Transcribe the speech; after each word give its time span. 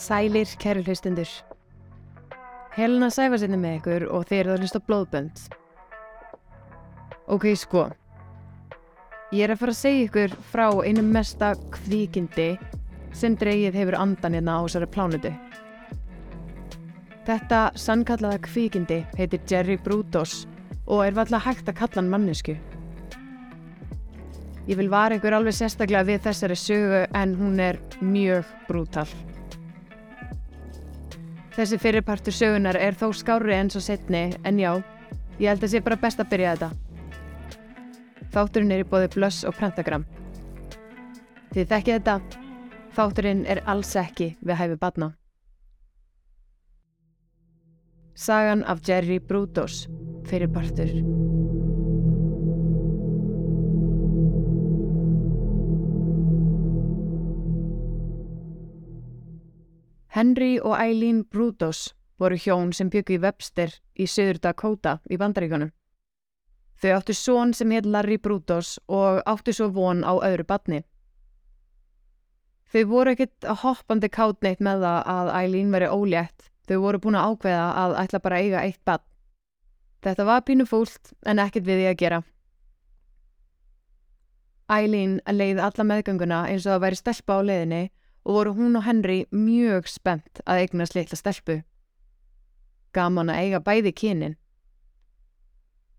Sælir, 0.00 0.48
kæru 0.56 0.80
hlustundur. 0.80 1.28
Helena 2.72 3.10
sæfa 3.12 3.36
sinni 3.42 3.58
með 3.60 3.74
ykkur 3.80 4.04
og 4.08 4.22
þeir 4.30 4.40
eru 4.40 4.52
að 4.54 4.62
hlusta 4.62 4.80
blóðbönd. 4.86 5.42
Ok, 7.28 7.44
sko. 7.60 7.82
Ég 9.30 9.44
er 9.44 9.52
að 9.52 9.60
fara 9.60 9.74
að 9.74 9.80
segja 9.82 10.06
ykkur 10.06 10.36
frá 10.54 10.64
einu 10.88 11.04
mesta 11.04 11.52
kvíkindi 11.76 12.48
sem 13.12 13.36
dreigið 13.36 13.76
hefur 13.76 13.98
andan 14.00 14.38
hérna 14.38 14.56
á 14.56 14.60
þessari 14.64 14.88
plánutu. 14.94 15.32
Þetta 17.28 17.62
sannkallaða 17.76 18.40
kvíkindi 18.48 19.02
heitir 19.18 19.44
Jerry 19.52 19.76
Brutos 19.84 20.46
og 20.86 21.04
er 21.04 21.18
valla 21.18 21.42
hægt 21.44 21.68
að 21.68 21.76
kalla 21.82 22.00
hann 22.00 22.08
mannesku. 22.14 22.56
Ég 24.64 24.80
vil 24.80 24.88
vara 24.88 25.20
ykkur 25.20 25.36
alveg 25.36 25.60
sérstaklega 25.60 26.08
við 26.08 26.24
þessari 26.30 26.56
sögu 26.56 27.04
en 27.20 27.36
hún 27.36 27.60
er 27.60 27.82
mjög 28.00 28.48
brútal. 28.70 29.10
Þessi 31.50 31.80
fyrirpartur 31.82 32.34
sögunar 32.34 32.78
er 32.78 32.94
þó 32.94 33.08
skári 33.16 33.56
eins 33.56 33.76
og 33.78 33.82
setni 33.82 34.28
en 34.46 34.60
já, 34.60 34.70
ég 35.42 35.50
held 35.50 35.64
að 35.66 35.72
sé 35.72 35.80
bara 35.82 35.98
best 35.98 36.22
að 36.22 36.30
byrja 36.30 36.54
þetta. 36.54 36.70
Þátturinn 38.30 38.74
er 38.74 38.84
í 38.84 38.86
bóði 38.86 39.08
blöss 39.16 39.42
og 39.48 39.56
prantagram. 39.58 40.04
Þið 41.50 41.72
þekkið 41.72 41.96
þetta, 41.96 42.44
þátturinn 42.94 43.42
er 43.50 43.62
alls 43.66 43.96
ekki 43.98 44.36
við 44.38 44.60
hæfi 44.60 44.78
badna. 44.78 45.10
Sagan 48.14 48.62
af 48.68 48.84
Jerry 48.86 49.18
Brutos, 49.18 49.88
fyrirpartur. 50.30 50.94
Henry 60.10 60.58
og 60.58 60.74
Eileen 60.74 61.24
Brutos 61.24 61.94
voru 62.18 62.34
hjón 62.34 62.72
sem 62.74 62.88
byggu 62.90 63.14
í 63.14 63.20
Webster 63.22 63.70
í 63.94 64.08
Söður 64.10 64.40
Dakota 64.42 64.96
í 65.06 65.18
bandaríkunum. 65.20 65.70
Þau 66.82 66.90
áttu 66.96 67.14
són 67.14 67.52
sem 67.54 67.70
heit 67.70 67.86
Larry 67.86 68.16
Brutos 68.18 68.78
og 68.88 69.20
áttu 69.28 69.54
svo 69.54 69.68
von 69.76 70.02
á 70.02 70.16
öðru 70.18 70.46
badni. 70.48 70.80
Þau 72.72 72.82
voru 72.90 73.14
ekkit 73.14 73.46
hoppandi 73.62 74.10
kátneitt 74.10 74.62
með 74.62 74.82
það 74.86 75.12
að 75.14 75.30
Eileen 75.36 75.70
veri 75.74 75.92
ólétt. 75.94 76.50
Þau 76.66 76.76
voru 76.86 77.02
búin 77.04 77.18
að 77.20 77.30
ákveða 77.30 77.70
að 77.84 77.96
ætla 78.02 78.22
bara 78.24 78.42
eiga 78.42 78.64
eitt 78.66 78.82
badn. 78.84 79.06
Þetta 80.02 80.26
var 80.26 80.42
pínu 80.42 80.66
fúlt 80.66 81.14
en 81.26 81.38
ekkit 81.38 81.66
við 81.66 81.82
því 81.82 81.88
að 81.90 81.98
gera. 82.02 82.20
Eileen 84.70 85.18
leiði 85.30 85.62
alla 85.66 85.86
meðgönguna 85.86 86.44
eins 86.50 86.66
og 86.66 86.78
að 86.78 86.84
væri 86.86 86.98
stelpa 86.98 87.38
á 87.38 87.40
leiðinni 87.46 87.82
og 88.30 88.36
voru 88.36 88.52
hún 88.54 88.76
og 88.78 88.84
Henry 88.86 89.24
mjög 89.34 89.88
spennt 89.90 90.38
að 90.46 90.62
eignast 90.62 90.94
litla 90.94 91.16
stelpu. 91.18 91.56
Gaman 92.94 93.32
að 93.32 93.40
eiga 93.42 93.58
bæði 93.58 93.90
kynin. 93.90 94.36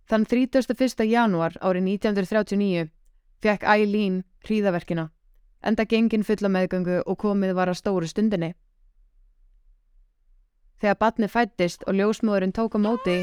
Þann 0.08 0.24
31. 0.32 1.04
janúar 1.12 1.58
árið 1.60 1.90
1939 1.90 2.88
fekk 3.44 3.68
Eileen 3.68 4.24
hríðaverkina, 4.48 5.10
enda 5.60 5.84
gengin 5.84 6.24
fulla 6.24 6.48
meðgöngu 6.48 7.02
og 7.04 7.20
komið 7.20 7.54
var 7.58 7.68
að 7.68 7.82
stóru 7.82 8.08
stundinni. 8.08 8.54
Þegar 10.80 11.00
batni 11.04 11.28
fættist 11.28 11.84
og 11.84 12.00
ljósmóðurinn 12.00 12.56
tók 12.56 12.80
á 12.80 12.80
móti, 12.80 13.18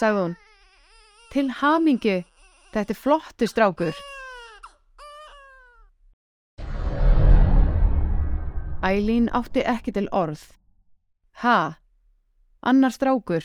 sagði 0.00 0.22
hún 0.22 0.36
Til 1.28 1.50
hamingi, 1.60 2.22
þetta 2.72 2.92
er 2.94 3.02
flottu 3.04 3.48
strákur. 3.50 3.96
Eileen 8.86 9.26
átti 9.34 9.64
ekki 9.66 9.92
til 9.92 10.06
orð. 10.14 10.42
Ha? 11.42 11.78
Annar 12.62 12.92
strákur? 12.94 13.42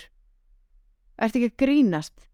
Ert 1.18 1.38
ekki 1.38 1.48
að 1.50 1.56
grínast? 1.64 2.28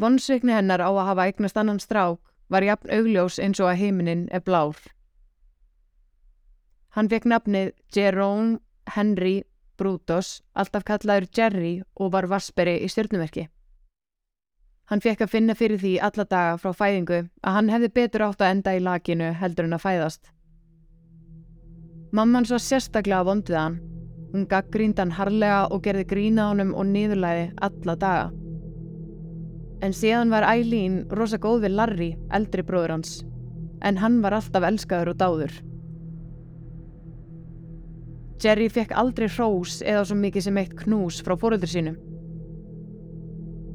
Vonsveikni 0.00 0.54
hennar 0.56 0.80
á 0.80 0.88
að 0.88 1.08
hafa 1.10 1.26
eignast 1.28 1.58
annan 1.60 1.80
strák 1.80 2.20
var 2.48 2.64
jafn 2.64 2.92
augljós 2.92 3.36
eins 3.42 3.60
og 3.60 3.68
að 3.68 3.82
heiminin 3.82 4.22
er 4.32 4.44
blár. 4.46 4.78
Hann 6.96 7.10
fekk 7.12 7.28
nafnið 7.28 7.74
Jerome 7.92 8.60
Henry 8.94 9.42
Brutos, 9.76 10.40
alltaf 10.54 10.86
kallaður 10.88 11.28
Jerry 11.36 11.74
og 12.00 12.14
var 12.14 12.30
vasperi 12.32 12.78
í 12.80 12.88
stjórnumerki. 12.88 13.48
Hann 14.88 15.04
fekk 15.04 15.26
að 15.26 15.34
finna 15.34 15.58
fyrir 15.58 15.82
því 15.82 15.98
alla 16.00 16.24
daga 16.24 16.56
frá 16.62 16.72
fæðingu 16.72 17.20
að 17.42 17.58
hann 17.58 17.68
hefði 17.74 17.92
betur 18.00 18.24
átt 18.30 18.40
að 18.40 18.54
enda 18.54 18.76
í 18.76 18.80
lakinu 18.80 19.34
heldur 19.36 19.68
en 19.68 19.76
að 19.76 19.84
fæðast. 19.84 20.32
Mamman 22.14 22.46
svo 22.46 22.58
sérstaklega 22.62 23.24
vondið 23.26 23.58
hann. 23.58 23.78
Hún 24.32 24.46
gaggrínda 24.50 25.02
hann 25.02 25.14
harlega 25.16 25.66
og 25.72 25.82
gerði 25.82 26.04
grína 26.10 26.50
honum 26.50 26.74
og 26.74 26.86
niðurlæði 26.90 27.46
alla 27.66 27.96
daga. 27.96 28.26
En 29.82 29.92
síðan 29.92 30.30
var 30.32 30.46
Eileen 30.46 31.04
rosa 31.10 31.38
góð 31.38 31.66
við 31.66 31.74
Larry, 31.76 32.10
eldri 32.32 32.62
bróður 32.66 32.96
hans. 32.96 33.16
En 33.82 33.98
hann 34.00 34.20
var 34.22 34.36
alltaf 34.38 34.64
elskaður 34.64 35.12
og 35.12 35.18
dáður. 35.20 35.56
Jerry 38.42 38.68
fekk 38.68 38.92
aldrei 38.92 39.28
hrós 39.32 39.80
eða 39.82 40.04
svo 40.06 40.16
mikið 40.20 40.46
sem 40.46 40.58
eitt 40.60 40.74
knús 40.76 41.22
frá 41.24 41.34
fóröldur 41.40 41.70
sínum. 41.72 41.96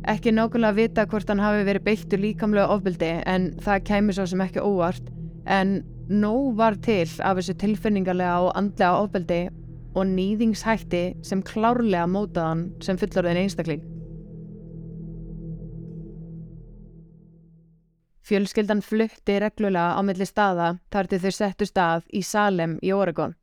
Ekki 0.09 0.33
nákvæmlega 0.33 0.77
vita 0.77 1.05
hvort 1.09 1.29
hann 1.29 1.41
hafi 1.41 1.65
verið 1.65 1.85
beittur 1.85 2.21
líkamlega 2.21 2.73
ofbildi 2.73 3.11
en 3.29 3.51
það 3.61 3.83
kæmi 3.89 4.15
svo 4.17 4.25
sem 4.29 4.41
ekki 4.41 4.63
óvart 4.63 5.11
en 5.45 5.81
nóg 6.11 6.57
var 6.59 6.75
til 6.83 7.07
af 7.23 7.37
þessu 7.39 7.55
tilfinningarlega 7.61 8.39
og 8.43 8.51
andlega 8.59 8.99
ofbeldi 8.99 9.41
og 9.95 10.07
nýðingshætti 10.07 11.03
sem 11.23 11.43
klárlega 11.43 12.07
mótaðan 12.07 12.67
sem 12.83 12.99
fullorðin 12.99 13.39
einstakling. 13.45 13.83
Fjölskyldan 18.27 18.83
flutti 18.85 19.39
reglulega 19.43 19.97
á 19.97 20.01
milli 20.07 20.27
staða 20.27 20.73
þar 20.93 21.09
til 21.11 21.19
þau 21.23 21.31
settu 21.35 21.67
stað 21.67 22.05
í 22.15 22.21
Salem 22.23 22.77
í 22.83 22.93
Oregon. 22.95 23.35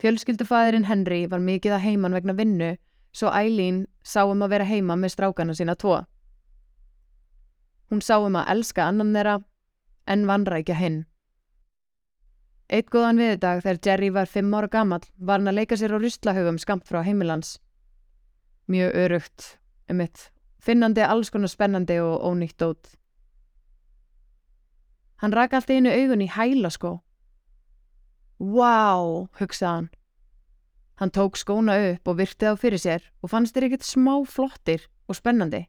Fjölskyldufæðirinn 0.00 0.88
Henry 0.88 1.26
var 1.28 1.42
mikið 1.42 1.76
að 1.76 1.84
heiman 1.86 2.16
vegna 2.16 2.36
vinnu 2.38 2.70
svo 3.12 3.28
Eileen 3.28 3.84
sá 4.02 4.24
um 4.24 4.42
að 4.42 4.56
vera 4.56 4.66
heima 4.66 4.96
með 4.96 5.14
strákana 5.14 5.54
sína 5.54 5.76
tvo. 5.76 6.00
Hún 7.92 8.00
sá 8.00 8.16
um 8.24 8.36
að 8.40 8.48
elska 8.56 8.88
annan 8.88 9.12
þeirra 9.12 9.38
en 10.08 10.26
vanrækja 10.26 10.78
hinn. 10.80 11.02
Eitt 12.72 12.86
góðan 12.88 13.18
viðdag 13.20 13.58
þegar 13.66 13.78
Jerry 13.84 14.06
var 14.14 14.28
fimm 14.32 14.54
ára 14.56 14.68
gammal 14.72 15.02
var 15.20 15.42
hann 15.42 15.50
að 15.50 15.58
leika 15.58 15.76
sér 15.76 15.92
á 15.92 16.00
russlahögum 16.00 16.56
skamt 16.56 16.86
frá 16.88 17.02
heimilans. 17.04 17.58
Mjög 18.64 18.94
örugt, 18.96 19.48
um 19.92 19.98
mitt, 20.00 20.30
finnandi 20.56 21.04
alls 21.04 21.28
konar 21.28 21.52
spennandi 21.52 21.98
og 22.00 22.24
ónýtt 22.24 22.56
dót. 22.62 22.94
Hann 25.20 25.36
raka 25.36 25.60
allt 25.60 25.68
einu 25.68 25.92
augun 25.92 26.24
í 26.24 26.30
hæla 26.32 26.70
sko. 26.72 26.94
Vá, 28.40 28.88
hugsaði 29.36 29.68
hann. 29.68 29.90
Hann 30.96 31.12
tók 31.12 31.36
skóna 31.36 31.76
upp 31.90 32.08
og 32.08 32.18
virtið 32.22 32.56
á 32.56 32.60
fyrir 32.62 32.80
sér 32.80 33.04
og 33.20 33.34
fannst 33.34 33.52
þér 33.52 33.68
ekkert 33.68 33.84
smá 33.84 34.14
flottir 34.24 34.88
og 35.12 35.20
spennandi. 35.20 35.66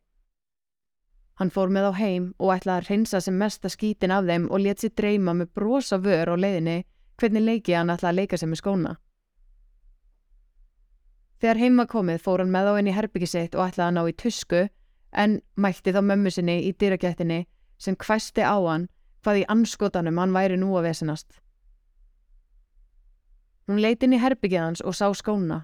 Hann 1.36 1.52
fór 1.52 1.68
með 1.68 1.92
á 1.92 1.94
heim 2.00 2.32
og 2.40 2.56
ætlaði 2.56 2.80
að 2.80 2.90
reynsa 2.94 3.20
sem 3.20 3.36
mesta 3.36 3.68
skítin 3.68 4.16
af 4.16 4.24
þeim 4.24 4.48
og 4.48 4.64
let 4.64 4.80
sér 4.80 4.96
dreyma 4.96 5.36
með 5.36 5.52
brosa 5.60 6.00
vör 6.00 6.32
á 6.32 6.36
leiðinni 6.40 6.80
hvernig 7.24 7.44
leiki 7.48 7.76
hann 7.78 7.92
ætlaði 7.94 8.12
að 8.12 8.20
leika 8.20 8.40
sér 8.40 8.52
með 8.52 8.62
skóna. 8.62 8.94
Þegar 11.44 11.60
heima 11.60 11.86
komið 11.92 12.22
fór 12.24 12.44
hann 12.44 12.52
með 12.52 12.70
á 12.72 12.74
henni 12.78 12.96
herbygisitt 12.96 13.56
og 13.56 13.66
ætlaði 13.68 13.88
að 13.90 13.96
ná 13.98 14.04
í 14.08 14.16
tusku 14.20 14.62
en 15.24 15.40
mætti 15.60 15.94
þá 15.96 16.02
mömmu 16.04 16.32
sinni 16.32 16.60
í 16.68 16.72
dýrakettinni 16.80 17.44
sem 17.82 17.98
hvæsti 18.00 18.44
á 18.44 18.56
hann 18.56 18.88
hvað 19.24 19.42
í 19.42 19.48
anskotanum 19.52 20.20
hann 20.20 20.36
væri 20.36 20.60
nú 20.60 20.72
að 20.78 20.90
vesenast. 20.90 21.28
Hún 23.68 23.80
leiti 23.80 24.08
inn 24.08 24.18
í 24.18 24.20
herbyggið 24.20 24.66
hans 24.66 24.84
og 24.84 24.96
sá 24.98 25.08
skóna. 25.16 25.64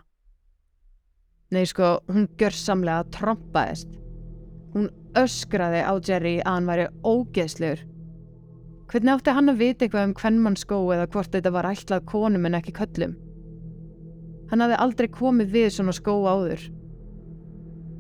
Nei 1.52 1.66
sko, 1.68 1.98
hún 2.08 2.30
gjörsamlega 2.40 3.08
trompaðist. 3.16 3.90
Hún 4.76 4.92
öskraði 5.18 5.82
á 5.84 5.94
Jerry 5.98 6.36
að 6.44 6.54
hann 6.54 6.70
væri 6.70 6.86
ógeðslur. 7.04 7.82
Hvernig 8.90 9.12
átti 9.14 9.34
hann 9.38 9.52
að 9.52 9.60
vita 9.62 9.86
eitthvað 9.86 10.08
um 10.08 10.14
hvern 10.18 10.38
mann 10.42 10.56
skó 10.58 10.78
eða 10.96 11.10
hvort 11.14 11.30
þetta 11.36 11.50
var 11.54 11.68
ætlað 11.70 12.08
konum 12.10 12.48
en 12.50 12.56
ekki 12.58 12.72
köllum? 12.74 13.12
Hann 14.50 14.64
hafði 14.66 14.80
aldrei 14.82 15.08
komið 15.14 15.52
við 15.54 15.68
svona 15.76 15.94
skó 15.94 16.16
áður. 16.26 16.64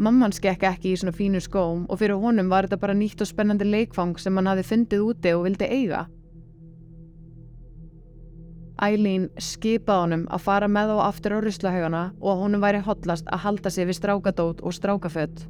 Mamman 0.01 0.33
skekk 0.33 0.65
ekki 0.65 0.95
í 0.95 0.97
svona 0.97 1.13
fínu 1.13 1.43
skóm 1.45 1.83
og 1.85 1.99
fyrir 2.01 2.17
honum 2.17 2.49
var 2.49 2.65
þetta 2.65 2.81
bara 2.81 2.95
nýtt 2.97 3.21
og 3.21 3.29
spennandi 3.29 3.67
leikfang 3.69 4.17
sem 4.17 4.33
hann 4.39 4.49
hafði 4.49 4.65
fundið 4.71 5.05
úti 5.11 5.35
og 5.37 5.45
vildi 5.45 5.69
eiga. 5.69 6.07
Eileen 8.81 9.29
skipaði 9.37 10.07
honum 10.07 10.27
að 10.33 10.45
fara 10.47 10.71
með 10.71 10.95
á 10.97 10.97
aftur 11.05 11.37
á 11.37 11.43
ruslahaugana 11.45 12.03
og 12.17 12.33
að 12.33 12.43
honum 12.47 12.65
væri 12.65 12.81
hotlast 12.89 13.29
að 13.29 13.45
halda 13.45 13.75
sig 13.75 13.85
við 13.91 13.99
strákadót 13.99 14.65
og 14.65 14.73
strákafött. 14.73 15.45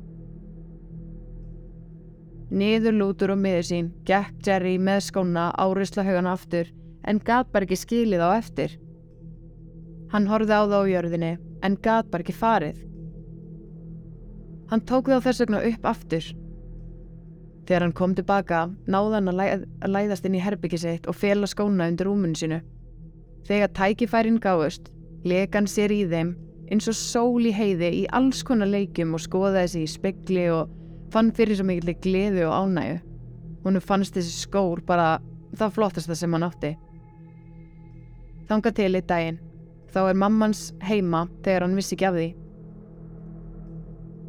Niður 2.50 2.96
lútur 2.98 3.36
og 3.36 3.38
miður 3.38 3.66
sín 3.68 3.90
gekk 4.10 4.42
Jerry 4.46 4.78
með 4.82 5.04
skóna 5.12 5.50
á 5.54 5.66
ruslahaugana 5.70 6.34
aftur 6.34 6.72
en 7.06 7.22
gat 7.22 7.52
bara 7.54 7.68
ekki 7.68 7.78
skilið 7.78 8.24
á 8.26 8.30
eftir. 8.40 8.74
Hann 10.10 10.26
horfði 10.32 10.58
á 10.58 10.64
það 10.66 10.82
á 10.82 10.92
jörðinni 10.94 11.32
en 11.62 11.78
gat 11.86 12.10
bara 12.10 12.26
ekki 12.26 12.34
farið. 12.34 12.80
Hann 14.72 14.82
tók 14.90 15.12
það 15.12 15.28
þess 15.28 15.44
vegna 15.44 15.62
upp 15.70 15.86
aftur. 15.92 16.32
Þegar 17.70 17.86
hann 17.86 17.98
kom 17.98 18.16
tilbaka 18.18 18.64
náði 18.90 19.16
hann 19.20 19.30
að, 19.30 19.40
læð, 19.40 19.66
að 19.86 19.94
læðast 19.94 20.26
inn 20.26 20.38
í 20.40 20.42
herbyggi 20.42 20.82
sitt 20.82 21.10
og 21.10 21.18
fela 21.18 21.50
skóna 21.50 21.90
undir 21.92 22.10
rúmun 22.10 22.34
sinu. 22.38 22.64
Þegar 23.46 23.74
tækifærin 23.78 24.42
gáðust, 24.42 24.90
leka 25.22 25.62
hann 25.62 25.70
sér 25.70 25.94
í 25.94 26.02
þeim 26.10 26.34
eins 26.70 26.90
og 26.90 26.98
sól 26.98 27.46
í 27.46 27.54
heiði 27.54 27.90
í 28.02 28.04
alls 28.14 28.42
konar 28.46 28.70
leikum 28.70 29.16
og 29.18 29.22
skoðaði 29.22 29.70
sig 29.74 29.86
í 29.86 29.94
spekli 29.94 30.50
og 30.54 30.70
fann 31.14 31.32
fyrir 31.36 31.58
svo 31.58 31.66
mikilvæg 31.68 32.02
gleðu 32.04 32.46
og 32.48 32.56
ánægu. 32.56 33.00
Húnu 33.64 33.82
fannst 33.84 34.16
þessi 34.16 34.46
skór 34.46 34.82
bara 34.88 35.20
það 35.58 35.74
flottasta 35.76 36.16
sem 36.16 36.34
hann 36.34 36.48
átti. 36.48 36.76
Þanga 38.50 38.74
til 38.76 38.94
í 38.96 39.02
daginn. 39.06 39.40
Þá 39.90 40.00
er 40.04 40.22
mammans 40.22 40.70
heima 40.86 41.26
þegar 41.44 41.66
hann 41.66 41.76
vissi 41.78 41.96
ekki 41.98 42.08
af 42.10 42.18
því. 42.18 42.30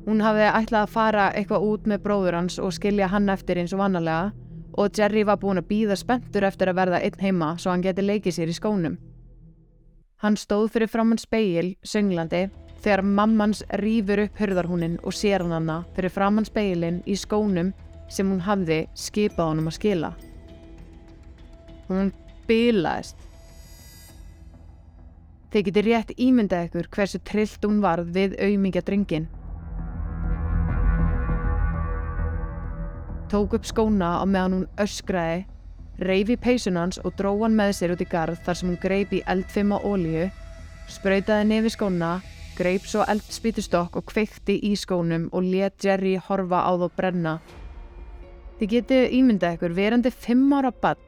Hún 0.07 0.23
hafði 0.25 0.47
ætlað 0.49 0.87
að 0.87 0.95
fara 0.95 1.27
eitthvað 1.37 1.67
út 1.69 1.87
með 1.87 2.03
bróður 2.07 2.39
hans 2.39 2.59
og 2.59 2.73
skilja 2.75 3.11
hann 3.13 3.29
eftir 3.31 3.61
eins 3.61 3.75
og 3.77 3.83
vannalega 3.83 4.33
og 4.81 4.97
Jerry 4.97 5.27
var 5.27 5.39
búin 5.43 5.61
að 5.61 5.69
býða 5.69 5.97
spenntur 5.99 6.47
eftir 6.47 6.71
að 6.71 6.79
verða 6.81 7.01
einn 7.05 7.21
heima 7.21 7.53
svo 7.59 7.73
hann 7.75 7.85
geti 7.85 8.05
leikið 8.05 8.37
sér 8.37 8.53
í 8.53 8.57
skónum. 8.57 8.97
Hann 10.21 10.37
stóð 10.37 10.69
fyrir 10.75 10.91
framann 10.93 11.21
speil, 11.21 11.75
sönglandi, 11.85 12.49
þegar 12.81 13.03
mammans 13.05 13.63
rýfur 13.83 14.25
upp 14.25 14.41
hörðarhúnin 14.41 14.99
og 15.05 15.15
sér 15.17 15.45
hann 15.45 15.57
hana 15.59 15.81
fyrir 15.97 16.13
framann 16.15 16.49
speilin 16.49 17.03
í 17.05 17.17
skónum 17.19 17.75
sem 18.11 18.29
hún 18.31 18.43
hafði 18.45 18.85
skipað 18.99 19.53
honum 19.53 19.69
að 19.71 19.77
skila. 19.77 20.13
Hún 21.91 22.13
bilaðist. 22.49 23.19
Þeir 25.51 25.67
geti 25.67 25.83
rétt 25.83 26.11
ímyndað 26.15 26.69
ykkur 26.69 26.89
hversu 26.95 27.19
trillt 27.27 27.65
hún 27.67 27.81
varð 27.83 28.11
við 28.15 28.37
auðmingja 28.39 28.83
dringin. 28.87 29.29
Tók 33.31 33.55
upp 33.55 33.67
skóna 33.67 34.17
á 34.19 34.25
meðan 34.27 34.55
hún 34.57 34.69
öskraði, 34.83 35.45
reyfi 36.03 36.37
peysunans 36.39 36.99
og 37.05 37.15
dró 37.19 37.35
hann 37.43 37.55
með 37.59 37.77
sér 37.79 37.95
út 37.95 38.03
í 38.03 38.09
garð 38.11 38.41
þar 38.47 38.59
sem 38.59 38.71
hún 38.71 38.81
greip 38.83 39.13
í 39.15 39.23
eldfima 39.31 39.79
ólíu, 39.87 40.31
sprautaði 40.91 41.47
nefi 41.51 41.71
skóna, 41.75 42.17
greip 42.61 42.85
svo 42.85 43.07
eldspítustokk 43.09 43.97
og 43.97 44.07
kveikti 44.11 44.59
í 44.69 44.75
skónum 44.77 45.29
og 45.33 45.47
let 45.49 45.81
Jerry 45.85 46.19
horfa 46.21 46.61
á 46.69 46.73
þó 46.77 46.89
brenna. 46.97 47.39
Þið 48.61 48.73
geti 48.75 49.01
ímyndað 49.17 49.57
ykkur 49.57 49.77
verandi 49.79 50.13
fimm 50.13 50.53
ára 50.53 50.71
bann 50.71 51.01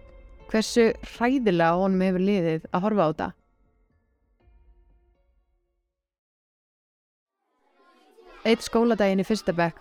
hversu 0.52 0.90
hræðilega 1.14 1.78
honum 1.80 2.04
hefur 2.04 2.24
liðið 2.26 2.66
að 2.72 2.84
horfa 2.86 3.04
á 3.04 3.10
þetta. 3.12 3.28
Eitt 8.42 8.64
skóladaginn 8.66 9.22
í 9.22 9.26
fyrsta 9.26 9.54
bekk 9.54 9.78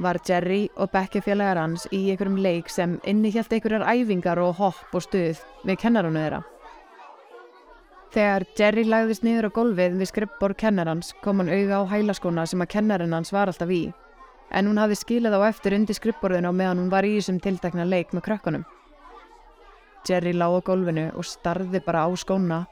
var 0.00 0.20
Jerry 0.24 0.68
og 0.78 0.92
bekkjafélagar 0.94 1.58
hans 1.60 1.84
í 1.90 2.04
einhverjum 2.12 2.38
leik 2.40 2.70
sem 2.72 2.96
innihjalt 3.04 3.52
einhverjar 3.52 3.84
æfingar 3.90 4.40
og 4.40 4.54
hopp 4.62 4.94
og 4.94 5.04
stuð 5.04 5.42
við 5.66 5.82
kennaranu 5.82 6.22
þeirra. 6.22 6.40
Þegar 8.08 8.44
Jerry 8.56 8.84
lagðist 8.88 9.24
niður 9.26 9.50
á 9.52 9.56
gólfið 9.58 9.96
við 10.00 10.08
skrippbor 10.08 10.54
kennarans 10.56 11.10
kom 11.20 11.42
hann 11.42 11.50
auða 11.52 11.82
á 11.84 11.90
hælaskóna 11.90 12.46
sem 12.48 12.62
að 12.64 12.70
kennarinn 12.72 13.12
hans 13.12 13.32
var 13.34 13.52
alltaf 13.52 13.68
í 13.68 13.82
en 14.48 14.68
hún 14.70 14.80
hafði 14.80 14.96
skilað 14.96 15.36
á 15.36 15.40
eftir 15.50 15.76
undir 15.76 15.96
skrippborðinu 15.98 16.48
á 16.48 16.52
meðan 16.56 16.80
hún 16.80 16.92
var 16.92 17.04
í 17.04 17.14
þessum 17.18 17.40
tiltekna 17.44 17.84
leik 17.84 18.14
með 18.16 18.24
krökkunum. 18.28 18.64
Jerry 20.08 20.32
lág 20.32 20.56
á 20.56 20.60
gólfinu 20.64 21.10
og 21.12 21.26
starði 21.28 21.82
bara 21.84 22.06
á 22.06 22.10
skóna 22.16 22.62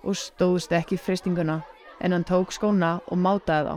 og 0.00 0.16
stóðst 0.16 0.72
ekki 0.72 0.96
fristinguna 0.96 1.60
en 2.00 2.16
hann 2.16 2.24
tók 2.24 2.54
skóna 2.56 2.96
og 3.10 3.20
mátaði 3.20 3.68
þá. 3.68 3.76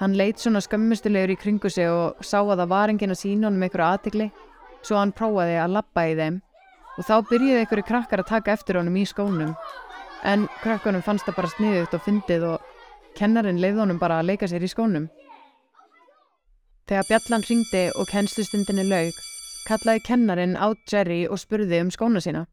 Hann 0.00 0.16
leitt 0.16 0.40
svona 0.40 0.60
skömmustilegur 0.64 1.32
í 1.32 1.38
kringu 1.40 1.68
sig 1.72 1.88
og 1.88 2.24
sá 2.24 2.38
að 2.40 2.62
það 2.62 2.72
var 2.72 2.92
enginn 2.92 3.12
að 3.12 3.22
sína 3.22 3.48
honum 3.48 3.64
einhverju 3.64 3.86
aðtikli 3.90 4.30
svo 4.84 4.98
hann 5.00 5.12
prófaði 5.16 5.56
að 5.60 5.76
lappa 5.76 6.08
í 6.08 6.16
þeim 6.16 6.40
og 6.96 7.04
þá 7.04 7.14
byrjiði 7.30 7.60
einhverju 7.62 7.86
krakkar 7.90 8.22
að 8.22 8.30
taka 8.30 8.54
eftir 8.56 8.80
honum 8.80 8.96
í 8.96 9.04
skónum 9.08 9.54
en 10.24 10.48
krakkanum 10.62 11.04
fannst 11.04 11.28
það 11.28 11.38
bara 11.38 11.52
sniðugt 11.52 11.94
og 11.94 12.04
fyndið 12.06 12.48
og 12.54 12.74
kennarinn 13.16 13.60
leiði 13.60 13.82
honum 13.82 14.00
bara 14.00 14.20
að 14.20 14.32
leika 14.32 14.48
sér 14.50 14.64
í 14.64 14.70
skónum. 14.70 15.08
Þegar 16.86 17.08
bjallan 17.08 17.46
ringdi 17.46 17.84
og 17.98 18.08
kennslustundinni 18.10 18.86
laug 18.86 19.16
kallaði 19.66 20.04
kennarinn 20.06 20.54
á 20.54 20.70
Jerry 20.86 21.24
og 21.26 21.40
spurði 21.42 21.80
um 21.82 21.90
skóna 21.90 22.22
sína. 22.22 22.44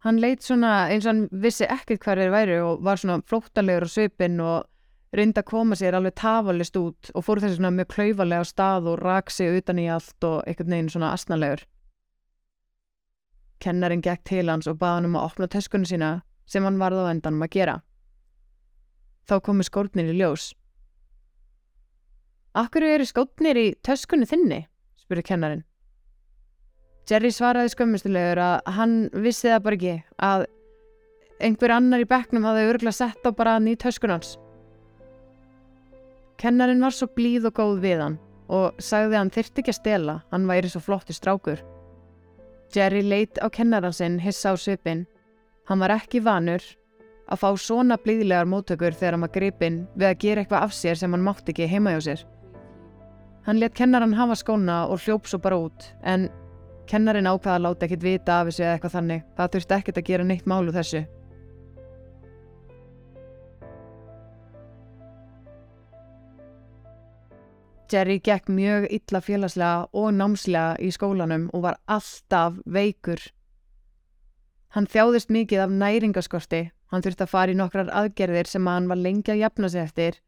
Hann 0.00 0.20
leitt 0.22 0.40
svona 0.44 0.88
eins 0.88 1.04
og 1.04 1.10
hann 1.12 1.42
vissi 1.42 1.66
ekkert 1.68 2.00
hvað 2.00 2.22
þeir 2.22 2.32
væri 2.32 2.60
og 2.64 2.84
var 2.84 3.00
svona 3.00 3.20
flóttalegur 3.28 3.84
á 3.84 3.90
söpinn 3.92 4.40
og 4.40 4.64
reyndi 5.12 5.42
að 5.42 5.50
koma 5.50 5.76
sér 5.76 5.98
alveg 5.98 6.16
tafalist 6.16 6.78
út 6.80 7.10
og 7.12 7.26
fór 7.26 7.42
þessi 7.42 7.58
svona 7.58 7.74
mjög 7.76 7.90
klauvalega 7.92 8.46
stað 8.48 8.88
og 8.88 9.02
rak 9.02 9.32
sig 9.34 9.60
utan 9.60 9.82
í 9.82 9.90
allt 9.92 10.24
og 10.24 10.40
einhvern 10.46 10.72
veginn 10.72 10.90
svona 10.94 11.12
asnalegur. 11.12 11.66
Kennarin 13.60 14.02
gekk 14.04 14.24
til 14.28 14.48
hans 14.48 14.68
og 14.70 14.78
baði 14.80 15.00
hann 15.00 15.08
um 15.10 15.16
að 15.20 15.26
opna 15.28 15.48
töskunni 15.52 15.88
sína 15.88 16.10
sem 16.48 16.64
hann 16.64 16.80
varð 16.80 17.04
á 17.04 17.12
endanum 17.12 17.44
að 17.44 17.54
gera. 17.56 17.76
Þá 19.28 19.34
komu 19.46 19.66
skórnir 19.66 20.10
í 20.10 20.16
ljós. 20.18 20.50
Akkur 22.56 22.82
eru 22.82 23.06
skórnir 23.06 23.60
í 23.60 23.66
töskunni 23.86 24.26
þinni? 24.26 24.64
spurði 24.98 25.26
kennarin. 25.28 25.66
Jerry 27.10 27.30
svaraði 27.34 27.72
skömmustilegur 27.74 28.40
að 28.42 28.72
hann 28.76 28.96
vissi 29.24 29.50
það 29.50 29.62
bara 29.66 29.78
ekki 29.78 29.94
að 30.30 30.46
einhver 31.40 31.74
annar 31.74 32.04
í 32.04 32.08
bekknum 32.08 32.46
hafði 32.46 32.68
örgulega 32.70 32.96
sett 32.96 33.26
á 33.26 33.30
bara 33.34 33.56
hann 33.56 33.68
í 33.70 33.76
töskunans. 33.80 34.36
Kennarin 36.40 36.82
var 36.82 36.94
svo 36.96 37.10
blíð 37.12 37.50
og 37.50 37.58
góð 37.58 37.82
við 37.84 38.04
hann 38.04 38.20
og 38.50 38.78
sagði 38.82 39.14
að 39.14 39.20
hann 39.20 39.34
þyrtti 39.34 39.62
ekki 39.62 39.74
að 39.74 39.78
stela, 39.78 40.14
hann 40.32 40.48
væri 40.50 40.70
svo 40.72 40.82
flott 40.82 41.10
í 41.12 41.14
strákur. 41.14 41.60
Jerry 42.74 43.02
leitt 43.02 43.40
á 43.42 43.50
kennaran 43.50 43.94
sinn 43.94 44.18
hissa 44.22 44.52
á 44.52 44.56
svipin. 44.56 45.06
Hann 45.68 45.82
var 45.82 45.94
ekki 45.94 46.22
vanur 46.22 46.62
að 47.30 47.40
fá 47.42 47.48
svona 47.58 47.98
blíðlegar 47.98 48.48
móttökur 48.50 48.94
þegar 48.94 49.16
hann 49.16 49.26
var 49.26 49.34
gripinn 49.34 49.80
við 49.94 50.08
að 50.08 50.20
gera 50.24 50.44
eitthvað 50.44 50.66
af 50.66 50.74
sér 50.74 50.98
sem 50.98 51.12
hann 51.14 51.24
mátti 51.26 51.54
ekki 51.54 51.68
heima 51.70 51.94
hjá 51.94 52.00
sér. 52.08 52.24
Hann 53.46 53.60
let 53.62 53.74
kennaran 53.74 54.14
hafa 54.14 54.36
skóna 54.36 54.82
og 54.90 55.00
hljóp 55.04 55.26
svo 55.26 55.38
bara 55.42 55.58
út, 55.66 55.86
en 56.02 56.28
kennarin 56.90 57.28
ákvaða 57.30 57.56
að 57.56 57.64
láta 57.66 57.86
ekkert 57.86 58.04
vita 58.04 58.40
af 58.40 58.50
þessu 58.50 58.64
eða 58.64 58.74
eitthvað 58.76 58.96
þannig. 58.98 59.24
Það 59.36 59.54
þurfti 59.54 59.76
ekkert 59.78 60.00
að 60.00 60.08
gera 60.10 60.26
neitt 60.26 60.50
málu 60.50 60.74
þessu. 60.74 61.04
Jerry 67.90 68.20
gekk 68.22 68.48
mjög 68.54 68.86
illa 68.94 69.20
félagslega 69.20 69.88
og 69.92 70.12
námslega 70.14 70.78
í 70.78 70.90
skólanum 70.94 71.48
og 71.54 71.64
var 71.64 71.78
alltaf 71.90 72.60
veikur. 72.64 73.18
Hann 74.70 74.86
þjáðist 74.86 75.32
mikið 75.34 75.64
af 75.64 75.72
næringaskorti, 75.74 76.60
hann 76.92 77.02
þurfti 77.02 77.26
að 77.26 77.32
fara 77.32 77.50
í 77.50 77.58
nokkrar 77.58 77.90
aðgerðir 77.90 78.46
sem 78.46 78.66
hann 78.70 78.86
var 78.90 79.00
lengi 79.02 79.34
að 79.34 79.42
jafna 79.42 79.70
sig 79.72 79.82
eftir. 79.82 80.20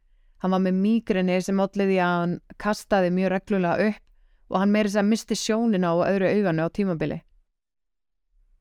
Hann 0.42 0.50
var 0.50 0.64
með 0.64 0.80
mýgrinni 0.82 1.38
sem 1.38 1.60
alliði 1.62 2.00
að 2.02 2.16
hann 2.18 2.34
kastaði 2.58 3.12
mjög 3.14 3.30
reglulega 3.36 3.90
upp 3.92 4.52
og 4.52 4.58
hann 4.58 4.74
meiri 4.74 4.90
þess 4.90 5.00
að 5.04 5.10
misti 5.12 5.38
sjónina 5.38 5.94
á 5.94 5.96
öðru 6.10 6.32
auganu 6.34 6.66
á 6.66 6.74
tímabili. 6.74 7.22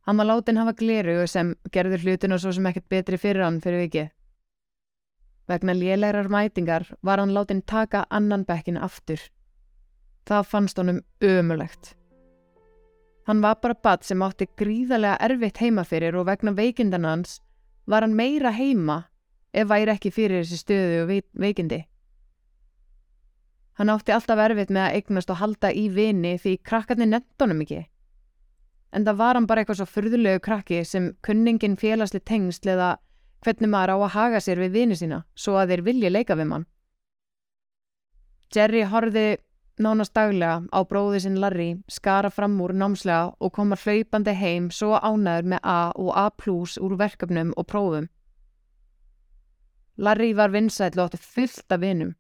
Hann 0.06 0.18
var 0.18 0.30
látin 0.30 0.62
hafa 0.62 0.78
gleru 0.78 1.26
sem 1.28 1.56
gerður 1.74 2.06
hlutinu 2.06 2.38
svo 2.40 2.54
sem 2.54 2.70
ekkert 2.70 2.90
betri 2.90 3.18
fyrir 3.18 3.46
hann 3.46 3.62
fyrir 3.62 3.88
vikið. 3.88 4.12
Vegna 5.52 5.74
lélærar 5.76 6.30
mætingar 6.32 6.86
var 7.04 7.20
hann 7.20 7.34
látin 7.36 7.62
taka 7.68 8.06
annan 8.10 8.46
bekkin 8.48 8.78
aftur. 8.78 9.20
Það 10.24 10.46
fannst 10.48 10.78
honum 10.80 11.02
ömulegt. 11.22 11.96
Hann 13.28 13.42
var 13.42 13.58
bara 13.62 13.76
badd 13.84 14.06
sem 14.08 14.24
átti 14.24 14.48
gríðarlega 14.58 15.18
erfitt 15.28 15.60
heima 15.60 15.84
fyrir 15.84 16.16
og 16.16 16.30
vegna 16.30 16.56
veikindan 16.56 17.06
hans 17.06 17.42
var 17.86 18.06
hann 18.06 18.16
meira 18.16 18.54
heima 18.56 18.98
ef 19.54 19.68
væri 19.68 19.92
ekki 19.92 20.14
fyrir 20.16 20.46
þessi 20.46 20.62
stöðu 20.64 21.04
og 21.04 21.14
veikindi. 21.44 21.84
Hann 23.76 23.92
átti 23.92 24.16
alltaf 24.16 24.40
erfitt 24.40 24.72
með 24.72 24.88
að 24.88 24.98
eignast 25.02 25.36
og 25.36 25.42
halda 25.44 25.76
í 25.76 25.88
vini 25.92 26.38
því 26.40 26.58
krakkarnir 26.64 27.12
nettónum 27.12 27.66
ekki. 27.66 27.84
En 28.96 29.04
það 29.04 29.20
var 29.20 29.36
hann 29.36 29.52
bara 29.52 29.66
eitthvað 29.66 29.84
svo 29.84 29.92
fyrðulegu 30.00 30.48
krakki 30.48 30.84
sem 30.88 31.12
kunningin 31.28 31.76
félagsli 31.80 32.24
tengsl 32.24 32.72
eða 32.78 32.92
hvernig 33.46 33.70
maður 33.70 33.94
á 33.94 33.98
að 33.98 34.14
haga 34.16 34.42
sér 34.44 34.62
við 34.62 34.76
vini 34.78 34.98
sína 34.98 35.24
svo 35.36 35.58
að 35.60 35.74
þeir 35.74 35.86
vilja 35.88 36.14
leika 36.14 36.38
við 36.38 36.52
mann. 36.52 36.68
Jerry 38.52 38.84
horfi 38.84 39.26
nánast 39.82 40.14
daglega 40.14 40.62
á 40.70 40.80
bróði 40.86 41.22
sinn 41.24 41.40
Larry 41.42 41.70
skara 41.90 42.30
fram 42.30 42.60
úr 42.62 42.74
námslega 42.76 43.34
og 43.40 43.54
koma 43.56 43.78
hlaupandi 43.80 44.34
heim 44.38 44.70
svo 44.72 44.98
ánæður 45.00 45.54
með 45.54 45.62
A 45.64 45.80
og 45.96 46.12
A 46.16 46.30
plus 46.30 46.78
úr 46.78 46.98
verkefnum 47.00 47.54
og 47.58 47.68
prófum. 47.68 48.10
Larry 49.98 50.34
var 50.34 50.52
vinsætl 50.52 51.00
og 51.00 51.10
átti 51.10 51.22
fullt 51.22 51.72
af 51.72 51.82
vinum. 51.82 52.16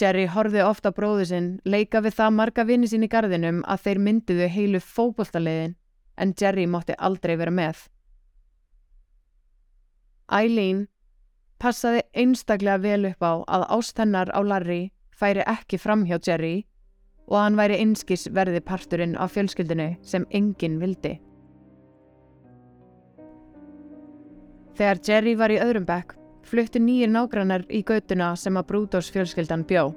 Jerry 0.00 0.26
horfi 0.32 0.62
ofta 0.64 0.92
bróði 0.96 1.26
sinn 1.28 1.48
leika 1.64 2.00
við 2.00 2.16
það 2.18 2.36
marga 2.36 2.64
vini 2.64 2.88
sín 2.88 3.04
í 3.04 3.10
gardinum 3.12 3.62
að 3.68 3.82
þeir 3.84 4.02
myndiðu 4.06 4.48
heilu 4.48 4.80
fókbóltalegin 4.80 5.74
en 6.16 6.34
Jerry 6.40 6.66
mátti 6.66 6.96
aldrei 6.96 7.36
vera 7.36 7.52
með. 7.52 7.88
Eileen 10.30 10.86
passaði 11.60 12.02
einstaklega 12.16 12.78
vel 12.80 13.08
upp 13.10 13.24
á 13.26 13.32
að 13.56 13.66
ástennar 13.76 14.30
á 14.30 14.40
Larry 14.40 14.92
færi 15.10 15.42
ekki 15.46 15.78
fram 15.78 16.06
hjá 16.08 16.18
Jerry 16.22 16.64
og 17.30 17.36
hann 17.38 17.58
væri 17.58 17.80
einskis 17.82 18.28
verði 18.34 18.62
parturinn 18.64 19.18
af 19.18 19.34
fjölskyldinu 19.34 19.90
sem 20.02 20.26
enginn 20.30 20.78
vildi. 20.80 21.18
Þegar 24.78 25.02
Jerry 25.06 25.34
var 25.36 25.52
í 25.52 25.58
öðrum 25.60 25.84
bekk, 25.84 26.14
fluttu 26.46 26.80
nýjir 26.80 27.10
nágrannar 27.12 27.66
í 27.68 27.82
göttuna 27.86 28.32
sem 28.38 28.56
að 28.56 28.70
Brúdós 28.70 29.10
fjölskyldan 29.12 29.66
bjó. 29.68 29.90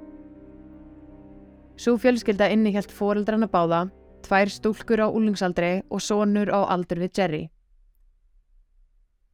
Svo 1.80 1.96
fjölskylda 1.98 2.50
innihjalt 2.52 2.92
foreldrana 2.92 3.48
báða, 3.50 3.86
tvær 4.22 4.52
stúlkur 4.52 5.02
á 5.02 5.08
úlingsaldri 5.08 5.80
og 5.90 6.04
sonur 6.04 6.52
á 6.52 6.68
aldur 6.68 7.00
við 7.02 7.18
Jerry. 7.18 7.42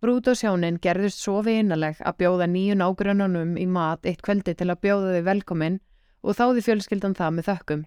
Brúdós 0.00 0.40
hjónin 0.40 0.78
gerðust 0.80 1.20
svo 1.20 1.42
vinaleg 1.44 1.98
að 2.00 2.22
bjóða 2.22 2.46
nýju 2.48 2.76
nágrannunum 2.80 3.50
í 3.60 3.66
mat 3.68 4.06
eitt 4.08 4.22
kvöldi 4.24 4.54
til 4.56 4.70
að 4.72 4.80
bjóða 4.86 5.10
þau 5.16 5.26
velkomin 5.26 5.76
og 6.24 6.38
þáði 6.38 6.64
fjölskyldan 6.64 7.16
það 7.18 7.34
með 7.36 7.50
þökkum. 7.50 7.82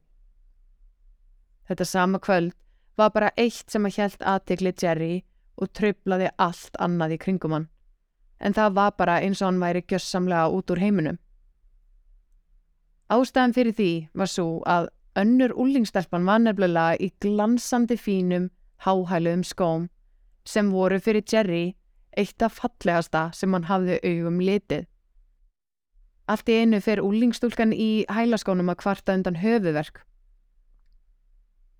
Þetta 1.69 1.87
sama 1.89 2.21
kvöld 2.21 2.53
var 3.01 3.09
bara 3.17 3.33
eitt 3.33 3.65
sem 3.73 3.89
að 3.89 3.97
hjælt 3.97 4.21
aðtikli 4.29 4.75
Jerry 4.77 5.11
og 5.57 5.73
tröflaði 5.73 6.29
allt 6.37 6.77
annað 6.77 7.17
í 7.17 7.19
kringum 7.25 7.57
hann. 7.57 7.67
En 8.37 8.53
það 8.53 8.77
var 8.77 8.95
bara 8.97 9.19
eins 9.25 9.41
og 9.41 9.49
hann 9.49 9.61
væri 9.65 9.81
gjössamlega 9.81 10.53
út 10.53 10.69
úr 10.69 10.85
heiminum. 10.85 11.19
Ástæðan 13.09 13.57
fyrir 13.57 13.73
því 13.73 13.91
var 14.13 14.29
svo 14.29 14.61
að 14.69 14.91
önnur 15.17 15.57
úlingstelpan 15.57 16.29
var 16.29 16.45
nefnilega 16.45 16.97
í 17.01 17.09
glansandi 17.21 17.97
fínum, 17.97 18.51
háhæluðum 18.85 19.45
skóm 19.47 19.89
sem 20.45 20.69
voru 20.69 20.99
fyrir 21.01 21.25
Jerry 21.25 21.71
eitt 22.17 22.41
af 22.45 22.59
fallegasta 22.59 23.29
sem 23.33 23.53
hann 23.53 23.69
hafði 23.69 23.99
augum 24.03 24.39
litið. 24.43 24.85
Allt 26.27 26.49
í 26.49 26.59
einu 26.61 26.79
fer 26.81 27.01
úlingstúlkan 27.03 27.73
í 27.75 28.05
hælaskónum 28.11 28.71
að 28.71 28.79
kvarta 28.83 29.15
undan 29.17 29.41
höfuverk. 29.41 30.05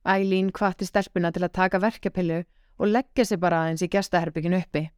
Ælín 0.03 0.51
kvatti 0.51 0.85
stelpuna 0.85 1.31
til 1.31 1.45
að 1.45 1.55
taka 1.55 1.79
verkepillu 1.79 2.41
og 2.77 2.91
leggja 2.91 3.25
sig 3.25 3.39
bara 3.39 3.63
aðeins 3.63 3.85
í 3.85 3.91
gestaherbygginu 3.93 4.59
uppi. 4.59 4.89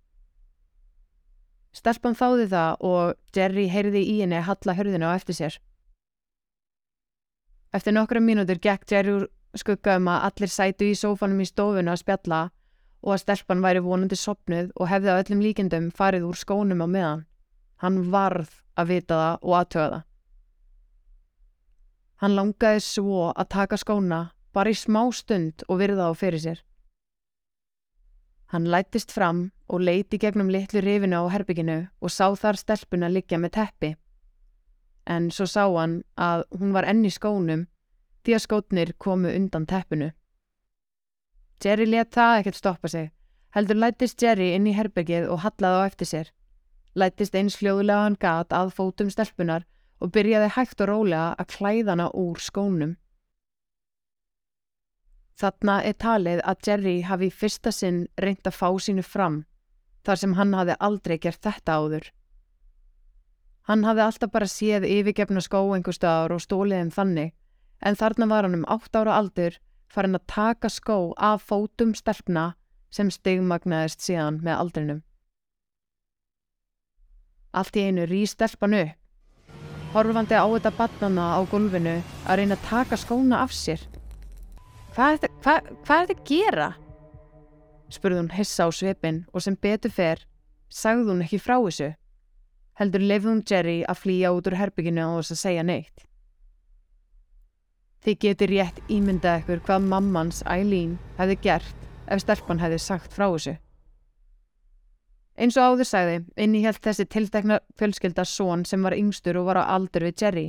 Stelpan 1.76 2.16
þáði 2.16 2.48
það 2.50 2.84
og 2.88 3.36
Jerry 3.36 3.68
heyrði 3.70 4.02
í 4.02 4.20
henni 4.22 4.40
að 4.40 4.48
halla 4.50 4.76
hörðinu 4.78 5.12
á 5.12 5.18
eftir 5.20 5.38
sér. 5.38 5.58
Eftir 7.76 7.94
nokkra 7.94 8.22
mínútur 8.24 8.62
gekk 8.64 8.88
Jerry 8.90 9.18
úr 9.18 9.28
skugga 9.60 9.98
um 10.00 10.08
að 10.10 10.30
allir 10.30 10.52
sætu 10.52 10.88
í 10.88 10.96
sófanum 10.98 11.44
í 11.44 11.48
stofunu 11.50 11.92
að 11.92 12.02
spjalla 12.02 12.40
og 13.06 13.14
að 13.14 13.22
stelpan 13.22 13.62
væri 13.62 13.84
vonandi 13.86 14.18
sopnuð 14.18 14.74
og 14.76 14.90
hefði 14.90 15.14
á 15.14 15.20
öllum 15.22 15.44
líkendum 15.46 15.92
farið 15.94 16.26
úr 16.26 16.40
skónum 16.42 16.82
á 16.82 16.88
meðan. 16.90 17.26
Hann 17.78 18.10
varð 18.12 18.50
að 18.76 18.92
vita 18.92 19.20
það 19.22 19.36
og 19.46 19.58
aðtöða 19.60 19.90
það. 19.94 20.06
Hann 22.24 22.36
langaði 22.36 22.82
svo 22.82 23.28
að 23.36 23.52
taka 23.54 23.78
skóna 23.78 24.22
bara 24.56 24.72
í 24.72 24.78
smá 24.80 25.04
stund 25.14 25.66
og 25.68 25.82
virða 25.84 26.10
á 26.10 26.12
fyrir 26.18 26.42
sér. 26.42 26.64
Hann 28.54 28.70
lættist 28.72 29.12
fram 29.12 29.52
og 29.68 29.84
leiti 29.84 30.18
gegnum 30.18 30.50
litlu 30.50 30.82
rifinu 30.82 31.22
á 31.22 31.34
herbygginu 31.34 31.78
og 32.02 32.14
sá 32.14 32.32
þar 32.40 32.58
stelpuna 32.58 33.10
liggja 33.12 33.38
með 33.42 33.56
teppi. 33.60 33.96
En 35.06 35.30
svo 35.30 35.46
sá 35.46 35.66
hann 35.68 36.02
að 36.18 36.46
hún 36.58 36.74
var 36.74 36.88
enni 36.90 37.12
skónum 37.14 37.68
því 38.24 38.38
að 38.38 38.46
skótnir 38.46 38.94
komu 38.98 39.30
undan 39.30 39.68
teppinu. 39.70 40.14
Jerry 41.64 41.86
let 41.86 42.12
það 42.16 42.40
ekkert 42.40 42.62
stoppa 42.62 42.92
sig. 42.92 43.12
Heldur 43.56 43.80
lættist 43.80 44.22
Jerry 44.22 44.54
inn 44.56 44.68
í 44.68 44.76
herbyggið 44.76 45.30
og 45.32 45.44
hallaði 45.46 45.80
á 45.80 45.88
eftir 45.88 46.12
sér 46.12 46.34
lættist 46.96 47.36
eins 47.36 47.58
hljóðlega 47.60 48.04
hann 48.06 48.20
gat 48.20 48.54
að 48.56 48.74
fótum 48.76 49.10
stelpunar 49.12 49.66
og 50.04 50.12
byrjaði 50.16 50.52
hægt 50.56 50.84
og 50.84 50.90
rólega 50.92 51.34
að 51.40 51.50
klæðana 51.56 52.08
úr 52.16 52.40
skónum. 52.40 52.96
Þarna 55.36 55.82
er 55.84 55.98
talið 56.00 56.42
að 56.48 56.68
Jerry 56.68 56.96
hafi 57.04 57.30
fyrsta 57.32 57.72
sinn 57.76 58.06
reynd 58.24 58.48
að 58.48 58.56
fá 58.56 58.70
sínu 58.80 59.04
fram 59.04 59.42
þar 60.08 60.22
sem 60.22 60.36
hann 60.38 60.54
hafi 60.56 60.78
aldrei 60.80 61.18
gert 61.20 61.42
þetta 61.44 61.76
áður. 61.82 62.06
Hann 63.68 63.84
hafi 63.84 64.04
alltaf 64.06 64.32
bara 64.32 64.48
séð 64.48 64.86
yfirgefna 64.88 65.42
skó 65.44 65.60
einhver 65.76 65.98
staðar 65.98 66.38
og 66.38 66.44
stóliðum 66.44 66.94
þannig 66.96 67.34
en 67.82 68.00
þarna 68.00 68.30
var 68.32 68.48
hann 68.48 68.60
um 68.62 68.68
8 68.72 69.02
ára 69.02 69.18
aldur 69.20 69.58
farin 69.96 70.18
að 70.20 70.28
taka 70.28 70.70
skó 70.72 71.00
af 71.16 71.48
fótum 71.48 71.96
stelpna 71.96 72.54
sem 72.92 73.10
stigmagnaðist 73.12 74.04
síðan 74.04 74.42
með 74.44 74.62
aldrinum. 74.62 75.02
Allt 77.56 77.78
í 77.80 77.86
einu 77.88 78.06
rýst 78.10 78.36
stelpan 78.36 78.76
upp, 78.76 78.96
horfandi 79.96 80.36
á 80.36 80.44
þetta 80.44 80.72
badnana 80.76 81.28
á 81.36 81.42
gulvinu 81.48 81.98
að 82.28 82.42
reyna 82.42 82.58
að 82.58 82.66
taka 82.68 83.00
skóna 83.00 83.44
af 83.46 83.56
sér. 83.56 83.80
Hvað 84.96 85.12
er 85.12 85.22
þetta, 85.22 85.30
hvað, 85.44 85.70
hvað 85.86 86.02
er 86.02 86.10
þetta 86.10 86.22
að 86.22 86.28
gera? 86.32 86.72
spurði 87.96 88.20
hún 88.20 88.34
hissa 88.36 88.68
á 88.68 88.70
svipin 88.76 89.22
og 89.32 89.44
sem 89.46 89.56
betur 89.56 89.94
fer, 89.94 90.26
sagði 90.68 91.12
hún 91.12 91.24
ekki 91.24 91.40
frá 91.40 91.56
þessu. 91.60 91.94
Heldur 92.76 93.04
lefði 93.08 93.32
hún 93.32 93.44
Jerry 93.48 93.78
að 93.88 94.02
flýja 94.02 94.34
út 94.36 94.50
úr 94.50 94.58
herbygginu 94.60 95.06
og 95.06 95.22
þess 95.22 95.36
að 95.36 95.42
segja 95.44 95.64
neitt. 95.64 96.05
Þið 98.06 98.18
getur 98.22 98.52
rétt 98.54 98.82
ímyndað 98.92 99.40
ekkur 99.40 99.62
hvað 99.66 99.86
mammans 99.90 100.44
Eileen 100.46 101.00
hefði 101.18 101.40
gert 101.42 101.86
ef 102.06 102.22
stelpan 102.22 102.62
hefði 102.62 102.78
sagt 102.84 103.16
frá 103.16 103.26
þessu. 103.26 103.56
Eins 105.36 105.58
og 105.58 105.74
áður 105.74 105.90
sagði, 105.90 106.20
innihjalt 106.38 106.84
þessi 106.86 107.08
tiltekna 107.12 107.58
fjölskylda 107.80 108.24
són 108.30 108.64
sem 108.70 108.86
var 108.86 108.96
yngstur 108.96 109.42
og 109.42 109.50
var 109.50 109.60
á 109.60 109.74
aldur 109.74 110.06
við 110.06 110.22
Jerry. 110.22 110.46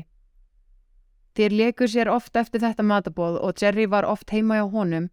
Þér 1.37 1.57
leikur 1.61 1.91
sér 1.91 2.13
oft 2.13 2.37
eftir 2.37 2.63
þetta 2.63 2.85
matabóð 2.87 3.41
og 3.41 3.57
Jerry 3.61 3.89
var 3.91 4.07
oft 4.07 4.31
heima 4.31 4.61
hjá 4.61 4.69
honum 4.77 5.09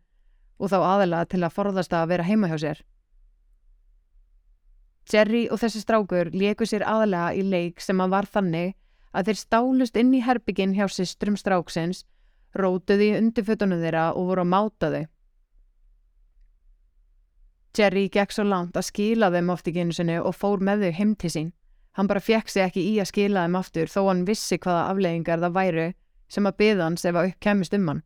og 0.60 0.70
þá 0.72 0.78
aðalega 0.82 1.32
til 1.32 1.42
að 1.44 1.56
forðast 1.56 1.96
að 1.96 2.10
vera 2.12 2.28
heima 2.28 2.52
hjá 2.52 2.60
sér. 2.62 2.84
Jerry 5.12 5.48
og 5.52 5.60
þessi 5.64 5.82
strákur 5.84 6.30
leikur 6.32 6.70
sér 6.70 6.86
aðalega 6.88 7.34
í 7.36 7.44
leik 7.44 7.82
sem 7.84 8.00
að 8.04 8.14
var 8.14 8.30
þannig 8.30 8.76
að 9.14 9.30
þeir 9.30 9.40
stálust 9.42 10.00
inn 10.00 10.14
í 10.16 10.22
herbyggin 10.24 10.76
hjá 10.78 10.86
systrum 10.92 11.36
stráksins, 11.40 12.06
rótuði 12.58 13.14
undirfötunum 13.18 13.82
þeirra 13.82 14.12
og 14.14 14.30
voru 14.30 14.46
að 14.46 14.52
máta 14.54 14.92
þau. 14.94 15.04
Jerry 17.74 18.06
gekk 18.14 18.34
svo 18.36 18.46
langt 18.46 18.78
að 18.78 18.86
skila 18.92 19.32
þeim 19.34 19.50
oft 19.50 19.68
í 19.68 19.74
genusinu 19.74 20.20
og 20.22 20.36
fór 20.38 20.62
með 20.62 20.86
þau 20.86 20.98
heim 21.00 21.14
til 21.18 21.32
sín. 21.34 21.52
Hann 21.98 22.10
bara 22.10 22.22
fekk 22.22 22.50
sig 22.50 22.66
ekki 22.68 22.84
í 22.86 22.96
að 23.02 23.10
skila 23.10 23.46
þeim 23.46 23.58
aftur 23.58 23.90
þó 23.90 24.02
hann 24.10 24.26
vissi 24.30 24.60
hvaða 24.62 24.90
afleggingar 24.92 25.42
það 25.42 25.58
væru 25.58 25.88
sem 26.30 26.50
að 26.50 26.58
byða 26.62 26.88
hans 26.88 27.06
ef 27.06 27.18
að 27.18 27.30
upp 27.32 27.40
kemist 27.42 27.74
um 27.78 27.90
hann. 27.90 28.04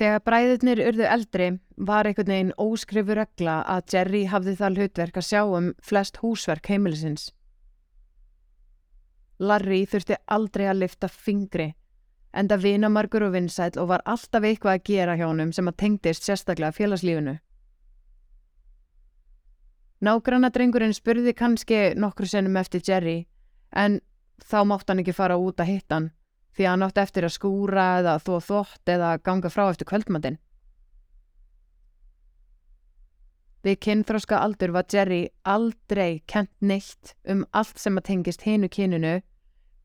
Þegar 0.00 0.22
bræðurnir 0.24 0.80
urðu 0.86 1.08
eldri 1.08 1.48
var 1.76 2.08
einhvern 2.08 2.32
veginn 2.32 2.54
óskrifu 2.60 3.16
regla 3.16 3.58
að 3.68 3.94
Jerry 3.94 4.22
hafði 4.30 4.54
það 4.60 4.78
hlutverk 4.78 5.18
að 5.20 5.28
sjá 5.28 5.42
um 5.44 5.72
flest 5.84 6.20
húsverk 6.22 6.70
heimilisins. 6.72 7.30
Larry 9.40 9.86
þurfti 9.88 10.16
aldrei 10.28 10.66
að 10.68 10.82
lifta 10.84 11.08
fingri 11.08 11.70
enda 12.32 12.56
vinamargur 12.56 13.26
og 13.26 13.32
vinsæl 13.34 13.78
og 13.78 13.88
var 13.90 14.04
alltaf 14.04 14.44
eitthvað 14.44 14.76
að 14.76 14.84
gera 14.86 15.16
hjá 15.18 15.26
honum 15.26 15.52
sem 15.52 15.68
að 15.68 15.78
tengdist 15.82 16.26
sérstaklega 16.26 16.76
félagslífinu. 16.76 17.38
Nágrannadrengurinn 20.00 20.96
spurði 20.96 21.34
kannski 21.36 21.80
nokkru 21.96 22.26
sennum 22.26 22.56
eftir 22.56 22.80
Jerry 22.86 23.26
en 23.76 24.00
þá 24.40 24.62
mátt 24.64 24.88
hann 24.88 25.02
ekki 25.02 25.12
fara 25.12 25.36
út 25.36 25.60
að 25.60 25.74
hitta 25.74 25.98
hann 25.98 26.12
því 26.56 26.66
að 26.66 26.72
hann 26.72 26.86
átti 26.86 27.02
eftir 27.02 27.26
að 27.26 27.34
skúra 27.34 27.88
eða 28.00 28.14
þó 28.22 28.32
þótt 28.46 28.92
eða 28.94 29.10
ganga 29.22 29.50
frá 29.52 29.66
eftir 29.68 29.88
kvöldmatinn. 29.90 30.38
Við 33.60 33.76
kynþróska 33.84 34.38
aldur 34.40 34.72
var 34.72 34.86
Jerry 34.88 35.26
aldrei 35.44 36.22
kent 36.26 36.52
neitt 36.64 37.14
um 37.28 37.44
allt 37.52 37.78
sem 37.78 37.98
að 38.00 38.06
tengist 38.08 38.46
hinu 38.48 38.70
kyninu, 38.72 39.18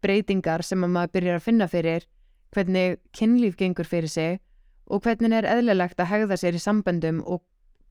breytingar 0.02 0.64
sem 0.64 0.84
að 0.84 0.94
maður 0.96 1.14
byrjar 1.18 1.42
að 1.42 1.48
finna 1.50 1.68
fyrir 1.68 2.08
hvernig 2.56 2.98
kynlíf 3.16 3.58
gengur 3.60 3.88
fyrir 3.88 4.10
sig 4.10 4.40
og 4.86 5.04
hvernig 5.04 5.34
er 5.36 5.48
eðlilegt 5.50 6.00
að 6.00 6.12
hegða 6.12 6.38
sér 6.40 6.58
í 6.58 6.62
samböndum 6.62 7.22
og 7.26 7.44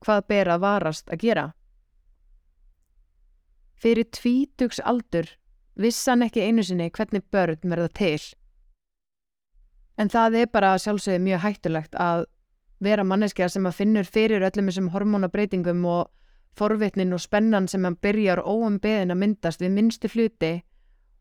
hvað 0.05 0.27
ber 0.31 0.51
að 0.53 0.63
varast 0.63 1.11
að 1.11 1.21
gera. 1.21 1.45
Fyrir 3.75 4.07
tvítugs 4.15 4.79
aldur 4.79 5.29
vissan 5.75 6.23
ekki 6.25 6.45
einu 6.45 6.63
sinni 6.63 6.89
hvernig 6.89 7.25
börn 7.31 7.59
verða 7.63 7.89
til. 7.99 8.21
En 9.97 10.11
það 10.11 10.41
er 10.41 10.51
bara 10.51 10.75
sjálfsögði 10.79 11.23
mjög 11.23 11.43
hættulegt 11.43 11.95
að 11.95 12.25
vera 12.83 13.03
manneskja 13.07 13.47
sem 13.49 13.65
að 13.67 13.77
finnur 13.79 14.07
fyrir 14.07 14.43
öllum 14.43 14.69
þessum 14.69 14.91
hormonabreitingum 14.91 15.85
og 15.87 16.09
forvitnin 16.55 17.13
og 17.15 17.23
spennan 17.23 17.67
sem 17.67 17.83
hann 17.83 17.99
byrjar 18.01 18.43
óum 18.43 18.79
beðin 18.83 19.11
að 19.11 19.21
myndast 19.21 19.63
við 19.63 19.75
minnstu 19.75 20.11
hluti 20.11 20.53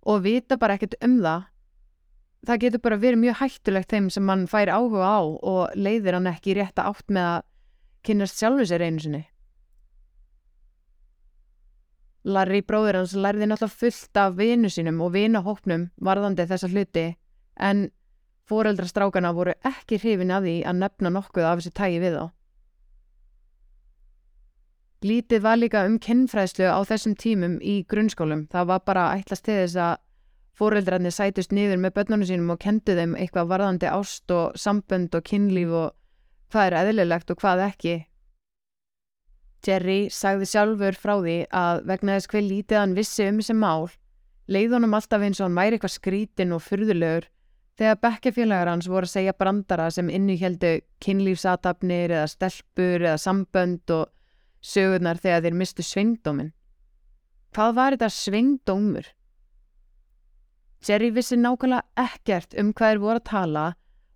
og 0.06 0.22
vita 0.26 0.58
bara 0.60 0.78
ekkert 0.78 0.96
um 1.02 1.20
það 1.22 1.46
það 2.46 2.60
getur 2.64 2.82
bara 2.84 3.00
verið 3.00 3.22
mjög 3.22 3.38
hættulegt 3.40 3.92
þeim 3.92 4.10
sem 4.12 4.24
mann 4.28 4.46
fær 4.50 4.72
áhuga 4.72 5.04
á 5.04 5.20
og 5.24 5.76
leiðir 5.76 6.18
hann 6.18 6.30
ekki 6.30 6.56
rétt 6.58 6.78
að 6.80 6.90
átt 6.92 7.14
með 7.16 7.30
að 7.30 7.46
kynast 8.04 8.40
sjálfu 8.40 8.66
sér 8.68 8.84
einu 8.84 9.02
sinni. 9.04 9.22
Larry 12.24 12.62
bróður 12.64 13.02
hans 13.02 13.12
lærði 13.16 13.48
náttúrulega 13.50 13.80
fullt 13.80 14.20
af 14.20 14.38
vinu 14.38 14.70
sínum 14.72 15.02
og 15.04 15.12
vinahópnum 15.12 15.90
varðandi 16.00 16.46
þessa 16.48 16.70
hluti 16.72 17.10
en 17.60 17.90
foreldrastrákana 18.48 19.32
voru 19.36 19.52
ekki 19.64 19.98
hrifin 20.00 20.32
af 20.32 20.44
því 20.44 20.56
að 20.68 20.80
nefna 20.80 21.12
nokkuð 21.12 21.48
af 21.48 21.60
þessu 21.60 21.74
tægi 21.76 22.00
við 22.00 22.16
þá. 22.18 22.24
Lítið 25.04 25.44
var 25.44 25.60
líka 25.60 25.84
um 25.84 25.98
kynfræðslu 26.00 26.64
á 26.64 26.80
þessum 26.88 27.12
tímum 27.20 27.58
í 27.60 27.82
grunnskólum. 27.84 28.46
Það 28.48 28.70
var 28.70 28.84
bara 28.88 29.10
ætlast 29.18 29.44
til 29.44 29.58
þess 29.58 29.76
að 29.76 29.98
fóreldrarnir 30.58 31.14
sætust 31.14 31.52
niður 31.54 31.80
með 31.82 31.94
börnunum 31.98 32.28
sínum 32.28 32.54
og 32.54 32.60
kendu 32.62 32.94
þeim 32.94 33.16
eitthvað 33.18 33.50
varðandi 33.50 33.90
ást 33.90 34.30
og 34.34 34.56
sambönd 34.60 35.14
og 35.18 35.26
kynlíf 35.26 35.74
og 35.74 35.94
hvað 36.52 36.68
er 36.68 36.76
eðlilegt 36.82 37.32
og 37.34 37.40
hvað 37.42 37.64
ekki. 37.68 37.94
Jerry 39.64 40.00
sagði 40.12 40.48
sjálfur 40.50 40.98
frá 41.00 41.14
því 41.18 41.36
að 41.56 41.84
vegna 41.88 42.18
þess 42.18 42.30
hver 42.30 42.44
lítið 42.44 42.80
hann 42.80 42.96
vissi 42.98 43.28
um 43.30 43.38
þessi 43.40 43.56
mál, 43.56 43.86
leið 44.46 44.76
honum 44.76 44.96
alltaf 44.98 45.24
eins 45.24 45.40
og 45.40 45.48
hann 45.48 45.58
væri 45.58 45.78
eitthvað 45.78 45.96
skrítin 45.96 46.52
og 46.54 46.62
furðulegur 46.62 47.30
þegar 47.78 48.00
bekkefélagar 48.04 48.70
hans 48.70 48.88
voru 48.90 49.08
að 49.08 49.14
segja 49.16 49.34
brandara 49.34 49.88
sem 49.90 50.10
innuhjeldu 50.12 50.76
kynlífsatafnir 51.02 52.12
eða 52.12 52.28
stelpur 52.30 53.00
eða 53.00 53.16
sambönd 53.18 53.90
og 53.96 54.12
sögurnar 54.64 55.18
þegar 55.20 55.42
þeir 55.44 55.58
mistu 55.58 55.84
svingdómin. 55.84 56.52
Hvað 57.54 57.74
var 57.78 57.96
þetta 57.96 58.10
svingdómur? 58.12 59.08
Jerry 60.84 61.08
vissi 61.16 61.36
nákvæmlega 61.40 61.82
ekkert 61.96 62.54
um 62.60 62.72
hvað 62.76 62.90
þeir 62.92 63.00
voru 63.00 63.20
að 63.20 63.28
tala 63.30 63.64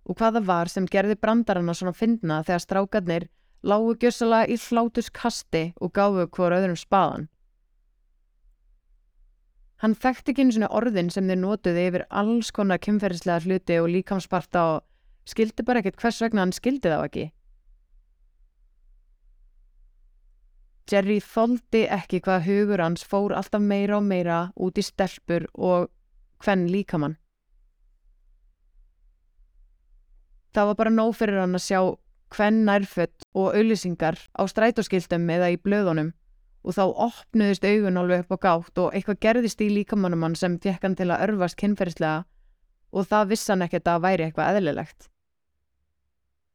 og 0.05 0.17
hvað 0.19 0.35
það 0.37 0.47
var 0.49 0.69
sem 0.69 0.87
gerði 0.89 1.15
brandarana 1.17 1.73
svona 1.73 1.95
fyndna 1.97 2.43
þegar 2.45 2.63
strákarnir 2.65 3.25
lágu 3.65 3.95
gjössala 4.01 4.43
í 4.45 4.57
hlátuskasti 4.57 5.63
og 5.81 5.93
gáfu 5.97 6.27
hvort 6.27 6.57
öðrum 6.59 6.77
spaðan. 6.77 7.27
Hann 9.79 9.95
þekkti 9.95 10.33
ekki 10.33 10.43
einu 10.43 10.55
svona 10.55 10.71
orðin 10.75 11.09
sem 11.13 11.27
þeir 11.27 11.39
notuði 11.39 11.83
yfir 11.89 12.05
alls 12.21 12.51
konar 12.51 12.81
kymferðislega 12.83 13.45
hluti 13.45 13.77
og 13.79 13.91
líkamsparta 13.93 14.63
og 14.75 15.29
skildi 15.29 15.65
bara 15.65 15.81
ekkert 15.81 16.01
hvers 16.01 16.21
vegna 16.21 16.43
hann 16.43 16.55
skildi 16.55 16.91
þá 16.91 16.99
ekki. 17.05 17.29
Jerry 20.89 21.19
þóldi 21.21 21.85
ekki 21.95 22.19
hvað 22.25 22.45
hugur 22.49 22.83
hans 22.83 23.05
fór 23.05 23.35
alltaf 23.37 23.61
meira 23.61 23.99
og 23.99 24.05
meira 24.09 24.39
út 24.57 24.79
í 24.81 24.83
stelpur 24.83 25.45
og 25.53 25.87
hvenn 26.43 26.67
líkamann. 26.71 27.17
Það 30.55 30.71
var 30.71 30.79
bara 30.79 30.93
nóg 30.93 31.11
fyrir 31.17 31.41
hann 31.43 31.57
að 31.57 31.65
sjá 31.65 31.81
hvenn 32.33 32.63
nærfött 32.65 33.27
og 33.37 33.53
auðlýsingar 33.57 34.17
á 34.33 34.41
strætóskildum 34.49 35.29
eða 35.33 35.51
í 35.53 35.59
blöðunum 35.61 36.11
og 36.63 36.75
þá 36.75 36.83
opnuðist 37.07 37.65
augun 37.65 37.99
alveg 38.01 38.25
upp 38.25 38.35
á 38.35 38.37
gátt 38.45 38.81
og 38.81 38.95
eitthvað 38.97 39.21
gerðist 39.25 39.61
í 39.63 39.69
líkamannum 39.73 40.25
hann 40.25 40.35
sem 40.37 40.57
fekk 40.61 40.83
hann 40.85 40.97
til 40.99 41.09
að 41.09 41.23
örfast 41.29 41.57
kynferðislega 41.61 42.25
og 42.91 43.07
það 43.07 43.31
viss 43.31 43.47
hann 43.49 43.63
ekkert 43.65 43.87
að 43.87 44.03
væri 44.05 44.27
eitthvað 44.27 44.57
eðlilegt. 44.57 45.09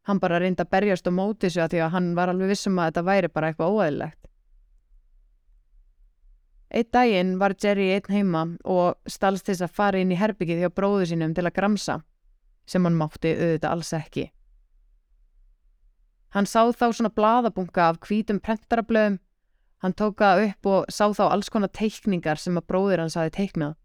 Hann 0.05 0.21
bara 0.21 0.39
reyndi 0.43 0.61
að 0.61 0.73
berjast 0.75 1.07
og 1.09 1.17
móti 1.17 1.49
sig 1.49 1.63
að 1.65 1.75
því 1.75 1.85
að 1.87 1.95
hann 1.95 2.11
var 2.19 2.33
alveg 2.33 2.53
vissum 2.53 2.79
að 2.79 2.91
þetta 2.91 3.05
væri 3.09 3.31
bara 3.33 3.51
eitthvað 3.51 3.79
óæðilegt. 3.79 4.21
Eitt 6.75 6.91
daginn 6.91 7.37
var 7.39 7.55
Jerry 7.63 7.93
einn 7.95 8.11
heima 8.11 8.41
og 8.67 8.97
stalst 9.07 9.47
þess 9.47 9.63
að 9.63 9.75
fara 9.77 9.99
inn 10.03 10.11
í 10.11 10.19
herbyggið 10.19 10.65
hjá 10.65 10.71
bróðu 10.75 11.05
sínum 11.07 11.35
til 11.37 11.45
að 11.47 11.55
gramsa, 11.55 12.01
sem 12.67 12.83
hann 12.83 12.97
mátti 12.99 13.31
auðvitað 13.31 13.71
alls 13.71 13.93
ekki. 13.95 14.25
Hann 16.35 16.51
sá 16.51 16.67
þá 16.75 16.89
svona 16.91 17.13
bladabunga 17.15 17.93
af 17.93 18.01
hvítum 18.03 18.41
prentarablöðum, 18.43 19.21
hann 19.87 19.95
tóka 19.95 20.33
upp 20.49 20.67
og 20.67 20.91
sá 20.91 21.07
þá 21.15 21.29
alls 21.29 21.53
konar 21.55 21.71
teikningar 21.71 22.43
sem 22.43 22.59
að 22.59 22.67
bróður 22.73 23.05
hans 23.05 23.15
hafi 23.21 23.31
teiknað. 23.39 23.79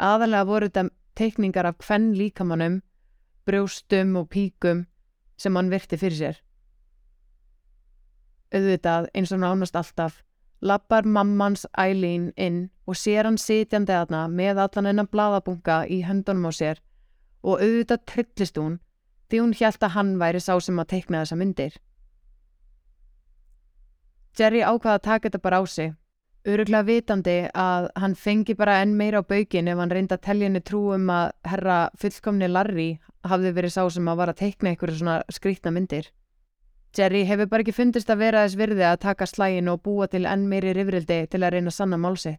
Aðalega 0.00 0.48
voru 0.48 0.72
þetta 0.72 0.88
teikningar 1.20 1.68
af 1.68 1.84
hvenn 1.84 2.14
líkamannum, 2.16 2.80
brjóstum 3.44 4.16
og 4.16 4.30
píkum 4.32 4.86
sem 5.36 5.56
hann 5.58 5.68
virti 5.68 6.00
fyrir 6.00 6.16
sér. 6.16 6.42
Auðvitað 8.56 9.12
eins 9.12 9.36
og 9.36 9.44
nánast 9.44 9.76
alltaf 9.76 10.22
lappar 10.62 11.04
mammans 11.04 11.66
Eileen 11.78 12.30
inn 12.36 12.68
og 12.86 12.96
sér 12.98 13.26
hann 13.26 13.38
sitjandi 13.38 13.94
aðna 13.96 14.26
með 14.30 14.62
allan 14.64 14.90
enn 14.92 15.08
bladabunga 15.10 15.82
í 15.90 16.02
höndunum 16.06 16.48
á 16.48 16.52
sér 16.54 16.82
og 17.42 17.58
auðvitað 17.58 18.04
trillist 18.06 18.60
hún 18.60 18.78
því 19.30 19.40
hún 19.42 19.56
hjælt 19.58 19.82
að 19.82 19.96
hann 19.96 20.12
væri 20.20 20.40
sá 20.44 20.54
sem 20.60 20.78
að 20.78 20.90
teikna 20.92 21.22
þessa 21.22 21.38
myndir. 21.40 21.74
Jerry 24.38 24.62
ákvaða 24.62 24.98
að 24.98 25.04
taka 25.06 25.28
þetta 25.28 25.40
bara 25.44 25.60
á 25.60 25.64
sig, 25.68 25.92
öruglega 26.48 26.88
vitandi 26.88 27.36
að 27.52 27.88
hann 28.00 28.14
fengi 28.16 28.54
bara 28.56 28.78
enn 28.84 28.94
meira 28.96 29.20
á 29.20 29.28
baugin 29.28 29.68
ef 29.68 29.80
hann 29.80 29.92
reynda 29.92 30.16
að 30.16 30.26
tellja 30.28 30.48
henni 30.48 30.62
trú 30.64 30.82
um 30.94 31.10
að 31.12 31.32
herra 31.48 31.78
fullkomni 32.00 32.48
Larry 32.48 32.90
hafði 33.28 33.52
verið 33.58 33.74
sá 33.76 33.82
sem 33.90 34.08
að 34.08 34.20
vara 34.22 34.34
að 34.36 34.42
teikna 34.44 34.72
einhverju 34.72 35.00
svona 35.00 35.18
skrítna 35.32 35.74
myndir. 35.74 36.08
Jerry 36.96 37.24
hefur 37.24 37.48
bara 37.48 37.64
ekki 37.64 37.72
fundist 37.72 38.10
að 38.12 38.24
vera 38.26 38.44
þess 38.44 38.58
virði 38.60 38.84
að 38.84 39.00
taka 39.06 39.26
slægin 39.26 39.70
og 39.72 39.82
búa 39.82 40.08
til 40.12 40.26
enn 40.28 40.48
meiri 40.48 40.74
rifrildi 40.76 41.22
til 41.32 41.40
að 41.42 41.54
reyna 41.56 41.70
sanna 41.72 41.96
málsi. 41.96 42.36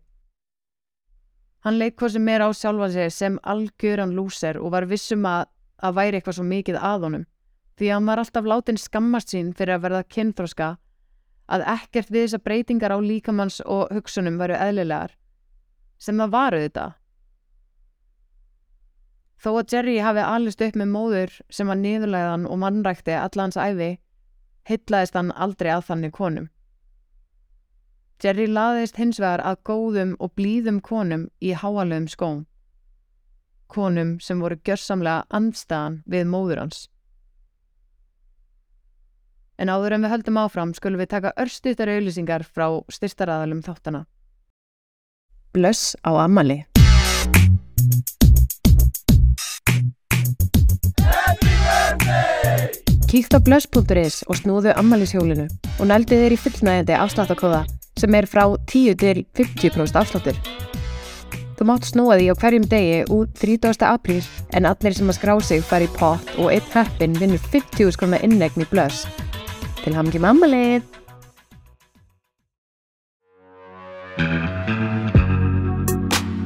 Hann 1.63 1.79
leitt 1.79 1.95
hvað 1.95 2.17
sem 2.17 2.29
er 2.29 2.43
á 2.43 2.49
sjálfa 2.53 2.89
sig 2.91 3.11
sem 3.11 3.39
algjöran 3.43 4.13
lúser 4.13 4.59
og 4.59 4.73
var 4.75 4.85
vissum 4.85 5.25
að 5.25 5.47
að 5.83 5.97
væri 5.97 6.19
eitthvað 6.19 6.37
svo 6.37 6.45
mikið 6.47 6.79
að 6.79 7.05
honum 7.07 7.25
því 7.77 7.89
að 7.89 7.95
hann 7.97 8.09
var 8.09 8.21
alltaf 8.21 8.47
látin 8.47 8.79
skammast 8.79 9.33
sín 9.33 9.53
fyrir 9.57 9.77
að 9.77 9.85
verða 9.87 10.03
kynþróska 10.15 10.69
að 11.53 11.65
ekkert 11.73 12.11
við 12.13 12.27
þessa 12.27 12.43
breytingar 12.45 12.95
á 12.95 12.97
líkamanns 13.03 13.59
og 13.65 13.91
hugsunum 13.95 14.37
varu 14.39 14.55
eðlilegar 14.55 15.15
sem 15.99 16.19
það 16.19 16.35
varu 16.35 16.61
þetta. 16.63 16.85
Þó 19.43 19.49
að 19.59 19.73
Jerry 19.73 19.97
hafi 19.99 20.23
alist 20.23 20.61
upp 20.63 20.77
með 20.79 20.91
móður 20.93 21.35
sem 21.51 21.67
var 21.67 21.79
niðurlæðan 21.79 22.47
og 22.47 22.59
mannrækti 22.61 23.15
alla 23.17 23.47
hans 23.47 23.59
æfi 23.59 23.89
heitlaðist 24.69 25.17
hann 25.17 25.31
aldrei 25.31 25.71
að 25.73 25.87
þannig 25.89 26.13
konum. 26.15 26.49
Jerry 28.23 28.47
laðist 28.47 28.97
hins 29.01 29.19
vegar 29.19 29.43
að 29.43 29.59
góðum 29.67 30.15
og 30.23 30.31
blíðum 30.37 30.79
konum 30.81 31.27
í 31.43 31.51
háalögum 31.51 32.07
skóm. 32.07 32.45
Konum 33.67 34.15
sem 34.23 34.39
voru 34.39 34.59
gjörsamlega 34.63 35.25
andstaðan 35.33 36.01
við 36.07 36.29
móður 36.29 36.63
hans. 36.63 36.85
En 39.59 39.69
áður 39.69 39.97
en 39.97 40.05
við 40.05 40.13
höldum 40.15 40.39
áfram 40.39 40.73
skulum 40.77 41.01
við 41.03 41.11
taka 41.13 41.33
örstuttar 41.39 41.91
auðlýsingar 41.91 42.45
frá 42.47 42.67
styrstaraðalum 42.89 43.61
þáttana. 43.65 44.05
Blöss 45.53 45.93
á 46.01 46.11
Amali 46.17 46.63
Happy 51.03 51.53
birthday! 51.63 52.92
Kíkt 53.13 53.35
á 53.37 53.39
blöss.is 53.45 54.23
og 54.25 54.39
snúðu 54.39 54.71
ammælishjólinu 54.73 55.43
og 55.77 55.85
nældu 55.85 56.17
þér 56.17 56.33
í 56.33 56.37
fullnægandi 56.41 56.95
afsláttakóða 56.97 57.59
sem 58.01 58.15
er 58.17 58.25
frá 58.25 58.41
10 58.71 58.95
til 58.97 59.19
50% 59.37 59.99
afsláttur. 60.01 60.39
Þú 61.53 61.67
mátt 61.69 61.85
snúa 61.85 62.17
því 62.17 62.31
á 62.33 62.35
hverjum 62.41 62.65
degi 62.71 63.03
út 63.13 63.35
30. 63.37 63.85
apríl 63.85 64.25
en 64.57 64.65
allir 64.65 64.97
sem 64.97 65.13
að 65.13 65.19
skrá 65.19 65.35
sig 65.45 65.61
fari 65.61 65.85
í 65.85 65.93
pott 65.93 66.33
og 66.39 66.49
einn 66.55 66.73
heppin 66.73 67.13
vinnur 67.21 67.45
50 67.53 67.93
skrona 67.93 68.17
innegn 68.25 68.65
í 68.65 68.69
blöss. 68.73 69.05
Til 69.83 69.93
hamngi 69.93 70.17
mammalið! 70.17 70.81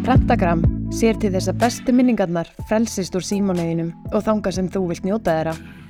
Prentagram 0.04 0.68
sér 0.92 1.16
til 1.16 1.32
þess 1.32 1.48
að 1.48 1.64
bestu 1.64 1.96
minningarnar 1.96 2.52
frelsist 2.68 3.16
úr 3.16 3.24
símónuðinum 3.24 3.96
og 4.12 4.28
þanga 4.28 4.52
sem 4.52 4.68
þú 4.68 4.90
vilt 4.92 5.08
njóta 5.08 5.40
þeirra. 5.40 5.86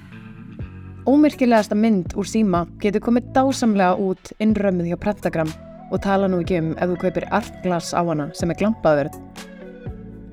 Ómyrkilegasta 1.08 1.72
mynd 1.72 2.18
úr 2.20 2.28
síma 2.28 2.66
getur 2.84 3.00
komið 3.06 3.30
dásamlega 3.32 3.96
út 4.04 4.34
innrömmið 4.44 4.90
hjá 4.90 4.98
Prentagram 5.00 5.52
og 5.88 6.02
tala 6.04 6.28
nú 6.28 6.42
ekki 6.44 6.58
um 6.60 6.74
ef 6.76 6.90
þú 6.90 6.98
kaupir 7.00 7.26
artglas 7.32 7.94
á 7.96 8.04
hana 8.04 8.26
sem 8.36 8.52
er 8.52 8.58
glampaðverð. 8.60 9.16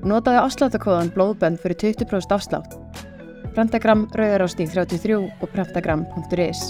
Notaði 0.03 0.41
afsláttakóðan 0.41 1.13
blóðbönd 1.15 1.61
fyrir 1.63 1.79
20% 1.79 2.35
afslátt. 2.35 2.75
Prentagram 3.55 4.03
rauðar 4.19 4.43
á 4.43 4.47
stíð 4.51 4.75
33 4.75 5.15
og 5.15 5.53
prentagram.is 5.55 6.65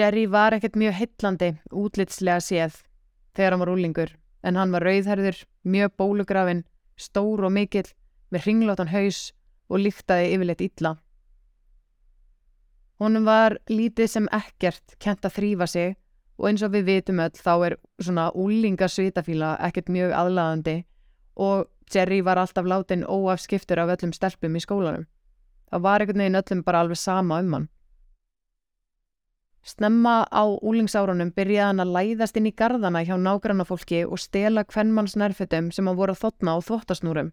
Jerry 0.00 0.24
var 0.32 0.56
ekkert 0.56 0.80
mjög 0.80 0.96
hillandi 1.02 1.52
útlitslega 1.76 2.40
séð 2.40 2.80
þegar 3.36 3.52
hann 3.52 3.64
var 3.66 3.74
úlingur 3.76 4.16
en 4.40 4.56
hann 4.56 4.72
var 4.72 4.84
rauðherður, 4.86 5.42
mjög 5.68 5.96
bólugrafin, 6.00 6.64
stór 7.00 7.46
og 7.48 7.54
mikill, 7.54 7.88
með 8.30 8.46
ringlótan 8.46 8.92
haus 8.92 9.30
og 9.70 9.82
líktaði 9.84 10.34
yfirleitt 10.34 10.64
illa. 10.66 10.94
Honum 13.00 13.24
var 13.24 13.56
lítið 13.72 14.10
sem 14.12 14.28
ekkert 14.36 14.96
kent 15.00 15.24
að 15.24 15.38
þrýfa 15.38 15.68
sig 15.72 15.94
og 16.40 16.48
eins 16.50 16.64
og 16.64 16.74
við 16.74 16.86
vitum 16.88 17.22
öll 17.24 17.36
þá 17.36 17.52
er 17.66 17.76
svona 18.00 18.26
úlingasvitafíla 18.36 19.54
ekkert 19.68 19.88
mjög 19.92 20.12
aðlaðandi 20.16 20.76
og 21.40 21.68
Jerry 21.90 22.20
var 22.24 22.38
alltaf 22.38 22.68
látin 22.68 23.06
óafskiptur 23.08 23.80
af 23.82 23.94
öllum 23.96 24.12
stelpum 24.14 24.56
í 24.56 24.62
skólanum. 24.62 25.06
Það 25.70 25.84
var 25.86 26.02
einhvern 26.02 26.22
veginn 26.22 26.40
öllum 26.40 26.62
bara 26.66 26.82
alveg 26.84 27.00
sama 27.00 27.40
um 27.40 27.54
hann. 27.56 27.68
Snemma 29.60 30.24
á 30.32 30.42
úlingsárunum 30.64 31.34
byrjaði 31.36 31.66
hann 31.66 31.82
að 31.84 31.92
læðast 31.96 32.38
inn 32.40 32.48
í 32.48 32.54
gardana 32.56 33.02
hjá 33.04 33.16
nágrannafólki 33.20 34.06
og 34.06 34.20
stela 34.22 34.64
kvennmanns 34.64 35.18
nærfötum 35.20 35.68
sem 35.74 35.86
hann 35.86 35.98
voru 35.98 36.16
að 36.16 36.22
þotna 36.24 36.56
á 36.56 36.58
þvottasnúrum. 36.64 37.32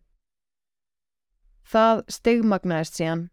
Það 1.67 2.03
stegmagnaðist 2.11 2.99
síðan, 2.99 3.23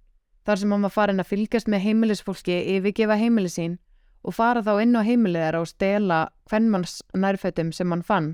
þar 0.46 0.60
sem 0.60 0.72
hann 0.74 0.86
var 0.86 0.94
farin 0.94 1.22
að 1.22 1.30
fylgjast 1.32 1.70
með 1.70 1.84
heimilisfólki 1.88 2.60
yfirgefa 2.76 3.18
heimili 3.18 3.50
sín 3.50 3.76
og 4.22 4.38
fara 4.38 4.62
þá 4.62 4.78
inn 4.86 4.94
á 4.94 5.02
heimiliðar 5.02 5.58
og 5.58 5.68
stela 5.68 6.20
kvennmanns 6.48 7.02
nærfötum 7.14 7.74
sem 7.74 7.90
hann 7.90 8.06
fann. 8.06 8.32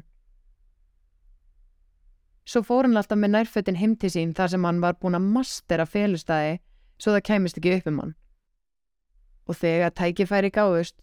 Svo 2.44 2.62
fór 2.66 2.84
hann 2.84 3.00
alltaf 3.00 3.18
með 3.18 3.36
nærfötin 3.36 3.80
heim 3.80 3.96
til 3.96 4.12
sín 4.12 4.36
þar 4.36 4.52
sem 4.52 4.64
hann 4.64 4.80
var 4.84 5.00
búin 5.00 5.16
að 5.16 5.28
mastera 5.36 5.86
felustæði 5.88 6.58
svo 7.00 7.16
það 7.16 7.26
kæmist 7.28 7.60
ekki 7.60 7.78
upp 7.78 7.90
um 7.90 8.00
hann. 8.04 8.16
Og 9.50 9.56
þegar 9.58 9.90
tækifæri 9.98 10.52
gáðust, 10.54 10.94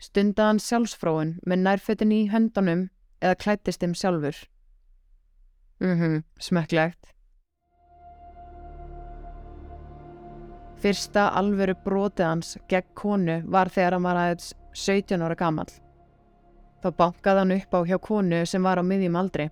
stundaði 0.00 0.48
hann 0.48 0.60
sjálfsfróun 0.64 1.32
með 1.44 1.64
nærfötin 1.66 2.14
í 2.16 2.22
höndunum 2.32 2.86
eða 3.20 3.38
klættist 3.44 3.82
þeim 3.84 3.92
sjálfur. 3.92 4.38
Mhm, 5.82 6.08
mm 6.08 6.22
smekklegt. 6.40 7.12
Fyrsta 10.82 11.28
alveru 11.38 11.76
brotið 11.84 12.26
hans 12.26 12.56
gegn 12.70 12.88
konu 12.98 13.42
var 13.46 13.68
þegar 13.70 13.94
hann 13.98 14.06
var 14.08 14.18
aðeins 14.18 14.48
17 14.74 15.22
ára 15.22 15.36
gammal. 15.38 15.68
Þá 16.82 16.88
bankaði 16.98 17.38
hann 17.38 17.54
upp 17.54 17.76
á 17.76 17.80
hjá 17.86 17.98
konu 18.02 18.40
sem 18.46 18.62
var 18.62 18.80
á 18.80 18.82
miðjum 18.82 19.18
aldri. 19.20 19.50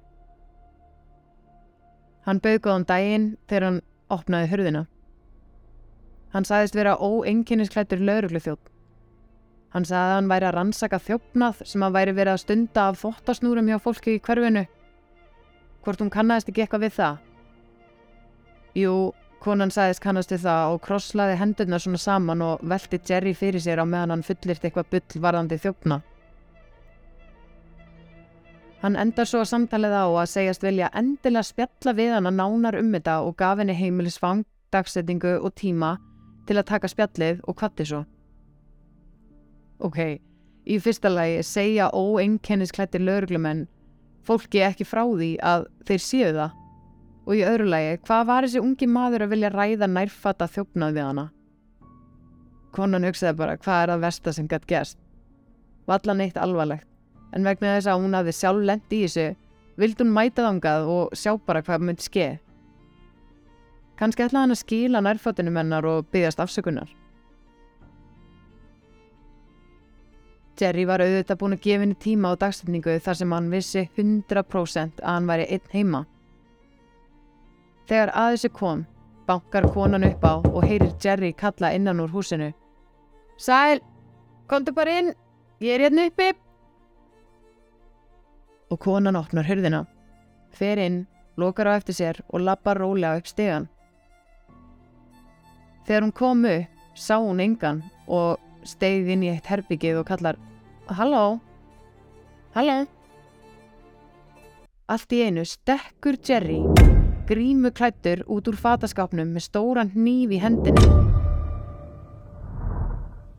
Hann 2.27 2.41
bauð 2.43 2.59
góðan 2.65 2.87
daginn 2.89 3.29
þegar 3.47 3.69
hann 3.69 3.81
opnaði 4.11 4.51
hurðina. 4.51 4.83
Hann 6.31 6.47
sagðist 6.47 6.77
vera 6.79 6.97
óenginnisklættur 6.97 8.03
lauruglu 8.03 8.39
þjótt. 8.43 8.69
Hann 9.75 9.87
sagði 9.87 10.03
að 10.03 10.17
hann 10.17 10.29
væri 10.31 10.47
að 10.49 10.55
rannsaka 10.57 10.99
þjófnað 11.03 11.63
sem 11.73 11.83
að 11.87 11.97
væri 11.97 12.15
verið 12.15 12.35
að 12.35 12.43
stunda 12.43 12.85
af 12.91 13.01
þóttasnúrum 13.03 13.71
hjá 13.71 13.79
fólki 13.83 14.17
í 14.17 14.23
hverfinu. 14.23 14.65
Hvort 15.85 16.03
hún 16.03 16.11
kannast 16.11 16.51
ekki 16.51 16.65
eitthvað 16.65 16.85
við 16.87 16.95
það? 16.99 17.21
Jú, 18.79 18.95
konan 19.43 19.73
sagðist 19.75 20.03
kannast 20.03 20.35
við 20.35 20.45
það 20.45 20.75
og 20.75 20.83
krosslaði 20.85 21.39
hendurna 21.41 21.79
svona 21.83 22.03
saman 22.03 22.45
og 22.47 22.63
velti 22.67 23.01
Jerry 23.09 23.35
fyrir 23.35 23.63
sér 23.63 23.83
á 23.83 23.87
meðan 23.87 24.17
hann 24.17 24.27
fullirt 24.27 24.67
eitthvað 24.67 24.91
bull 24.91 25.23
varðandi 25.23 25.59
þjófna. 25.63 26.03
Hann 28.81 28.97
endar 28.97 29.29
svo 29.29 29.43
að 29.43 29.51
samtalið 29.51 29.95
á 29.99 30.07
að 30.09 30.31
segjast 30.35 30.63
vilja 30.65 30.93
endilega 30.97 31.47
spjalla 31.47 31.95
við 31.95 32.15
hann 32.17 32.31
að 32.31 32.39
nánar 32.39 32.79
um 32.81 32.95
þetta 32.95 33.19
og 33.27 33.35
gaf 33.37 33.59
henni 33.61 33.77
heimilisfang, 33.77 34.47
dagsettingu 34.73 35.37
og 35.41 35.53
tíma 35.55 35.99
til 36.51 36.59
að 36.59 36.67
taka 36.73 36.91
spjallið 36.91 37.45
og 37.47 37.57
kvatti 37.61 37.87
svo. 37.87 38.01
Ok, 39.81 40.01
í 40.67 40.79
fyrsta 40.83 41.13
lagi 41.13 41.45
segja 41.47 41.87
óenkennisklættir 41.95 43.05
lauruglumenn 43.07 43.69
fólki 44.27 44.65
ekki 44.67 44.85
frá 44.85 45.05
því 45.07 45.31
að 45.47 45.69
þeir 45.89 46.03
séu 46.05 46.33
það 46.35 46.57
og 47.31 47.37
í 47.39 47.45
öðru 47.47 47.69
lagi, 47.71 47.99
hvað 48.03 48.27
var 48.27 48.47
þessi 48.47 48.63
ungi 48.65 48.89
maður 48.91 49.25
að 49.25 49.33
vilja 49.37 49.53
ræða 49.55 49.89
nærfata 49.89 50.49
þjófnað 50.51 50.97
við 50.97 51.07
hana? 51.07 51.27
Konan 52.75 53.07
hugsaði 53.07 53.39
bara, 53.39 53.57
hvað 53.61 53.83
er 53.85 53.93
það 53.93 54.05
versta 54.05 54.35
sem 54.35 54.49
gætt 54.51 54.67
gerst? 54.71 54.99
Vallan 55.87 56.23
eitt 56.25 56.39
alvarlegt 56.41 56.89
en 57.31 57.47
vegna 57.47 57.77
þess 57.77 57.91
að 57.93 58.03
hún 58.03 58.17
hafði 58.19 58.35
sjálf 58.35 58.67
lend 58.67 58.95
í 58.95 59.05
þessu 59.05 59.27
vildi 59.79 60.03
hún 60.03 60.15
mæta 60.17 60.49
þangað 60.49 60.91
og 60.97 61.15
sjá 61.17 61.37
bara 61.47 61.63
hvað 61.63 61.87
myndi 61.87 62.05
skeið. 62.05 62.39
Kanski 64.01 64.25
ætlaði 64.25 64.47
hann 64.47 64.55
að 64.55 64.61
skíla 64.63 65.01
nærfötunum 65.05 65.59
hennar 65.61 65.85
og 65.85 66.07
byggjast 66.09 66.41
afsökunar. 66.41 66.89
Jerry 70.61 70.87
var 70.89 71.01
auðvitað 71.05 71.39
búin 71.41 71.57
að 71.57 71.63
gefa 71.65 71.85
henni 71.85 71.97
tíma 72.01 72.33
á 72.33 72.41
dagstætningu 72.41 72.95
þar 73.05 73.19
sem 73.19 73.33
hann 73.33 73.51
vissi 73.53 73.83
100% 73.97 75.03
að 75.03 75.15
hann 75.15 75.29
væri 75.29 75.47
einn 75.53 75.73
heima. 75.73 76.01
Þegar 77.89 78.13
að 78.23 78.35
þessu 78.35 78.51
kom, 78.57 78.85
bankar 79.29 79.69
konan 79.73 80.07
upp 80.09 80.25
á 80.25 80.35
og 80.41 80.65
heyrir 80.65 80.93
Jerry 81.03 81.33
kalla 81.33 81.73
innan 81.77 82.01
úr 82.01 82.13
húsinu. 82.13 82.53
Sæl, 83.41 83.81
komdu 84.49 84.73
bara 84.77 84.99
inn, 85.01 85.13
ég 85.61 85.77
er 85.77 85.85
hérna 85.89 86.07
uppi 86.09 86.31
og 88.71 88.79
konan 88.79 89.19
opnar 89.19 89.49
hörðina, 89.49 89.85
fer 90.55 90.79
inn, 90.79 91.03
lokar 91.37 91.69
á 91.69 91.77
eftir 91.81 91.97
sér 91.97 92.21
og 92.29 92.45
lappar 92.47 92.79
rólega 92.79 93.19
upp 93.19 93.27
stegan. 93.27 93.69
Þegar 95.91 96.05
hún 96.05 96.13
kom 96.15 96.45
upp, 96.47 96.67
sá 96.95 97.17
hún 97.19 97.41
engan 97.43 97.81
og 98.07 98.39
stegið 98.63 99.09
inn 99.11 99.25
í 99.27 99.31
eitt 99.33 99.49
herbyggið 99.51 99.97
og 99.99 100.05
kallar 100.07 100.37
Halló? 100.87 101.41
Halló? 102.55 102.77
Allt 104.87 105.17
í 105.19 105.25
einu 105.27 105.43
stekkur 105.43 106.21
Jerry, 106.23 106.61
grímu 107.27 107.75
klættur 107.75 108.23
út 108.31 108.47
úr 108.47 108.61
fataskapnum 108.63 109.35
með 109.35 109.49
stóran 109.49 109.91
hníf 109.97 110.31
í 110.31 110.39
hendinu. 110.39 110.87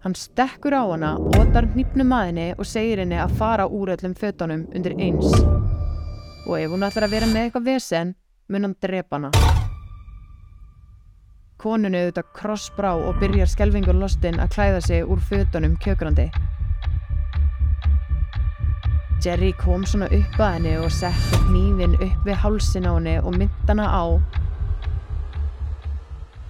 Hann 0.04 0.20
stekkur 0.20 0.76
á 0.76 0.84
hana, 0.92 1.16
otar 1.40 1.72
hnípnum 1.72 2.12
maðinni 2.12 2.52
og 2.58 2.68
segir 2.68 3.00
henni 3.00 3.16
að 3.16 3.40
fara 3.40 3.72
úr 3.72 3.96
öllum 3.96 4.12
fötunum 4.12 4.68
undir 4.76 5.00
eins. 5.00 5.32
Og 6.44 6.58
ef 6.60 6.68
hún 6.68 6.84
ætlar 6.84 7.08
að 7.08 7.16
vera 7.16 7.32
með 7.32 7.46
eitthvað 7.48 7.70
vesen, 7.78 8.18
mun 8.52 8.68
hann 8.68 8.82
drepa 8.84 9.22
hana. 9.22 9.71
Koninu 11.62 12.00
auðvitað 12.00 12.30
krossbrá 12.34 12.92
og 12.98 13.20
byrjar 13.22 13.50
skelvingur 13.52 13.94
lostinn 13.94 14.40
að 14.42 14.56
klæða 14.56 14.80
sig 14.82 15.04
úr 15.06 15.20
fötunum 15.22 15.76
kjökrandi. 15.84 16.32
Jerry 19.22 19.52
kom 19.54 19.84
svona 19.86 20.08
upp 20.10 20.40
að 20.42 20.56
henni 20.56 20.72
og 20.82 20.90
setti 20.90 21.38
hnífin 21.46 21.94
upp 22.00 22.24
við 22.26 22.40
hálsin 22.42 22.88
á 22.90 22.98
henni 22.98 23.14
og 23.22 23.36
mynda 23.38 23.68
hana 23.70 23.86
á 23.94 24.06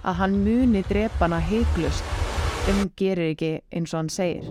að 0.08 0.16
hann 0.22 0.38
muni 0.46 0.80
drepa 0.88 1.26
hana 1.26 1.42
heiklust 1.44 2.08
ef 2.64 2.72
hún 2.72 2.88
gerir 2.96 3.34
ekki 3.34 3.50
eins 3.68 3.92
og 3.92 4.00
hann 4.00 4.08
segir. 4.14 4.48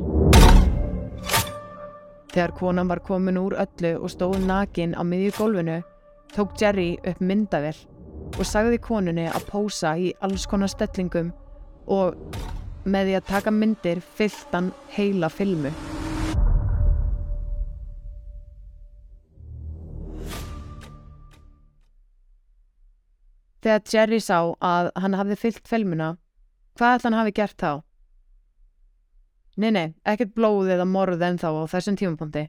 Þegar 2.35 2.53
konan 2.59 2.91
var 2.93 3.01
komin 3.07 3.41
úr 3.41 3.57
öllu 3.65 3.95
og 3.97 4.13
stóð 4.13 4.37
nakin 4.45 4.93
á 4.93 5.01
miðju 5.01 5.33
gólfinu 5.39 5.81
tók 6.35 6.53
Jerry 6.61 6.91
upp 7.01 7.17
myndavel 7.17 7.73
og 8.37 8.45
sagði 8.47 8.79
konunni 8.81 9.27
að 9.29 9.47
pósa 9.49 9.95
í 9.99 10.11
alls 10.25 10.47
konar 10.49 10.71
stellingum 10.71 11.31
og 11.91 12.15
með 12.85 13.09
því 13.09 13.17
að 13.17 13.27
taka 13.29 13.53
myndir 13.53 14.01
fyllt 14.17 14.55
hann 14.55 14.71
heila 14.95 15.29
filmu. 15.29 15.71
Þegar 23.61 23.81
Jerry 23.93 24.17
sá 24.17 24.39
að 24.57 24.89
hann 24.97 25.13
hafði 25.19 25.37
fyllt 25.37 25.67
filmuna, 25.69 26.15
hvað 26.79 26.95
ætla 26.95 27.09
hann 27.11 27.19
hafi 27.19 27.33
gert 27.37 27.57
þá? 27.61 27.73
Nei, 29.61 29.69
nei, 29.75 29.87
ekkert 30.07 30.33
blóð 30.33 30.71
eða 30.73 30.87
morð 30.89 31.21
en 31.27 31.37
þá 31.37 31.49
á 31.61 31.63
þessum 31.69 31.99
tímapunkti. 31.99 32.47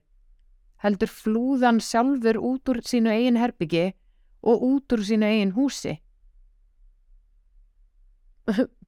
Heldur 0.81 1.11
flúðan 1.13 1.83
sjálfur 1.85 2.39
út 2.41 2.73
úr 2.73 2.81
sínu 2.87 3.13
eigin 3.13 3.37
herbyggi 3.37 3.91
og 4.43 4.63
út 4.67 4.95
úr 4.95 5.05
sínu 5.07 5.27
eigin 5.27 5.55
húsi. 5.57 5.97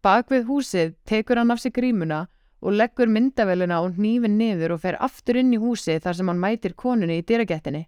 Bak 0.04 0.30
við 0.30 0.48
húsið 0.50 0.94
tekur 1.06 1.38
hann 1.40 1.54
af 1.54 1.62
sig 1.62 1.72
grímuna 1.72 2.26
og 2.64 2.74
leggur 2.74 3.08
myndaveluna 3.12 3.80
og 3.84 3.94
hnífin 3.98 4.38
niður 4.38 4.74
og 4.76 4.82
fer 4.82 4.98
aftur 5.00 5.38
inn 5.40 5.54
í 5.54 5.60
húsi 5.60 5.98
þar 6.00 6.18
sem 6.18 6.30
hann 6.30 6.42
mætir 6.42 6.74
konunni 6.74 7.20
í 7.20 7.26
dyragettinni. 7.26 7.84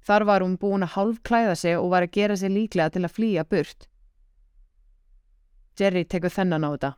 Þar 0.00 0.24
var 0.24 0.44
hún 0.44 0.56
búin 0.56 0.86
að 0.86 0.94
hálf 0.96 1.20
klæða 1.26 1.56
sig 1.58 1.76
og 1.78 1.90
var 1.92 2.06
að 2.06 2.14
gera 2.16 2.36
sig 2.36 2.50
líklega 2.50 2.94
til 2.94 3.04
að 3.04 3.14
flýja 3.16 3.44
burt. 3.44 3.86
Jerry 5.78 6.04
tekur 6.04 6.32
þennan 6.32 6.64
á 6.64 6.70
þetta. 6.72 6.92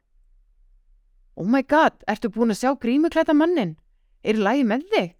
Oh 1.36 1.48
my 1.48 1.62
god, 1.62 1.98
ertu 2.06 2.30
búin 2.30 2.52
að 2.52 2.60
sjá 2.60 2.70
grímuklæta 2.78 3.34
mannin? 3.34 3.76
Er 4.22 4.38
lægi 4.38 4.64
með 4.68 4.86
þig? 4.92 5.12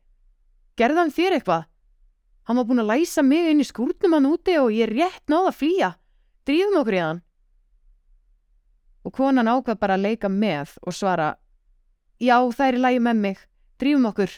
Gerðan 0.79 1.11
þér 1.11 1.39
eitthvað? 1.39 1.65
Hann 2.53 2.59
var 2.61 2.67
búin 2.69 2.83
að 2.83 2.91
læsa 2.91 3.23
mig 3.25 3.47
inn 3.49 3.63
í 3.63 3.65
skúrnum 3.65 4.13
hann 4.13 4.27
úti 4.29 4.59
og 4.61 4.75
ég 4.77 4.85
er 4.85 4.91
rétt 4.93 5.31
náða 5.33 5.49
að 5.49 5.55
flýja. 5.57 5.87
Dríðum 6.45 6.75
okkur 6.83 6.97
í 6.99 6.99
hann. 7.01 7.21
Og 9.09 9.15
konan 9.17 9.49
ákvað 9.49 9.79
bara 9.81 9.97
að 9.97 10.05
leika 10.05 10.29
með 10.29 10.75
og 10.85 10.93
svara 10.93 11.29
Já, 12.21 12.37
það 12.53 12.67
er 12.67 12.79
lægi 12.85 13.01
með 13.07 13.23
mig. 13.23 13.41
Dríðum 13.81 14.09
okkur. 14.11 14.35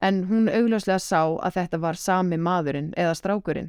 En 0.00 0.22
hún 0.30 0.48
augljóslega 0.48 1.02
sá 1.04 1.20
að 1.20 1.58
þetta 1.58 1.82
var 1.82 2.00
sami 2.00 2.38
maðurinn 2.40 2.88
eða 2.96 3.12
strákurinn. 3.20 3.68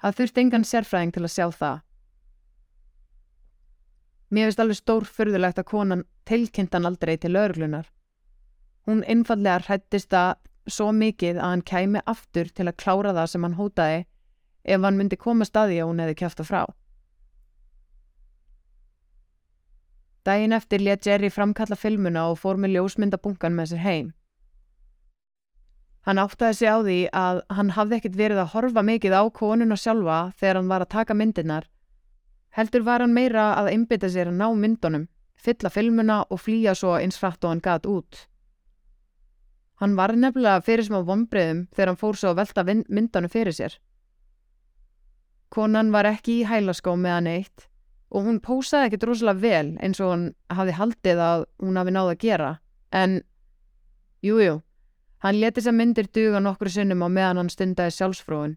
Það 0.00 0.16
þurfti 0.22 0.44
engan 0.46 0.66
sérfræðing 0.70 1.12
til 1.12 1.26
að 1.28 1.34
sjá 1.36 1.46
það. 1.58 1.84
Mér 4.32 4.48
finnst 4.48 4.64
alveg 4.64 4.80
stór 4.80 5.10
fyrðulegt 5.20 5.60
að 5.60 5.68
konan 5.74 6.08
tilkynntan 6.24 6.88
aldrei 6.88 7.18
til 7.20 7.36
örglunar. 7.36 7.92
Hún 8.88 9.04
einfallega 9.04 9.60
hrættist 9.68 10.08
það 10.16 10.40
svo 10.66 10.90
mikið 10.92 11.38
að 11.38 11.50
hann 11.50 11.62
kæmi 11.62 12.02
aftur 12.06 12.48
til 12.48 12.68
að 12.68 12.78
klára 12.80 13.12
það 13.16 13.30
sem 13.32 13.46
hann 13.46 13.58
hótaði 13.58 14.00
ef 14.64 14.80
hann 14.80 14.98
myndi 14.98 15.18
koma 15.20 15.44
staði 15.44 15.82
og 15.82 15.92
hún 15.92 16.02
hefði 16.02 16.16
kæftu 16.22 16.46
frá. 16.48 16.64
Dægin 20.24 20.56
eftir 20.56 20.80
let 20.80 21.06
Jerry 21.06 21.28
framkalla 21.28 21.76
filmuna 21.76 22.30
og 22.30 22.38
fór 22.40 22.56
með 22.56 22.78
ljósmyndabunkan 22.78 23.56
með 23.56 23.74
sér 23.74 23.82
heim. 23.84 24.12
Hann 26.04 26.20
áttaði 26.20 26.56
sig 26.56 26.68
á 26.68 26.78
því 26.80 26.98
að 27.16 27.40
hann 27.56 27.72
hafði 27.76 27.98
ekkert 27.98 28.16
verið 28.16 28.40
að 28.40 28.50
horfa 28.54 28.82
mikið 28.84 29.16
á 29.16 29.22
konuna 29.32 29.76
sjálfa 29.76 30.18
þegar 30.40 30.60
hann 30.60 30.70
var 30.72 30.84
að 30.84 30.92
taka 30.96 31.16
myndinar. 31.16 31.68
Heldur 32.56 32.84
var 32.84 33.04
hann 33.04 33.16
meira 33.16 33.52
að 33.56 33.70
einbita 33.72 34.08
sér 34.08 34.32
að 34.32 34.40
ná 34.40 34.48
myndunum, 34.56 35.08
fylla 35.36 35.72
filmuna 35.72 36.22
og 36.30 36.40
flýja 36.40 36.74
svo 36.76 36.96
eins 36.96 37.20
frætt 37.20 37.44
og 37.44 37.52
hann 37.52 37.64
gat 37.64 37.88
út. 37.88 38.28
Hann 39.82 39.96
var 39.98 40.14
nefnilega 40.14 40.62
fyrir 40.62 40.86
smá 40.86 41.00
vonbreiðum 41.06 41.66
þegar 41.74 41.90
hann 41.90 42.00
fór 42.00 42.18
svo 42.18 42.30
að 42.32 42.40
velta 42.42 42.64
myndanu 42.66 43.30
fyrir 43.30 43.56
sér. 43.56 43.78
Konan 45.54 45.92
var 45.94 46.06
ekki 46.08 46.40
í 46.40 46.46
hælaskó 46.48 46.94
með 46.98 47.16
hann 47.16 47.30
eitt 47.30 47.68
og 48.14 48.28
hún 48.28 48.40
pósaði 48.42 48.88
ekkert 48.88 49.06
rosalega 49.08 49.42
vel 49.42 49.70
eins 49.82 50.00
og 50.02 50.12
hann 50.12 50.26
hafi 50.54 50.74
haldið 50.78 51.22
að 51.22 51.46
hún 51.62 51.78
hafi 51.80 51.94
náð 51.94 52.10
að 52.12 52.20
gera, 52.22 52.50
en 52.94 53.16
jújú, 54.22 54.44
jú, 54.46 54.56
hann 55.24 55.40
leti 55.40 55.58
þess 55.58 55.72
að 55.72 55.78
myndir 55.80 56.10
duga 56.14 56.42
nokkru 56.44 56.70
sinnum 56.70 57.02
á 57.02 57.08
meðan 57.10 57.42
hann 57.42 57.50
stundaði 57.50 57.96
sjálfsfróðun. 57.96 58.56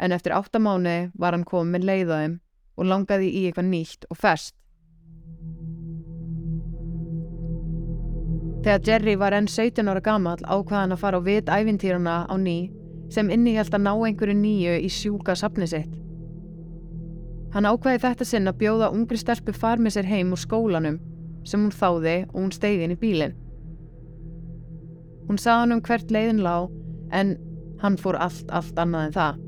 En 0.00 0.16
eftir 0.16 0.34
áttamáni 0.34 1.12
var 1.14 1.36
hann 1.36 1.44
komin 1.46 1.84
leiðaðum 1.84 2.40
og 2.74 2.88
langaði 2.90 3.28
í 3.30 3.44
eitthvað 3.48 3.70
nýtt 3.70 4.08
og 4.10 4.18
fest. 4.18 4.56
Þegar 8.64 8.80
Jerry 8.88 9.12
var 9.20 9.34
enn 9.36 9.44
17 9.44 9.90
ára 9.92 10.00
gammal 10.00 10.38
ákvaðan 10.40 10.94
að 10.94 11.00
fara 11.02 11.18
á 11.20 11.26
vit 11.26 11.50
æfintýruna 11.52 12.14
á 12.24 12.34
ný 12.40 12.72
sem 13.12 13.28
innihjalt 13.28 13.74
að 13.76 13.84
ná 13.84 13.90
einhverju 13.92 14.36
nýju 14.38 14.78
í 14.80 14.88
sjúka 14.88 15.34
sapni 15.36 15.68
sitt. 15.68 15.92
Hann 17.52 17.68
ákvaði 17.68 18.00
þetta 18.06 18.24
sinn 18.24 18.48
að 18.48 18.62
bjóða 18.64 18.88
ungri 18.96 19.20
stelpu 19.20 19.52
far 19.52 19.76
með 19.84 19.98
sér 19.98 20.08
heim 20.08 20.32
úr 20.32 20.40
skólanum 20.40 20.96
sem 21.44 21.60
hún 21.60 21.76
þáði 21.76 22.16
og 22.30 22.40
hún 22.40 22.56
stegin 22.56 22.96
í 22.96 22.98
bílinn. 23.04 23.36
Hún 25.28 25.44
sað 25.44 25.60
hann 25.60 25.76
um 25.76 25.84
hvert 25.84 26.08
leiðin 26.08 26.40
lág 26.48 26.72
en 27.12 27.36
hann 27.84 28.00
fór 28.00 28.16
allt, 28.16 28.48
allt 28.48 28.80
annað 28.80 29.10
en 29.10 29.16
það. 29.20 29.46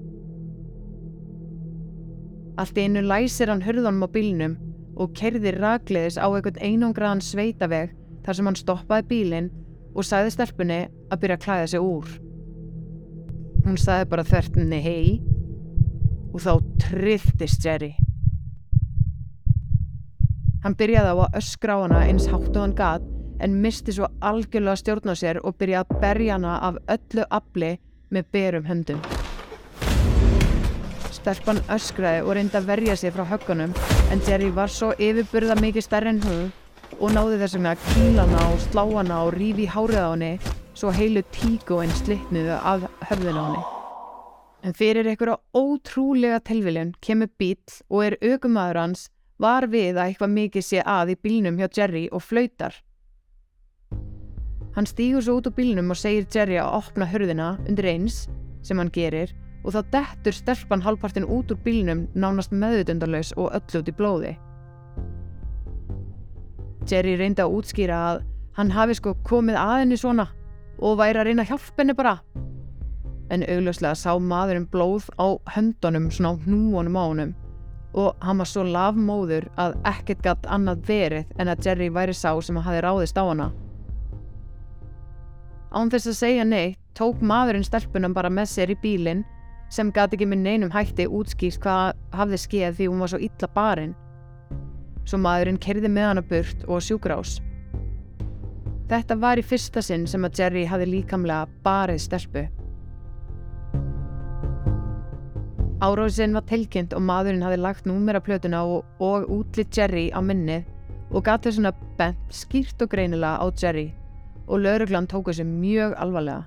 Allt 2.60 2.76
í 2.76 2.84
einu 2.84 3.08
læsir 3.08 3.48
hann 3.48 3.64
hörðunum 3.64 4.04
á 4.04 4.08
bílnum 4.12 4.60
og 5.00 5.16
kerðir 5.16 5.56
ragleðis 5.64 6.20
á 6.20 6.28
einhvern 6.28 6.60
einangraðan 6.60 7.24
sveitaveg 7.24 7.96
þar 8.26 8.38
sem 8.38 8.48
hann 8.50 8.58
stoppaði 8.58 9.06
bílinn 9.10 9.50
og 9.94 10.04
sagði 10.04 10.32
stelpunni 10.34 10.80
að 11.12 11.20
byrja 11.22 11.36
að 11.38 11.44
klæða 11.44 11.68
sig 11.72 11.84
úr. 11.84 12.08
Hún 13.66 13.78
sagði 13.80 14.08
bara 14.10 14.26
þvertinni 14.26 14.80
hei 14.82 15.06
og 16.34 16.42
þá 16.42 16.52
trilltist 16.82 17.64
Jerry. 17.64 17.94
Hann 20.66 20.74
byrjaði 20.74 21.14
á 21.14 21.16
að 21.22 21.38
öskra 21.38 21.78
á 21.78 21.82
hana 21.84 22.02
eins 22.10 22.26
hátt 22.26 22.50
og 22.50 22.62
hann 22.64 22.74
gat 22.76 23.06
en 23.40 23.60
misti 23.62 23.94
svo 23.94 24.08
algjörlega 24.24 24.80
stjórn 24.80 25.12
á 25.12 25.14
sér 25.14 25.40
og 25.44 25.54
byrjaði 25.60 25.86
að 25.86 26.02
berja 26.02 26.36
hana 26.36 26.58
af 26.66 26.80
öllu 26.96 27.26
afli 27.30 27.72
með 28.10 28.30
berum 28.34 28.66
höndum. 28.66 29.00
Stelpan 31.14 31.62
öskraði 31.70 32.26
og 32.26 32.36
reyndi 32.36 32.58
að 32.58 32.70
verja 32.70 32.98
sig 32.98 33.14
frá 33.14 33.24
höggunum 33.30 33.74
en 34.10 34.22
Jerry 34.26 34.50
var 34.54 34.70
svo 34.70 34.92
yfirburða 34.98 35.58
mikið 35.62 35.86
stærri 35.86 36.14
en 36.14 36.22
hún 36.26 36.46
og 37.00 37.12
náði 37.12 37.40
þess 37.42 37.58
að 37.60 37.82
kýla 37.90 38.24
hana 38.24 38.44
og 38.52 38.60
slá 38.64 38.82
hana 38.90 39.18
og 39.26 39.34
rífi 39.36 39.66
hárið 39.68 40.00
á 40.00 40.08
henni 40.12 40.32
svo 40.76 40.92
heilu 40.92 41.22
tíkóinn 41.34 41.92
slitnuðu 42.02 42.56
af 42.56 42.86
höfðun 43.10 43.40
á 43.40 43.44
henni. 43.44 43.64
En 44.64 44.74
fyrir 44.74 45.06
einhverja 45.06 45.36
ótrúlega 45.54 46.40
telviljun 46.40 46.94
kemur 47.04 47.30
bíl 47.38 47.60
og 47.88 48.04
er 48.06 48.16
aukumæður 48.22 48.80
hans 48.80 49.06
var 49.38 49.68
við 49.68 49.98
að 49.98 50.06
eitthvað 50.06 50.34
mikið 50.38 50.66
sé 50.66 50.82
að 50.82 51.12
í 51.12 51.18
bílnum 51.26 51.60
hjá 51.60 51.68
Jerry 51.68 52.06
og 52.12 52.24
flautar. 52.24 52.74
Hann 54.76 54.88
stýgur 54.88 55.24
svo 55.24 55.38
út 55.38 55.48
úr 55.48 55.56
bílnum 55.56 55.92
og 55.92 56.00
segir 56.00 56.26
Jerry 56.32 56.58
að 56.60 56.74
opna 56.80 57.08
hörðina 57.08 57.54
undir 57.68 57.92
eins 57.92 58.26
sem 58.64 58.80
hann 58.80 58.92
gerir 58.92 59.32
og 59.64 59.76
þá 59.76 59.80
dettur 59.92 60.36
stelpan 60.36 60.84
halvpartin 60.84 61.28
út 61.28 61.52
úr 61.52 61.60
bílnum 61.64 62.06
nánast 62.14 62.52
meðutundarlaus 62.52 63.32
og 63.36 63.52
öll 63.56 63.80
út 63.80 63.88
í 63.92 63.96
blóði. 63.96 64.36
Jerry 66.90 67.16
reyndi 67.18 67.42
að 67.42 67.54
útskýra 67.58 68.00
að 68.10 68.20
hann 68.56 68.72
hafi 68.72 68.96
sko 68.98 69.14
komið 69.26 69.58
að 69.60 69.78
henni 69.82 69.98
svona 70.00 70.28
og 70.78 70.98
væri 71.00 71.20
að 71.20 71.28
reyna 71.30 71.44
að 71.44 71.50
hjálpa 71.52 71.82
henni 71.82 71.96
bara. 71.96 72.14
En 73.30 73.42
augljóslega 73.42 73.98
sá 73.98 74.12
maðurinn 74.22 74.68
blóð 74.70 75.08
á 75.18 75.34
höndunum 75.56 76.10
svona 76.14 76.36
á 76.36 76.40
hnúunum 76.46 76.98
á 76.98 77.04
honum 77.04 77.34
og 77.96 78.16
hann 78.20 78.38
var 78.38 78.48
svo 78.50 78.62
lafmóður 78.66 79.46
að 79.56 79.76
ekkert 79.88 80.24
gatt 80.24 80.48
annað 80.52 80.82
verið 80.88 81.38
en 81.40 81.48
að 81.48 81.62
Jerry 81.64 81.88
væri 81.88 82.14
sá 82.14 82.28
sem 82.44 82.58
hafi 82.60 82.82
ráðist 82.84 83.16
á 83.16 83.24
hana. 83.24 83.52
Án 85.72 85.90
þess 85.92 86.12
að 86.12 86.18
segja 86.20 86.44
neitt 86.44 86.78
tók 86.96 87.22
maðurinn 87.24 87.64
stelpunum 87.64 88.14
bara 88.16 88.30
með 88.32 88.50
sér 88.52 88.72
í 88.72 88.78
bílinn 88.82 89.24
sem 89.72 89.90
gati 89.92 90.16
ekki 90.16 90.28
með 90.28 90.44
neinum 90.44 90.72
hætti 90.72 91.08
útskýrt 91.08 91.60
hvað 91.64 91.96
hafði 92.16 92.38
skeið 92.40 92.76
því 92.78 92.90
hún 92.90 93.02
var 93.02 93.12
svo 93.12 93.20
illa 93.20 93.48
barinn. 93.56 93.96
Svo 95.06 95.20
maðurinn 95.22 95.60
kerði 95.62 95.90
með 95.92 96.08
hana 96.10 96.22
burt 96.26 96.64
og 96.66 96.82
sjúgrás. 96.82 97.38
Þetta 98.90 99.16
var 99.22 99.38
í 99.38 99.44
fyrsta 99.46 99.82
sinn 99.82 100.06
sem 100.10 100.22
að 100.26 100.40
Jerry 100.40 100.64
hafi 100.66 100.86
líkamlega 100.86 101.46
barið 101.66 102.02
stelpu. 102.04 102.46
Áróðsinn 105.86 106.34
var 106.34 106.46
tilkynnt 106.48 106.94
og 106.96 107.04
maðurinn 107.04 107.44
hafi 107.44 107.58
lagt 107.60 107.86
númeraplötuna 107.86 108.62
og, 108.64 108.86
og 109.02 109.26
útlitt 109.30 109.76
Jerry 109.76 110.08
á 110.10 110.22
minnið 110.24 110.64
og 111.12 111.22
gati 111.26 111.52
svona 111.52 111.74
bent 111.98 112.34
skýrt 112.34 112.82
og 112.82 112.90
greinilega 112.94 113.42
á 113.42 113.46
Jerry 113.54 113.90
og 114.46 114.62
lauruglan 114.62 115.06
tóku 115.10 115.34
sér 115.34 115.46
mjög 115.46 115.94
alvarlega. 115.98 116.46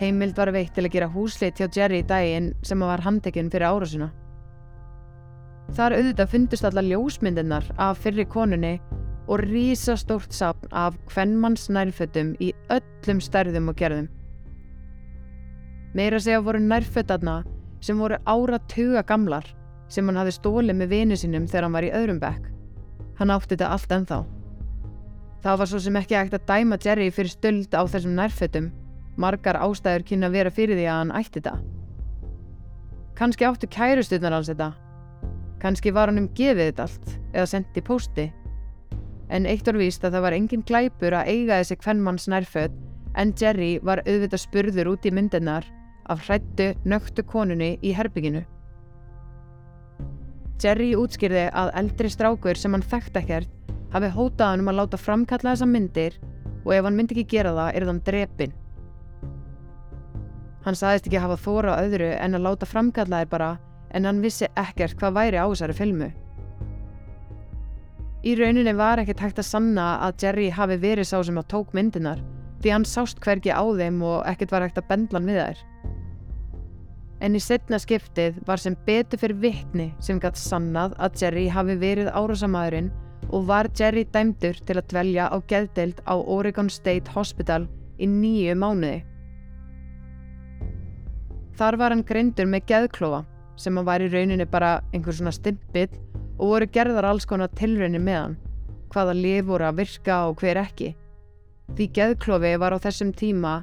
Heimild 0.00 0.36
var 0.36 0.52
veitt 0.54 0.74
til 0.74 0.86
að 0.86 0.94
gera 0.94 1.10
húsleitt 1.12 1.58
hjá 1.60 1.68
Jerry 1.68 2.02
í 2.02 2.06
daginn 2.06 2.52
sem 2.62 2.80
var 2.80 3.02
handekinn 3.04 3.50
fyrir 3.52 3.68
árásuna. 3.68 4.10
Þar 5.76 5.94
auðvitað 5.96 6.32
fundust 6.32 6.66
alla 6.66 6.82
ljósmyndirnar 6.84 7.68
af 7.78 8.00
fyrri 8.02 8.24
konunni 8.26 8.80
og 9.30 9.44
rísastórt 9.44 10.34
sapn 10.34 10.72
af 10.74 10.96
hvennmanns 11.12 11.68
nærfötum 11.70 12.34
í 12.42 12.50
öllum 12.74 13.22
stærðum 13.22 13.70
og 13.70 13.78
gerðum. 13.78 14.08
Meira 15.94 16.18
segja 16.22 16.42
voru 16.42 16.58
nærfötarna 16.62 17.40
sem 17.80 17.98
voru 17.98 18.18
ára 18.26 18.58
tuga 18.70 19.04
gamlar 19.06 19.46
sem 19.90 20.06
hann 20.06 20.18
hafi 20.18 20.34
stólið 20.34 20.76
með 20.80 20.92
vini 20.94 21.18
sínum 21.18 21.46
þegar 21.46 21.68
hann 21.68 21.78
var 21.78 21.86
í 21.86 21.94
öðrum 21.94 22.20
bekk. 22.22 22.50
Hann 23.18 23.30
átti 23.34 23.54
þetta 23.54 23.70
allt 23.74 23.96
ennþá. 23.96 24.20
Það 25.40 25.58
var 25.62 25.70
svo 25.70 25.80
sem 25.80 25.96
ekki 25.96 26.18
ekkert 26.18 26.42
að 26.42 26.50
dæma 26.50 26.78
Jerry 26.84 27.10
fyrir 27.14 27.32
stöld 27.32 27.74
á 27.74 27.82
þessum 27.88 28.18
nærfötum 28.18 28.70
Margar 29.20 29.58
ástæður 29.60 30.04
kynna 30.08 30.30
að 30.30 30.36
vera 30.38 30.52
fyrir 30.54 30.78
því 30.78 30.86
að 30.88 31.00
hann 31.00 31.16
ætti 31.18 31.40
þetta. 31.40 31.56
Kanski 33.18 33.46
áttu 33.46 33.68
kærustutnar 33.68 34.32
hans 34.32 34.48
þetta. 34.48 34.70
Kanski 35.60 35.92
var 35.92 36.08
hann 36.08 36.22
um 36.22 36.28
gefið 36.36 36.70
þetta 36.70 36.86
allt 36.86 37.10
eða 37.34 37.48
sendið 37.52 37.86
pósti. 37.86 38.28
En 39.30 39.46
eitt 39.46 39.66
var 39.68 39.78
víst 39.78 40.04
að 40.04 40.16
það 40.16 40.24
var 40.26 40.36
engin 40.36 40.64
glæpur 40.66 41.16
að 41.16 41.28
eiga 41.30 41.60
þessi 41.60 41.76
hvernmanns 41.84 42.26
nærfödd 42.32 42.78
en 43.20 43.34
Jerry 43.38 43.74
var 43.82 44.02
auðvitað 44.06 44.44
spurður 44.44 44.90
út 44.94 45.06
í 45.06 45.12
myndennar 45.14 45.66
af 46.10 46.24
hrættu 46.26 46.72
nögtu 46.88 47.22
konunni 47.26 47.76
í 47.82 47.92
herbygginu. 47.94 48.42
Jerry 50.60 50.90
útskýrði 50.98 51.46
að 51.56 51.70
eldri 51.80 52.10
strákur 52.12 52.58
sem 52.58 52.74
hann 52.74 52.84
þekkt 52.84 53.16
ekkert 53.20 53.72
hafi 53.94 54.10
hótað 54.14 54.52
hann 54.52 54.64
um 54.64 54.72
að 54.72 54.80
láta 54.80 55.00
framkalla 55.00 55.54
þessa 55.54 55.68
myndir 55.68 56.18
og 56.64 56.74
ef 56.76 56.84
hann 56.84 56.96
myndi 56.96 57.16
ekki 57.16 57.36
gera 57.36 57.54
það 57.56 57.76
er 57.76 57.86
þann 57.88 58.02
drepin. 58.06 58.52
Hann 60.64 60.76
saðist 60.76 61.08
ekki 61.08 61.22
hafa 61.22 61.38
þóra 61.40 61.78
öðru 61.80 62.10
en 62.16 62.36
að 62.36 62.46
láta 62.46 62.68
framkalla 62.68 63.22
þær 63.22 63.30
bara 63.32 63.50
en 63.94 64.06
hann 64.08 64.20
vissi 64.24 64.48
ekkert 64.58 64.98
hvað 65.00 65.16
væri 65.16 65.40
á 65.40 65.46
þessari 65.46 65.76
filmu. 65.76 66.10
Í 68.20 68.34
rauninni 68.36 68.74
var 68.76 69.00
ekkert 69.00 69.22
hægt 69.24 69.40
að 69.40 69.48
sanna 69.48 69.86
að 70.04 70.24
Jerry 70.24 70.50
hafi 70.52 70.76
verið 70.82 71.08
sá 71.08 71.18
sem 71.24 71.40
að 71.40 71.48
tók 71.54 71.72
myndinar 71.76 72.20
því 72.60 72.72
hann 72.74 72.84
sást 72.84 73.20
hvergi 73.24 73.52
á 73.52 73.64
þeim 73.64 74.02
og 74.04 74.26
ekkert 74.28 74.52
var 74.52 74.66
hægt 74.66 74.80
að 74.80 74.88
bendlan 74.90 75.28
við 75.28 75.40
þær. 75.40 75.62
En 77.24 77.36
í 77.36 77.40
setna 77.40 77.78
skiptið 77.80 78.40
var 78.48 78.60
sem 78.60 78.76
betur 78.86 79.20
fyrir 79.20 79.40
vittni 79.40 79.90
sem 80.04 80.20
gætt 80.20 80.40
sannað 80.40 80.94
að 81.00 81.16
Jerry 81.22 81.46
hafi 81.52 81.76
verið 81.80 82.12
árásamæðurinn 82.12 82.92
og 83.30 83.46
var 83.48 83.68
Jerry 83.76 84.06
dæmdur 84.12 84.60
til 84.66 84.76
að 84.76 84.88
dvelja 84.92 85.28
á 85.32 85.36
geðdeild 85.48 86.00
á 86.04 86.14
Oregon 86.16 86.68
State 86.72 87.12
Hospital 87.16 87.66
í 88.00 88.08
nýju 88.08 88.56
mánuði. 88.56 89.00
Þar 91.56 91.76
var 91.76 91.92
hann 91.92 92.06
greindur 92.08 92.48
með 92.48 92.68
geðklofa 92.68 93.24
sem 93.60 93.78
að 93.78 93.88
var 93.90 94.04
í 94.04 94.08
rauninni 94.12 94.46
bara 94.48 94.78
einhver 94.94 95.16
svona 95.16 95.34
stimpill 95.36 95.90
og 96.40 96.54
voru 96.54 96.68
gerðar 96.72 97.10
alls 97.10 97.28
konar 97.28 97.52
tilraunir 97.56 98.02
með 98.02 98.18
hann, 98.20 98.36
hvaða 98.92 99.16
lif 99.18 99.46
voru 99.48 99.68
að 99.68 99.80
virka 99.82 100.20
og 100.30 100.40
hver 100.40 100.60
ekki. 100.62 100.94
Því 101.76 101.86
geðklofi 101.98 102.54
var 102.58 102.74
á 102.74 102.78
þessum 102.82 103.12
tíma 103.14 103.60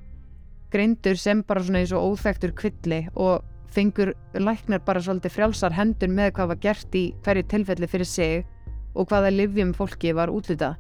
greindur 0.72 1.18
sem 1.20 1.44
bara 1.48 1.64
svona 1.64 1.82
eins 1.82 1.94
og 1.96 2.14
óþægtur 2.14 2.54
kvilli 2.56 3.06
og 3.16 3.44
fengur 3.74 4.14
læknar 4.34 4.84
bara 4.86 5.02
svolítið 5.04 5.36
frjálsar 5.36 5.76
hendur 5.76 6.12
með 6.12 6.34
hvað 6.38 6.52
var 6.54 6.62
gert 6.64 6.96
í 6.96 7.06
hverju 7.26 7.48
tilfelli 7.52 7.90
fyrir 7.92 8.10
sig 8.10 8.46
og 8.96 9.10
hvaða 9.10 9.32
livjum 9.34 9.74
fólki 9.78 10.14
var 10.16 10.32
útlitað. 10.34 10.78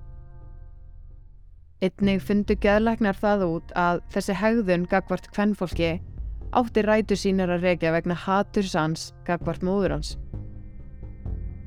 Einnig 1.84 2.23
fundu 2.25 2.56
geðlæknar 2.58 3.17
það 3.19 3.43
út 3.45 3.73
að 3.77 3.99
þessi 4.13 4.36
hegðun 4.39 4.88
gagvart 4.89 5.27
kvennfólki 5.36 5.97
átti 6.55 6.83
rætu 6.86 7.15
sínar 7.19 7.51
að 7.51 7.65
regja 7.67 7.91
vegna 7.91 8.15
haturs 8.15 8.75
hans 8.77 9.12
gagvart 9.27 9.63
móður 9.65 9.97
hans. 9.97 10.17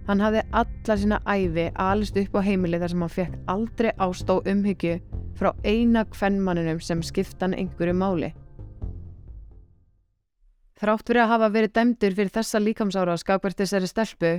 Hann 0.09 0.23
hafði 0.25 0.43
alla 0.57 0.97
sína 0.99 1.21
æfi 1.29 1.67
alist 1.79 2.17
upp 2.19 2.37
á 2.37 2.41
heimili 2.43 2.81
þar 2.81 2.93
sem 2.93 3.03
hann 3.05 3.17
fekk 3.17 3.35
aldrei 3.53 3.91
ást 4.03 4.31
og 4.33 4.49
umhyggju 4.49 4.97
frá 5.39 5.53
eina 5.65 6.05
kvennmanninum 6.05 6.81
sem 6.83 7.03
skiptan 7.03 7.55
einhverju 7.55 7.95
máli. 7.95 8.33
Þrátt 10.81 11.05
fyrir 11.07 11.27
að 11.27 11.33
hafa 11.35 11.51
verið 11.53 11.75
dæmdur 11.77 12.17
fyrir 12.17 12.33
þessa 12.33 12.61
líkamsára 12.65 13.13
á 13.13 13.21
skakvert 13.21 13.59
þessari 13.61 13.89
stelpu, 13.91 14.33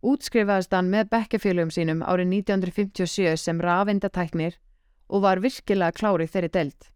útskrifaðist 0.00 0.72
hann 0.72 0.88
með 0.92 1.10
bekkefélugum 1.12 1.72
sínum 1.76 2.00
árið 2.00 2.32
1957 2.40 3.36
sem 3.42 3.60
rafindatæknir 3.60 4.56
og 5.12 5.24
var 5.26 5.44
virkilega 5.44 5.92
klárið 5.92 6.32
þeirri 6.32 6.52
delt. 6.56 6.93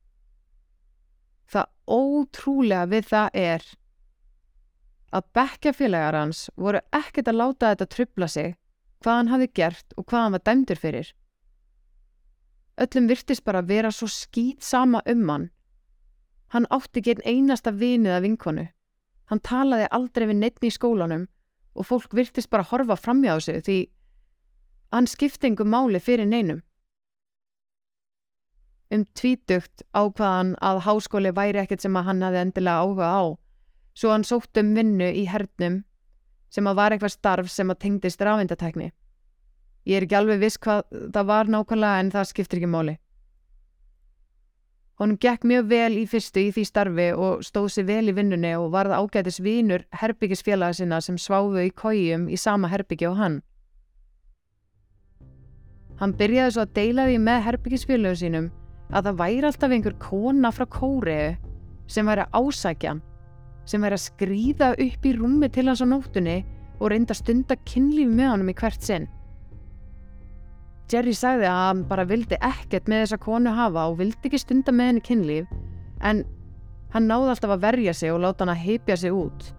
Ótrúlega 1.88 2.87
við 2.90 3.07
það 3.09 3.29
er 3.40 3.68
að 5.09 5.29
bekkefélagar 5.37 6.18
hans 6.20 6.48
voru 6.57 6.83
ekkert 6.92 7.31
að 7.31 7.38
láta 7.40 7.70
þetta 7.72 7.87
trubla 7.94 8.29
sig 8.29 8.57
hvað 9.01 9.16
hann 9.16 9.31
hafi 9.33 9.48
gert 9.57 9.94
og 9.96 10.05
hvað 10.05 10.24
hann 10.24 10.35
var 10.37 10.44
dæmdur 10.44 10.81
fyrir. 10.81 11.12
Öllum 12.79 13.09
virtist 13.11 13.44
bara 13.46 13.62
að 13.62 13.70
vera 13.72 13.92
svo 13.94 14.09
skýt 14.11 14.62
sama 14.62 15.01
um 15.09 15.24
hann. 15.33 15.48
Hann 16.53 16.68
átti 16.70 17.01
ekki 17.01 17.16
einn 17.16 17.24
einasta 17.27 17.72
vinið 17.72 18.16
af 18.18 18.24
vinkonu. 18.24 18.66
Hann 19.29 19.44
talaði 19.44 19.88
aldrei 19.92 20.29
við 20.29 20.40
neittni 20.42 20.70
í 20.70 20.77
skólanum 20.77 21.27
og 21.74 21.88
fólk 21.88 22.14
virtist 22.16 22.51
bara 22.51 22.66
horfa 22.68 22.96
framjá 22.96 23.40
sig 23.40 23.64
því 23.64 23.79
hann 24.92 25.07
skipti 25.07 25.51
engum 25.51 25.70
máli 25.72 26.01
fyrir 26.01 26.29
neinum. 26.29 26.62
Um 28.88 29.05
tvítugt 29.12 29.83
ákvaðan 29.92 30.55
að 30.64 30.79
háskóli 30.87 31.33
væri 31.37 31.61
ekkert 31.61 31.85
sem 31.85 31.96
að 31.98 32.07
hann 32.09 32.22
hafi 32.24 32.38
endilega 32.40 32.85
áhuga 32.85 33.09
á, 33.12 33.22
svo 33.92 34.12
hann 34.14 34.24
sótt 34.24 34.57
um 34.62 34.70
vinnu 34.77 35.11
í 35.12 35.27
hernum 35.29 35.83
sem 36.48 36.64
að 36.64 36.79
var 36.79 36.94
eitthvað 36.94 37.12
starf 37.12 37.51
sem 37.53 37.68
að 37.68 37.83
tengdist 37.85 38.22
rafindatekni. 38.24 38.92
Ég 39.85 39.98
er 39.98 40.07
ekki 40.07 40.16
alveg 40.16 40.40
viss 40.40 40.57
hvað 40.61 40.87
það 41.12 41.29
var 41.29 41.51
nákvæmlega 41.53 42.01
en 42.01 42.12
það 42.14 42.31
skiptir 42.31 42.61
ekki 42.62 42.70
máli. 42.72 42.94
Hún 44.98 45.12
gekk 45.20 45.44
mjög 45.46 45.68
vel 45.70 45.98
í 46.01 46.07
fyrstu 46.11 46.42
í 46.42 46.55
því 46.57 46.64
starfi 46.66 47.11
og 47.14 47.44
stóð 47.46 47.68
sér 47.70 47.87
vel 47.87 48.11
í 48.11 48.14
vinnunni 48.16 48.55
og 48.59 48.72
varð 48.72 48.96
ágætis 48.96 49.38
vínur 49.38 49.85
herbyggisfélaga 50.01 50.74
sinna 50.81 50.98
sem 51.05 51.20
sváfu 51.20 51.61
í 51.62 51.70
kójum 51.70 52.24
í 52.33 52.40
sama 52.40 52.72
herbyggi 52.72 53.07
og 53.07 53.20
hann. 53.20 53.37
Hann 56.01 56.16
byrjaði 56.18 56.57
svo 56.57 56.64
að 56.64 56.74
deila 56.81 57.07
því 57.07 57.20
með 57.29 57.44
herbyggisfélagum 57.46 58.18
sínum 58.18 58.51
að 58.88 59.11
það 59.11 59.20
væri 59.20 59.46
alltaf 59.48 59.74
einhver 59.74 59.96
kona 60.03 60.51
frá 60.55 60.64
kóriðu 60.72 61.37
sem 61.88 62.09
væri 62.09 62.24
ásækjan, 62.37 63.03
sem 63.68 63.85
væri 63.85 63.98
að 63.98 64.07
skrýða 64.07 64.70
upp 64.85 65.07
í 65.09 65.12
rúmi 65.16 65.51
til 65.53 65.68
hans 65.68 65.85
á 65.85 65.87
nóttunni 65.88 66.38
og 66.79 66.92
reynda 66.92 67.16
stunda 67.16 67.57
kynlíf 67.68 68.09
með 68.09 68.33
honum 68.33 68.53
í 68.53 68.57
hvert 68.59 68.85
sinn. 68.85 69.09
Jerry 70.88 71.12
sagði 71.12 71.48
að 71.51 71.62
hann 71.66 71.85
bara 71.88 72.07
vildi 72.09 72.38
ekkert 72.40 72.88
með 72.88 73.05
þessa 73.05 73.20
konu 73.20 73.53
hafa 73.53 73.88
og 73.90 73.98
vildi 73.98 74.31
ekki 74.31 74.40
stunda 74.40 74.72
með 74.72 74.92
henni 74.92 75.05
kynlíf 75.05 75.51
en 76.09 76.22
hann 76.94 77.09
náði 77.11 77.35
alltaf 77.35 77.53
að 77.57 77.64
verja 77.66 77.94
sig 77.96 78.12
og 78.12 78.22
láta 78.24 78.44
hann 78.46 78.55
að 78.55 78.62
heipja 78.64 78.96
sig 78.96 79.12
út. 79.12 79.51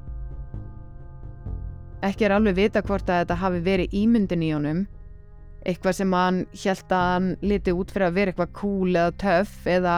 Ekki 2.06 2.26
er 2.26 2.34
alveg 2.34 2.56
vita 2.58 2.82
hvort 2.82 3.10
að 3.12 3.22
þetta 3.24 3.38
hafi 3.44 3.62
verið 3.62 3.94
ímyndin 4.00 4.46
í 4.48 4.54
honum, 4.56 4.86
eitthvað 5.67 5.98
sem 5.98 6.13
hann 6.15 6.39
held 6.63 6.95
að 6.95 7.12
hann 7.13 7.28
liti 7.41 7.74
út 7.76 7.91
fyrir 7.91 8.08
að 8.08 8.17
vera 8.17 8.32
eitthvað 8.34 8.56
cool 8.60 8.95
eða 8.95 9.17
töff 9.24 9.67
eða 9.67 9.98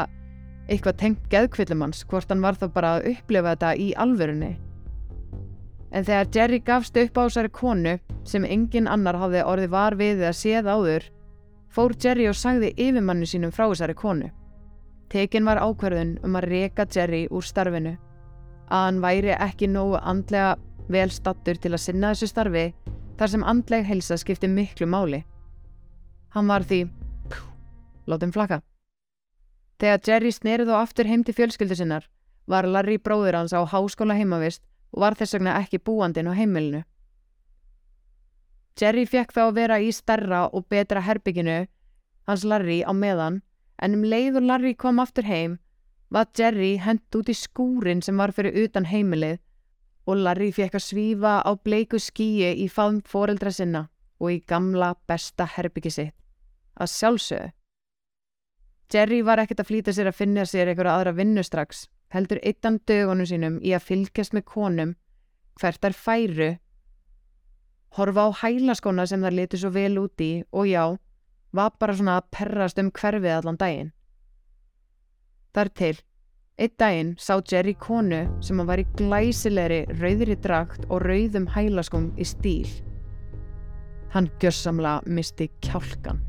eitthvað 0.72 1.00
tengt 1.02 1.24
geðkvillum 1.32 1.82
hans, 1.86 2.04
hvort 2.08 2.30
hann 2.32 2.44
var 2.44 2.58
þá 2.58 2.68
bara 2.74 2.92
að 2.98 3.08
upplifa 3.14 3.54
þetta 3.54 3.72
í 3.76 3.88
alverunni. 4.00 4.52
En 5.92 6.06
þegar 6.08 6.30
Jerry 6.36 6.60
gafst 6.64 6.98
upp 6.98 7.18
á 7.20 7.24
þessari 7.26 7.52
konu 7.52 7.98
sem 8.28 8.46
engin 8.46 8.88
annar 8.88 9.18
hafði 9.20 9.42
orði 9.44 9.72
var 9.72 9.98
við 10.00 10.22
eða 10.22 10.36
séð 10.38 10.70
áður, 10.72 11.08
fór 11.72 11.96
Jerry 12.00 12.30
og 12.32 12.38
sagði 12.40 12.72
yfirmannu 12.78 13.28
sínum 13.28 13.52
frá 13.52 13.66
þessari 13.66 13.98
konu. 14.00 14.30
Tekin 15.12 15.44
var 15.46 15.60
ákverðun 15.60 16.16
um 16.24 16.38
að 16.40 16.48
reka 16.48 16.86
Jerry 16.88 17.26
úr 17.28 17.44
starfinu, 17.44 17.98
að 18.72 18.86
hann 18.86 19.02
væri 19.04 19.36
ekki 19.36 19.68
nógu 19.68 20.00
andlega 20.00 20.56
vel 20.92 21.10
stattur 21.12 21.60
til 21.60 21.74
að 21.74 21.84
sinna 21.84 22.14
þessu 22.14 22.32
starfi 22.32 22.66
þar 23.20 23.34
sem 23.34 23.44
andleg 23.44 23.84
helsa 23.86 24.18
skipti 24.18 24.48
miklu 24.48 24.88
máli. 24.88 25.26
Hann 26.32 26.48
var 26.48 26.64
því, 26.64 26.86
pjú, 27.32 27.48
látum 28.08 28.32
flaka. 28.32 28.62
Þegar 29.82 30.04
Jerry 30.08 30.32
snerið 30.32 30.70
á 30.72 30.80
aftur 30.80 31.10
heim 31.10 31.26
til 31.28 31.36
fjölskyldu 31.36 31.76
sinnar, 31.76 32.06
var 32.48 32.68
Larry 32.68 32.98
bróður 32.98 33.36
hans 33.40 33.52
á 33.52 33.60
háskóla 33.68 34.16
heimavist 34.16 34.64
og 34.94 35.04
var 35.04 35.18
þess 35.20 35.36
vegna 35.36 35.58
ekki 35.60 35.82
búandin 35.82 36.30
á 36.32 36.34
heimilinu. 36.38 36.84
Jerry 38.80 39.06
fekk 39.06 39.34
þá 39.36 39.42
að 39.44 39.58
vera 39.60 39.80
í 39.84 39.92
starra 39.92 40.46
og 40.48 40.68
betra 40.72 41.04
herbygginu 41.04 41.66
hans 42.30 42.46
Larry 42.48 42.80
á 42.88 42.92
meðan 42.96 43.42
en 43.82 43.98
um 43.98 44.08
leið 44.08 44.40
og 44.40 44.48
Larry 44.48 44.74
kom 44.74 45.02
aftur 45.04 45.28
heim 45.28 45.60
var 46.12 46.32
Jerry 46.38 46.78
hend 46.78 47.04
út 47.16 47.30
í 47.32 47.36
skúrin 47.36 48.02
sem 48.06 48.18
var 48.18 48.32
fyrir 48.36 48.56
utan 48.64 48.88
heimilið 48.88 49.40
og 50.08 50.24
Larry 50.24 50.52
fekk 50.56 50.80
að 50.80 50.88
svífa 50.88 51.36
á 51.44 51.52
bleiku 51.56 52.00
skíi 52.00 52.56
í 52.64 52.68
faðum 52.72 53.04
foreldra 53.04 53.52
sinna 53.52 53.90
og 54.22 54.32
í 54.32 54.42
gamla 54.48 54.96
besta 55.08 55.48
herbyggi 55.50 55.92
sitt. 55.92 56.21
Að 56.80 56.94
sjálfsögðu. 56.96 57.52
Jerry 58.92 59.22
var 59.24 59.40
ekkert 59.40 59.62
að 59.64 59.70
flýta 59.70 59.94
sér 59.96 60.10
að 60.12 60.18
finna 60.20 60.44
sér 60.46 60.68
einhverja 60.68 60.98
aðra 60.98 61.16
vinnu 61.16 61.44
strax, 61.48 61.86
heldur 62.12 62.42
eittan 62.44 62.82
dögunum 62.88 63.28
sínum 63.28 63.62
í 63.64 63.72
að 63.72 63.88
fylgjast 63.88 64.36
með 64.36 64.44
konum 64.52 64.98
hvert 65.60 65.80
þær 65.80 65.96
færu 65.96 66.50
horfa 67.98 68.28
á 68.28 68.30
hælaskona 68.42 69.06
sem 69.08 69.24
það 69.24 69.38
leti 69.38 69.60
svo 69.60 69.72
vel 69.76 69.98
út 70.00 70.24
í 70.24 70.32
og 70.52 70.70
já, 70.70 70.84
var 71.52 71.74
bara 71.80 71.96
svona 71.98 72.20
að 72.20 72.30
perrast 72.38 72.80
um 72.80 72.92
hverfið 72.96 73.36
allan 73.36 73.60
daginn. 73.60 73.92
Þar 75.52 75.72
til, 75.76 75.96
einn 76.56 76.78
daginn 76.80 77.12
sá 77.20 77.34
Jerry 77.52 77.74
konu 77.76 78.22
sem 78.44 78.64
var 78.68 78.80
í 78.80 78.88
glæsilegri 78.96 79.84
rauðri 80.00 80.40
drakt 80.40 80.88
og 80.88 81.04
rauðum 81.04 81.50
hælaskum 81.52 82.12
í 82.16 82.28
stíl. 82.28 82.70
Hann 84.16 84.32
gjörsamla 84.40 85.02
misti 85.08 85.50
kjálkan. 85.64 86.24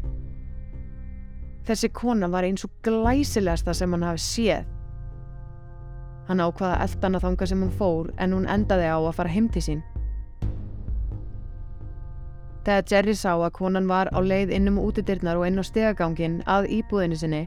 Þessi 1.63 1.93
kona 1.95 2.27
var 2.31 2.43
eins 2.43 2.65
og 2.67 2.73
glæsilegasta 2.83 3.75
sem 3.75 3.93
hann 3.95 4.03
hafi 4.03 4.23
séð. 4.23 4.69
Hann 6.27 6.43
ákvaða 6.43 6.83
eldan 6.83 7.19
að 7.19 7.25
þanga 7.27 7.49
sem 7.51 7.63
hún 7.63 7.73
fór 7.79 8.11
en 8.19 8.35
hún 8.35 8.49
endaði 8.51 8.89
á 8.91 8.99
að 8.99 9.15
fara 9.19 9.31
heim 9.31 9.49
til 9.53 9.63
sín. 9.63 9.83
Þegar 12.63 12.85
Jerry 12.91 13.15
sá 13.19 13.33
að 13.35 13.55
konan 13.59 13.89
var 13.91 14.11
á 14.15 14.19
leið 14.23 14.53
innum 14.55 14.79
útidirnar 14.79 15.39
og 15.39 15.49
inn 15.49 15.59
á 15.59 15.65
stegagangin 15.67 16.37
að 16.47 16.69
íbúðinu 16.79 17.19
sinni, 17.19 17.43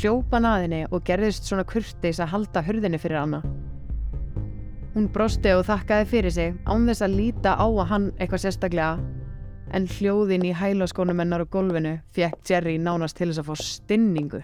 hljópan 0.00 0.48
að 0.48 0.62
henni 0.64 0.82
og 0.88 1.04
gerðist 1.04 1.48
svona 1.48 1.64
kurtis 1.68 2.20
að 2.20 2.32
halda 2.32 2.62
hörðinni 2.64 3.00
fyrir 3.00 3.20
hana. 3.20 3.42
Hún 4.94 5.10
brosti 5.12 5.52
og 5.52 5.66
þakkaði 5.68 6.08
fyrir 6.08 6.32
sig 6.32 6.54
án 6.64 6.88
þess 6.88 7.04
að 7.04 7.18
líta 7.20 7.52
á 7.52 7.68
að 7.68 7.88
hann 7.90 8.06
eitthvað 8.16 8.46
sérstaklega, 8.46 8.96
en 9.74 9.88
hljóðin 9.90 10.44
í 10.46 10.52
hælaskónum 10.54 11.18
hennar 11.22 11.44
og 11.44 11.50
golfinu 11.50 11.96
fekk 12.14 12.38
Jerry 12.48 12.76
nánast 12.78 13.18
til 13.18 13.30
þess 13.30 13.42
að 13.42 13.50
fá 13.50 13.64
stinningu. 13.64 14.42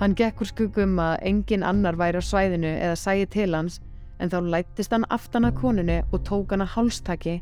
Hann 0.00 0.14
gekk 0.16 0.40
úr 0.40 0.48
skuggum 0.48 0.96
að 1.02 1.18
engin 1.28 1.64
annar 1.66 1.98
væri 2.00 2.22
á 2.22 2.24
svæðinu 2.24 2.70
eða 2.72 2.96
sæi 2.96 3.26
til 3.28 3.50
hans 3.52 3.80
en 4.20 4.30
þá 4.32 4.38
lættist 4.54 4.94
hann 4.94 5.04
aftan 5.12 5.44
að 5.48 5.58
konunni 5.60 5.98
og 6.08 6.22
tók 6.24 6.54
hann 6.54 6.64
að 6.64 6.72
hálstaki, 6.76 7.34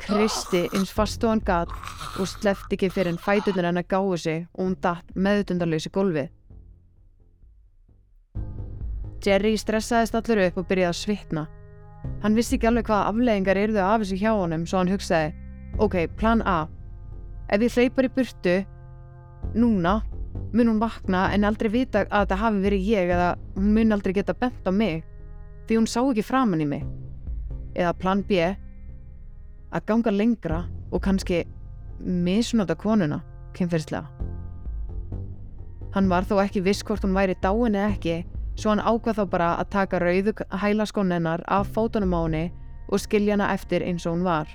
kristi 0.00 0.62
eins 0.72 0.92
fast 0.96 1.24
og 1.24 1.34
hann 1.34 1.44
gat 1.44 1.74
og 2.20 2.28
slefti 2.30 2.78
ekki 2.78 2.88
fyrir 2.94 3.12
en 3.12 3.20
fætunir 3.20 3.68
hann 3.68 3.82
að 3.82 3.90
gáðu 3.92 4.16
sig 4.22 4.46
og 4.54 4.64
hún 4.64 4.78
datt 4.80 5.12
meðutundarlösi 5.12 5.92
gólfið. 5.92 6.32
Jerry 9.24 9.54
stressaðist 9.56 10.16
allur 10.18 10.42
upp 10.44 10.58
og 10.60 10.66
byrjaði 10.68 10.90
að 10.90 11.00
svitna. 11.00 11.44
Hann 12.22 12.36
vissi 12.36 12.58
ekki 12.58 12.68
alveg 12.68 12.88
hvaða 12.88 13.10
afleggingar 13.10 13.60
eruðu 13.60 13.80
af 13.80 14.02
þessu 14.02 14.18
hjá 14.20 14.32
honum 14.36 14.66
svo 14.68 14.80
hann 14.80 14.92
hugsaði, 14.92 15.30
ok, 15.80 15.96
plan 16.20 16.42
A. 16.44 16.64
Ef 17.52 17.64
ég 17.64 17.78
hleypar 17.78 18.08
í 18.08 18.12
burtu, 18.12 18.56
núna, 19.56 19.94
mun 20.52 20.70
hún 20.70 20.82
vakna 20.82 21.26
en 21.34 21.46
aldrei 21.48 21.70
vita 21.72 22.04
að 22.04 22.26
þetta 22.26 22.40
hafi 22.42 22.62
verið 22.64 22.90
ég 22.90 23.14
eða 23.16 23.30
hún 23.56 23.72
mun 23.76 23.96
aldrei 23.96 24.14
geta 24.16 24.36
bent 24.36 24.68
á 24.68 24.72
mig 24.72 25.02
því 25.66 25.80
hún 25.80 25.88
sá 25.88 26.00
ekki 26.02 26.24
framann 26.24 26.62
í 26.64 26.68
mig. 26.68 26.84
Eða 27.74 27.94
plan 27.98 28.22
B, 28.28 28.44
að 29.74 29.86
ganga 29.88 30.12
lengra 30.14 30.60
og 30.92 31.02
kannski 31.02 31.42
misnota 31.98 32.76
konuna, 32.78 33.22
kynferðslega. 33.56 34.06
Hann 35.94 36.10
var 36.10 36.26
þó 36.26 36.40
ekki 36.42 36.62
viss 36.66 36.84
hvort 36.86 37.04
hún 37.06 37.14
væri 37.16 37.36
dáin 37.42 37.78
eða 37.78 37.90
ekki, 37.94 38.16
svo 38.54 38.70
hann 38.70 38.82
ákvað 38.82 39.18
þá 39.18 39.24
bara 39.30 39.48
að 39.60 39.70
taka 39.74 40.00
rauðu 40.02 40.34
hælaskónennar 40.62 41.42
af 41.46 41.72
fótunum 41.74 42.14
á 42.14 42.20
henni 42.24 42.44
og 42.88 43.02
skilja 43.02 43.34
hana 43.34 43.50
eftir 43.54 43.82
eins 43.82 44.06
og 44.06 44.16
hún 44.16 44.24
var. 44.26 44.48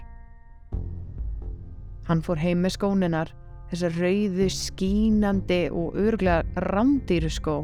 Hann 2.07 2.23
fór 2.25 2.39
heim 2.41 2.63
með 2.63 2.77
skónennar, 2.77 3.33
þessar 3.69 3.99
rauðu, 4.01 4.47
skínandi 4.49 5.61
og 5.69 5.97
örglega 5.99 6.65
randýru 6.69 7.29
skó. 7.29 7.59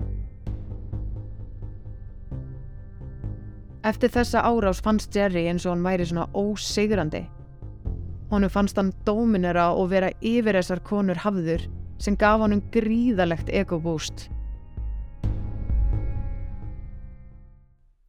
Eftir 3.86 4.10
þessa 4.10 4.42
árás 4.42 4.82
fannst 4.82 5.14
Jerry 5.14 5.48
eins 5.50 5.66
og 5.66 5.76
hann 5.76 5.86
væri 5.86 6.06
svona 6.10 6.28
ósigrandi. 6.34 7.26
Honum 8.32 8.50
fannst 8.50 8.78
hann 8.82 8.94
dóminera 9.06 9.72
og 9.78 9.92
vera 9.92 10.10
yfir 10.26 10.58
þessar 10.58 10.82
konur 10.86 11.20
hafður 11.22 11.68
sem 12.02 12.18
gaf 12.18 12.42
honum 12.42 12.64
gríðalegt 12.74 13.52
egobúst. 13.54 14.28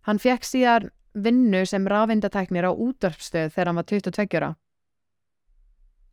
Hann 0.07 0.23
fekk 0.23 0.47
síðan 0.47 0.93
vinnu 1.17 1.65
sem 1.67 1.87
rafindatæknir 1.91 2.69
á 2.69 2.73
útvarpstöð 2.73 3.51
þegar 3.55 3.71
hann 3.71 3.81
var 3.81 3.89
22 3.91 4.39
ára. 4.39 4.55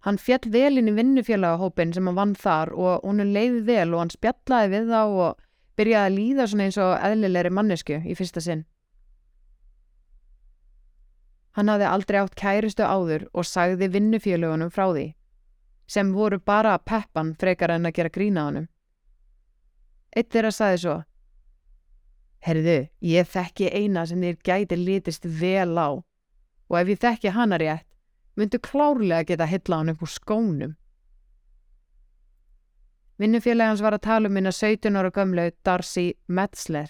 Hann 0.04 0.20
fjall 0.20 0.50
vel 0.52 0.80
inn 0.82 0.92
í 0.92 0.96
vinnufélagahópin 0.98 1.94
sem 1.96 2.08
hann 2.10 2.18
vann 2.18 2.36
þar 2.36 2.74
og 2.74 3.06
hún 3.06 3.24
leiði 3.24 3.62
vel 3.70 3.94
og 3.94 4.02
hann 4.02 4.12
spjallaði 4.12 4.72
við 4.74 4.90
þá 4.92 5.02
og 5.04 5.44
byrjaði 5.80 6.10
að 6.10 6.18
líða 6.18 6.48
svona 6.50 6.68
eins 6.68 6.80
og 6.82 6.94
eðlilegri 6.98 7.52
mannesku 7.54 8.00
í 8.04 8.18
fyrsta 8.18 8.44
sinn. 8.44 8.66
Hann 11.54 11.70
hafði 11.70 11.86
aldrei 11.86 12.20
átt 12.20 12.36
kæristu 12.36 12.84
áður 12.84 13.28
og 13.32 13.46
sagði 13.46 13.92
vinnufélagunum 13.94 14.74
frá 14.74 14.88
því, 14.90 15.08
sem 15.86 16.14
voru 16.16 16.40
bara 16.42 16.80
peppan 16.82 17.36
frekar 17.38 17.76
en 17.76 17.86
að 17.86 18.00
gera 18.00 18.14
grína 18.14 18.48
honum. 18.48 18.70
Eitt 20.18 20.34
þeirra 20.34 20.52
sagði 20.52 20.80
svo, 20.82 20.96
Herðu, 22.44 22.78
ég 23.00 23.28
þekki 23.32 23.70
eina 23.72 24.04
sem 24.08 24.20
þér 24.20 24.40
gæti 24.44 24.78
litist 24.80 25.26
vel 25.26 25.78
á 25.80 25.90
og 25.94 26.80
ef 26.80 26.90
ég 26.92 27.00
þekki 27.00 27.32
hana 27.36 27.60
rétt, 27.62 27.88
myndu 28.36 28.60
klárlega 28.60 29.30
geta 29.30 29.48
hilla 29.48 29.80
hann 29.80 29.94
upp 29.94 30.04
úr 30.04 30.12
skónum. 30.12 30.74
Vinnufélagans 33.22 33.84
var 33.86 33.96
að 33.96 34.06
tala 34.10 34.28
um 34.28 34.36
minna 34.36 34.52
17 34.52 34.98
ára 34.98 35.12
gömlau 35.14 35.52
Darcy 35.64 36.14
Metzler. 36.28 36.90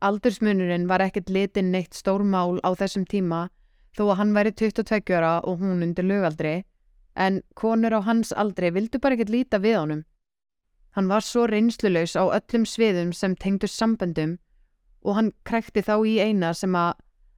Aldursmunurinn 0.00 0.86
var 0.88 1.02
ekkert 1.02 1.28
litin 1.34 1.72
neitt 1.74 1.96
stór 1.98 2.22
mál 2.22 2.60
á 2.62 2.70
þessum 2.78 3.04
tíma 3.10 3.48
þó 3.98 4.04
að 4.06 4.18
hann 4.20 4.36
væri 4.36 4.52
22 4.54 5.16
ára 5.18 5.40
og 5.42 5.58
hún 5.58 5.82
undir 5.82 6.06
lögaldri 6.06 6.60
en 7.18 7.42
konur 7.58 7.98
á 7.98 8.00
hans 8.06 8.30
aldri 8.32 8.70
vildu 8.70 9.02
bara 9.02 9.18
ekkert 9.18 9.34
líta 9.34 9.58
við 9.58 9.80
honum. 9.80 10.04
Hann 10.98 11.06
var 11.06 11.22
svo 11.22 11.44
reynslulegs 11.46 12.16
á 12.18 12.26
öllum 12.26 12.64
sviðum 12.66 13.12
sem 13.14 13.36
tengdu 13.38 13.68
samböndum 13.70 14.32
og 15.06 15.14
hann 15.14 15.28
krekti 15.46 15.78
þá 15.86 15.92
í 16.02 16.16
eina 16.18 16.48
sem 16.58 16.72
að 16.74 16.96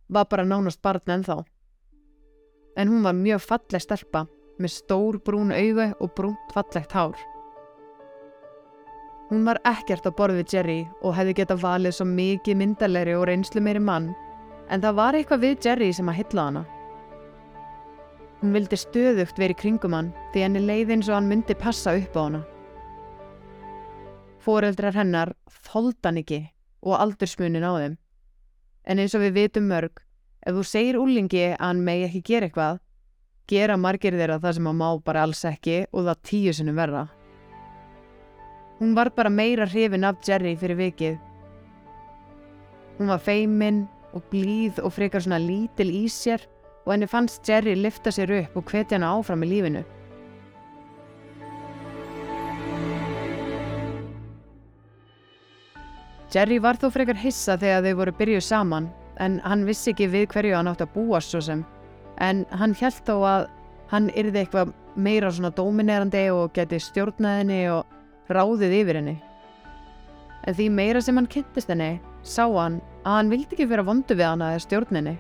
var 0.08 0.28
bara 0.30 0.46
nánast 0.48 0.80
barn 0.80 1.12
en 1.12 1.24
þá. 1.26 1.34
En 2.80 2.88
hún 2.88 3.02
var 3.04 3.18
mjög 3.18 3.42
falleg 3.44 3.82
stelpa 3.84 4.22
með 4.56 4.72
stór 4.72 5.18
brún 5.26 5.52
augu 5.52 5.90
og 5.92 6.14
brúnt 6.16 6.54
fallegt 6.54 6.94
hár. 6.96 7.18
Hún 9.28 9.44
var 9.44 9.60
ekkert 9.68 10.08
á 10.08 10.10
borð 10.10 10.40
við 10.40 10.54
Jerry 10.54 10.78
og 11.02 11.18
hefði 11.18 11.34
getað 11.42 11.60
valið 11.60 11.96
svo 11.98 12.06
mikið 12.08 12.56
myndalegri 12.62 13.16
og 13.18 13.26
reynslu 13.28 13.60
meiri 13.60 13.82
mann 13.90 14.08
en 14.70 14.80
það 14.80 14.96
var 15.02 15.18
eitthvað 15.18 15.44
við 15.44 15.68
Jerry 15.68 15.90
sem 15.92 16.08
að 16.08 16.22
hylla 16.22 16.46
hana. 16.48 16.64
Hún 18.40 18.56
vildi 18.56 18.80
stöðugt 18.80 19.36
verið 19.36 19.60
kringum 19.60 19.98
hann 19.98 20.10
því 20.32 20.46
henni 20.46 20.64
leið 20.64 20.94
eins 20.96 21.12
og 21.12 21.18
hann 21.18 21.28
myndi 21.28 21.58
passa 21.60 21.92
upp 22.00 22.16
á 22.16 22.24
hana. 22.24 22.42
Fóreldrar 24.40 24.96
hennar 24.96 25.34
þóldan 25.68 26.20
ekki 26.22 26.40
og 26.80 26.96
aldursmunin 26.96 27.66
á 27.66 27.72
þeim. 27.76 27.96
En 28.88 29.00
eins 29.02 29.14
og 29.14 29.24
við 29.26 29.36
vitum 29.36 29.66
mörg, 29.68 30.00
ef 30.46 30.56
þú 30.56 30.64
segir 30.64 30.98
úlingi 31.00 31.42
að 31.50 31.58
hann 31.60 31.82
megi 31.84 32.06
ekki 32.08 32.22
gera 32.30 32.48
eitthvað, 32.48 32.80
gera 33.50 33.76
margir 33.76 34.16
þeirra 34.16 34.40
það 34.40 34.56
sem 34.56 34.68
hann 34.70 34.80
má 34.80 34.88
bara 35.04 35.24
alls 35.26 35.44
ekki 35.44 35.82
og 35.92 36.06
það 36.08 36.22
tíu 36.30 36.54
sinum 36.56 36.80
verða. 36.80 37.08
Hún 38.80 38.94
var 38.96 39.10
bara 39.12 39.28
meira 39.28 39.66
hrifin 39.68 40.08
af 40.08 40.22
Jerry 40.24 40.54
fyrir 40.56 40.78
vikið. 40.78 41.18
Hún 42.96 43.12
var 43.12 43.20
feiminn 43.20 43.84
og 44.16 44.24
blíð 44.32 44.80
og 44.80 44.94
frekar 44.96 45.20
svona 45.20 45.40
lítil 45.42 45.90
í 45.92 46.06
sér 46.08 46.46
og 46.86 46.94
henni 46.94 47.08
fannst 47.10 47.44
Jerry 47.44 47.76
lifta 47.76 48.12
sér 48.12 48.32
upp 48.40 48.56
og 48.56 48.72
hvetja 48.72 48.96
hana 48.96 49.12
áfram 49.18 49.44
í 49.44 49.50
lífinu. 49.52 49.84
Jerry 56.30 56.60
var 56.62 56.78
þó 56.78 56.90
frekar 56.94 57.18
hissa 57.18 57.56
þegar 57.58 57.84
þau 57.86 57.96
voru 57.98 58.12
byrjuð 58.18 58.44
saman 58.46 58.90
en 59.18 59.40
hann 59.42 59.66
vissi 59.66 59.90
ekki 59.90 60.06
við 60.12 60.28
hverju 60.30 60.54
hann 60.54 60.70
átt 60.70 60.84
að 60.84 60.92
búa 60.94 61.18
svo 61.24 61.40
sem 61.42 61.64
en 62.20 62.44
hann 62.54 62.76
held 62.76 63.00
þó 63.08 63.16
að 63.26 63.48
hann 63.90 64.10
yrði 64.14 64.44
eitthvað 64.44 64.74
meira 64.94 65.30
svona 65.32 65.50
dominerandi 65.56 66.28
og 66.34 66.52
geti 66.54 66.78
stjórnaðinni 66.82 67.60
og 67.72 68.30
ráðið 68.30 68.76
yfir 68.80 69.00
henni. 69.00 69.16
En 70.46 70.56
því 70.56 70.68
meira 70.72 71.02
sem 71.02 71.18
hann 71.18 71.28
kynntist 71.30 71.72
henni 71.72 71.96
sá 72.22 72.44
hann 72.44 72.78
að 73.02 73.16
hann 73.16 73.32
vildi 73.32 73.56
ekki 73.56 73.68
vera 73.70 73.86
vondu 73.86 74.16
við 74.16 74.28
hann 74.28 74.44
að 74.44 74.60
stjórninni. 74.66 75.16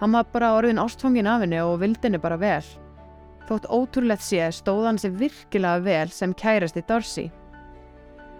Hann 0.00 0.16
var 0.16 0.26
bara 0.32 0.52
orðin 0.58 0.82
ástfangin 0.82 1.30
af 1.30 1.44
henni 1.44 1.62
og 1.62 1.78
vildi 1.82 2.08
henni 2.08 2.20
bara 2.20 2.38
vel. 2.40 2.64
Þótt 3.48 3.70
ótrúlegt 3.70 4.24
sé 4.24 4.50
stóð 4.52 4.88
hann 4.88 5.00
sér 5.00 5.14
virkilega 5.20 5.84
vel 5.84 6.12
sem 6.12 6.34
kærasti 6.34 6.84
Darcy. 6.88 7.30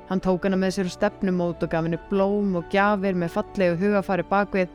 Hann 0.08 0.20
tók 0.20 0.44
hana 0.44 0.58
með 0.60 0.76
sér 0.76 0.90
stefnumót 0.92 1.62
og 1.64 1.70
gaf 1.72 1.86
henni 1.86 2.00
blóm 2.10 2.58
og 2.58 2.66
gjafir 2.72 3.16
með 3.16 3.32
fallegu 3.38 3.78
hugafari 3.80 4.26
bakvið 4.28 4.74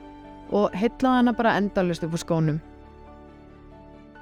og 0.57 0.73
heitlaði 0.73 1.21
hana 1.21 1.33
bara 1.37 1.57
endalust 1.59 2.05
upp 2.05 2.15
úr 2.17 2.23
skónum. 2.23 2.57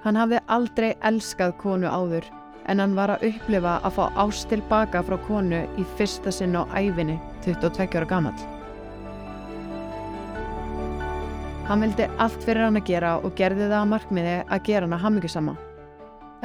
Hann 0.03 0.19
hafði 0.19 0.41
aldrei 0.51 0.89
elskað 1.07 1.55
konu 1.61 1.87
áður 1.87 2.27
en 2.67 2.83
hann 2.83 2.97
var 2.97 3.13
að 3.15 3.23
upplifa 3.29 3.77
að 3.87 3.95
fá 3.95 4.03
ást 4.25 4.49
tilbaka 4.51 5.01
frá 5.07 5.15
konu 5.27 5.63
í 5.79 5.85
fyrsta 5.95 6.33
sinn 6.35 6.57
á 6.59 6.67
æfinni 6.75 7.15
22 7.45 7.87
ára 7.95 8.09
gammal. 8.09 8.35
Hann 11.67 11.83
vildi 11.83 12.07
allt 12.23 12.43
fyrir 12.43 12.63
hann 12.63 12.79
að 12.79 12.87
gera 12.87 13.15
og 13.19 13.33
gerði 13.35 13.65
það 13.65 13.79
að 13.79 13.89
markmiði 13.93 14.35
að 14.43 14.61
gera 14.67 14.87
hann 14.87 14.95
að 14.95 15.03
hamingjusama. 15.05 15.55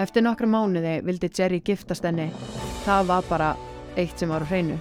Eftir 0.02 0.24
nokkra 0.24 0.48
mánuði 0.50 0.96
vildi 1.06 1.30
Jerry 1.38 1.60
giftast 1.62 2.06
henni. 2.06 2.30
Það 2.86 3.06
var 3.10 3.28
bara 3.28 3.50
eitt 3.96 4.18
sem 4.18 4.28
var 4.32 4.42
á 4.42 4.48
hreinu. 4.48 4.78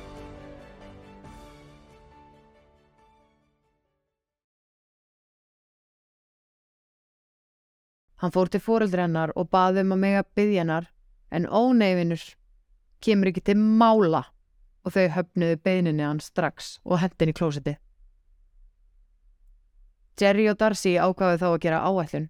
Hann 8.22 8.32
fór 8.32 8.52
til 8.54 8.62
fóreldri 8.62 9.02
hennar 9.02 9.32
og 9.36 9.50
baði 9.50 9.82
um 9.82 9.96
að 9.96 10.04
mega 10.04 10.26
byggja 10.38 10.62
hennar 10.62 10.92
en 11.34 11.48
óneifinur 11.50 12.22
kemur 13.02 13.32
ekki 13.32 13.42
til 13.50 13.58
mála 13.58 14.28
og 14.86 14.94
þau 14.94 15.08
höfnuðu 15.16 15.58
beininni 15.66 16.06
hann 16.06 16.22
strax 16.22 16.76
og 16.86 17.02
hendin 17.02 17.32
í 17.34 17.38
klósiti. 17.38 17.74
Jerry 20.22 20.46
og 20.52 20.60
Darcy 20.62 20.94
ákvaðu 21.02 21.42
þá 21.42 21.48
að 21.50 21.60
gera 21.64 21.82
áætlun. 21.82 22.30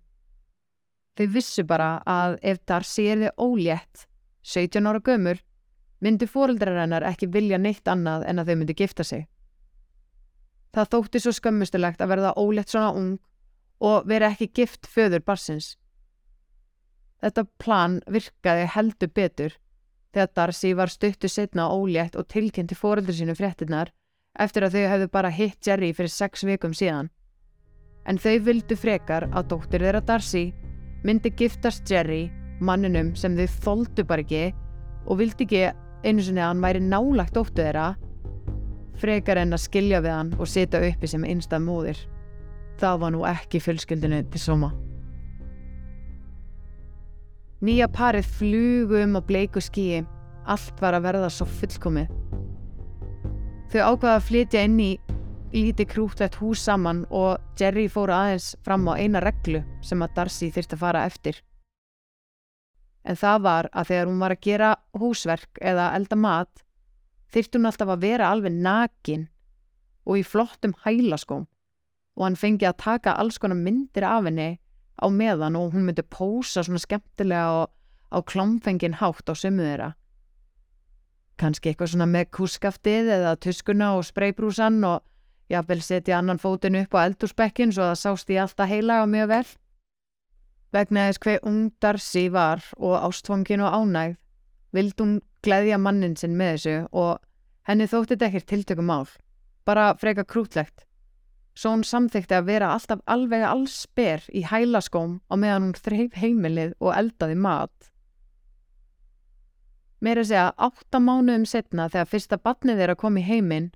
Þau 1.19 1.27
vissu 1.33 1.65
bara 1.67 1.89
að 2.07 2.37
ef 2.53 2.61
Darcy 2.65 3.09
er 3.11 3.25
þið 3.25 3.41
ólétt, 3.43 4.05
17 4.47 4.87
ára 4.87 5.01
gömur, 5.03 5.41
myndi 6.01 6.27
fóreldrar 6.27 6.79
hennar 6.81 7.05
ekki 7.07 7.29
vilja 7.31 7.59
neitt 7.61 7.87
annað 7.87 8.25
en 8.29 8.41
að 8.41 8.51
þau 8.51 8.57
myndi 8.61 8.77
gifta 8.77 9.05
sig. 9.05 9.27
Það 10.71 10.91
þótti 10.95 11.21
svo 11.21 11.33
skömmustulegt 11.35 12.01
að 12.01 12.11
verða 12.13 12.33
ólétt 12.39 12.71
svona 12.71 12.91
ung 12.95 13.15
og 13.81 14.07
vera 14.07 14.31
ekki 14.31 14.51
gift 14.55 14.87
föður 14.87 15.23
barsins. 15.25 15.75
Þetta 17.21 17.45
plan 17.61 17.99
virkaði 18.09 18.69
heldur 18.75 19.11
betur 19.13 19.57
þegar 20.11 20.31
Darcy 20.35 20.73
var 20.75 20.91
stuttu 20.91 21.29
setna 21.29 21.69
ólétt 21.71 22.17
og 22.19 22.27
tilkynnti 22.31 22.75
fóreldur 22.75 23.15
sínu 23.15 23.35
fréttinnar 23.37 23.91
eftir 24.39 24.65
að 24.65 24.77
þau 24.77 24.87
hefðu 24.93 25.09
bara 25.11 25.31
hitt 25.33 25.67
Jerry 25.67 25.91
fyrir 25.93 26.11
sex 26.11 26.45
vikum 26.47 26.73
síðan. 26.75 27.11
En 28.07 28.17
þau 28.17 28.39
vildu 28.47 28.75
frekar 28.79 29.27
að 29.29 29.51
dóttir 29.53 29.85
þeirra 29.85 30.01
Darcy 30.01 30.49
myndi 31.05 31.31
giftast 31.37 31.89
Jerry, 31.89 32.31
manninum 32.59 33.13
sem 33.15 33.37
þau 33.37 33.47
þóldu 33.65 34.05
bara 34.07 34.25
ekki 34.25 34.51
og 35.05 35.21
vildi 35.21 35.45
ekki 35.47 35.63
einu 36.05 36.23
sinni 36.23 36.41
að 36.41 36.51
hann 36.51 36.63
væri 36.65 36.81
nálagt 36.85 37.37
óttu 37.37 37.61
þeirra 37.61 37.91
frekar 39.01 39.41
en 39.41 39.55
að 39.55 39.65
skilja 39.65 40.01
við 40.03 40.15
hann 40.15 40.31
og 40.37 40.49
sita 40.49 40.81
uppi 40.85 41.09
sem 41.09 41.25
einstað 41.25 41.65
móðir. 41.65 41.99
Það 42.81 43.03
var 43.03 43.13
nú 43.13 43.25
ekki 43.29 43.61
fjölskyldinu 43.61 44.21
til 44.33 44.41
soma. 44.41 44.71
Nýja 47.61 47.87
parið 47.93 48.29
flugu 48.39 49.03
um 49.03 49.17
á 49.17 49.21
bleiku 49.21 49.61
skíi. 49.61 50.01
Allt 50.49 50.79
var 50.81 50.97
að 50.97 51.05
verða 51.05 51.29
svo 51.29 51.45
fullkomið. 51.45 52.09
Þau 53.71 53.81
ákvaða 53.93 54.15
að 54.17 54.25
flytja 54.27 54.63
inn 54.65 54.79
í 54.81 54.91
líti 55.53 55.85
krútlegt 55.85 56.39
hús 56.41 56.63
saman 56.65 57.03
og 57.09 57.37
Jerry 57.59 57.85
fór 57.91 58.11
aðeins 58.15 58.55
fram 58.65 58.87
á 58.89 58.97
eina 58.97 59.21
reglu 59.21 59.61
sem 59.85 60.01
að 60.01 60.17
Darcy 60.17 60.49
þurfti 60.51 60.77
að 60.77 60.83
fara 60.85 61.05
eftir. 61.05 61.37
En 63.03 63.17
það 63.17 63.43
var 63.45 63.69
að 63.73 63.91
þegar 63.91 64.09
hún 64.11 64.21
var 64.21 64.35
að 64.35 64.43
gera 64.45 64.71
húsverk 64.97 65.61
eða 65.61 65.91
elda 65.97 66.17
mat 66.19 66.65
þyrfti 67.33 67.57
hún 67.57 67.69
alltaf 67.69 67.93
að 67.93 68.03
vera 68.05 68.31
alveg 68.31 68.53
nakin 68.53 69.27
og 70.05 70.19
í 70.19 70.25
flottum 70.25 70.75
hælaskóm 70.85 71.47
og 72.17 72.25
hann 72.25 72.39
fengi 72.39 72.67
að 72.67 72.81
taka 72.83 73.15
alls 73.17 73.39
konar 73.41 73.59
myndir 73.59 74.05
af 74.05 74.25
henni 74.27 74.49
á 75.01 75.07
meðan 75.09 75.57
og 75.57 75.73
hún 75.73 75.87
myndi 75.87 76.03
pósa 76.03 76.63
svona 76.65 76.81
skemmtilega 76.81 77.63
og 77.63 77.71
á 78.11 78.19
klámfengin 78.21 78.99
hátt 78.99 79.31
á 79.31 79.33
sömu 79.33 79.63
þeirra. 79.63 79.93
Kanski 81.39 81.71
eitthvað 81.71 81.93
svona 81.93 82.09
með 82.11 82.27
kúskaftið 82.35 83.09
eða 83.15 83.37
tuskuna 83.39 83.95
og 83.97 84.05
spreybrúsan 84.05 84.83
og 84.85 85.01
jáfnvel 85.51 85.81
setja 85.81 86.19
annan 86.19 86.41
fótinn 86.41 86.77
upp 86.83 86.93
á 86.93 87.07
eldurspekkin 87.07 87.71
svo 87.73 87.87
það 87.87 88.01
sást 88.03 88.29
í 88.29 88.37
alltaf 88.37 88.69
heila 88.69 89.01
og 89.05 89.09
mjög 89.09 89.31
vel. 89.31 89.47
Vegna 90.71 91.09
þess 91.09 91.19
hver 91.25 91.41
ung 91.47 91.71
Darcy 91.83 92.29
var 92.31 92.63
og 92.77 92.95
ástfangin 93.01 93.63
og 93.65 93.73
ánægð 93.75 94.15
vild 94.71 95.01
hún 95.03 95.17
gleðja 95.43 95.79
mannin 95.81 96.15
sinn 96.15 96.37
með 96.39 96.53
þessu 96.53 96.75
og 96.95 97.19
henni 97.67 97.89
þótti 97.91 98.15
þetta 98.15 98.29
ekkert 98.29 98.47
tiltökum 98.51 98.87
mál, 98.87 99.09
bara 99.67 99.91
freka 99.99 100.23
krútlegt. 100.23 100.85
Svo 101.51 101.73
hún 101.75 101.83
samþykti 101.83 102.37
að 102.37 102.47
vera 102.47 102.71
alltaf 102.71 103.01
alveg 103.11 103.43
allsber 103.43 104.23
í 104.31 104.45
hælaskóm 104.47 105.19
á 105.27 105.35
meðan 105.35 105.67
hún 105.67 105.75
þreif 105.75 106.15
heimilið 106.21 106.75
og 106.79 106.95
eldaði 106.95 107.35
mat. 107.35 107.91
Meira 110.01 110.23
segja, 110.25 110.53
átta 110.57 110.97
mánuðum 111.03 111.43
setna 111.45 111.89
þegar 111.91 112.09
fyrsta 112.09 112.39
batnið 112.41 112.79
þeirra 112.81 112.97
kom 112.97 113.19
í 113.19 113.25
heiminn, 113.27 113.67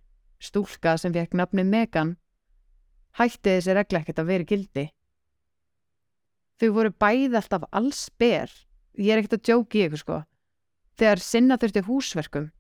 stúlka 0.42 0.96
sem 0.98 1.14
fekk 1.14 1.36
nafni 1.38 1.68
Megan, 1.68 2.16
hætti 3.20 3.60
þessi 3.60 3.76
regla 3.76 4.02
ekkert 4.02 4.24
að 4.24 4.32
vera 4.32 4.48
gildi. 4.50 4.88
Þau 6.62 6.70
voru 6.78 6.92
bæði 6.92 7.36
alltaf 7.36 7.66
allsber, 7.76 8.52
ég 8.96 9.12
er 9.12 9.22
ekkert 9.22 9.40
að 9.40 9.46
djóki 9.50 9.86
ykkur 9.86 10.02
sko, 10.02 10.20
þegar 10.96 11.24
sinna 11.24 11.58
þurfti 11.60 11.84
húsverkum. 11.88 12.52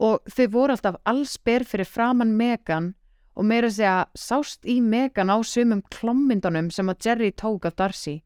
Og 0.00 0.32
þau 0.32 0.46
voru 0.52 0.76
alltaf 0.76 0.98
allsber 1.08 1.64
fyrir 1.68 1.88
framann 1.88 2.36
Megan 2.36 2.94
og 3.36 3.46
meira 3.48 3.70
segja 3.72 4.08
sást 4.18 4.66
í 4.68 4.80
Megan 4.84 5.32
á 5.32 5.36
sumum 5.40 5.80
klommindunum 5.92 6.68
sem 6.72 6.88
að 6.92 7.06
Jerry 7.06 7.30
tók 7.32 7.68
af 7.68 7.76
Darcy. 7.78 8.20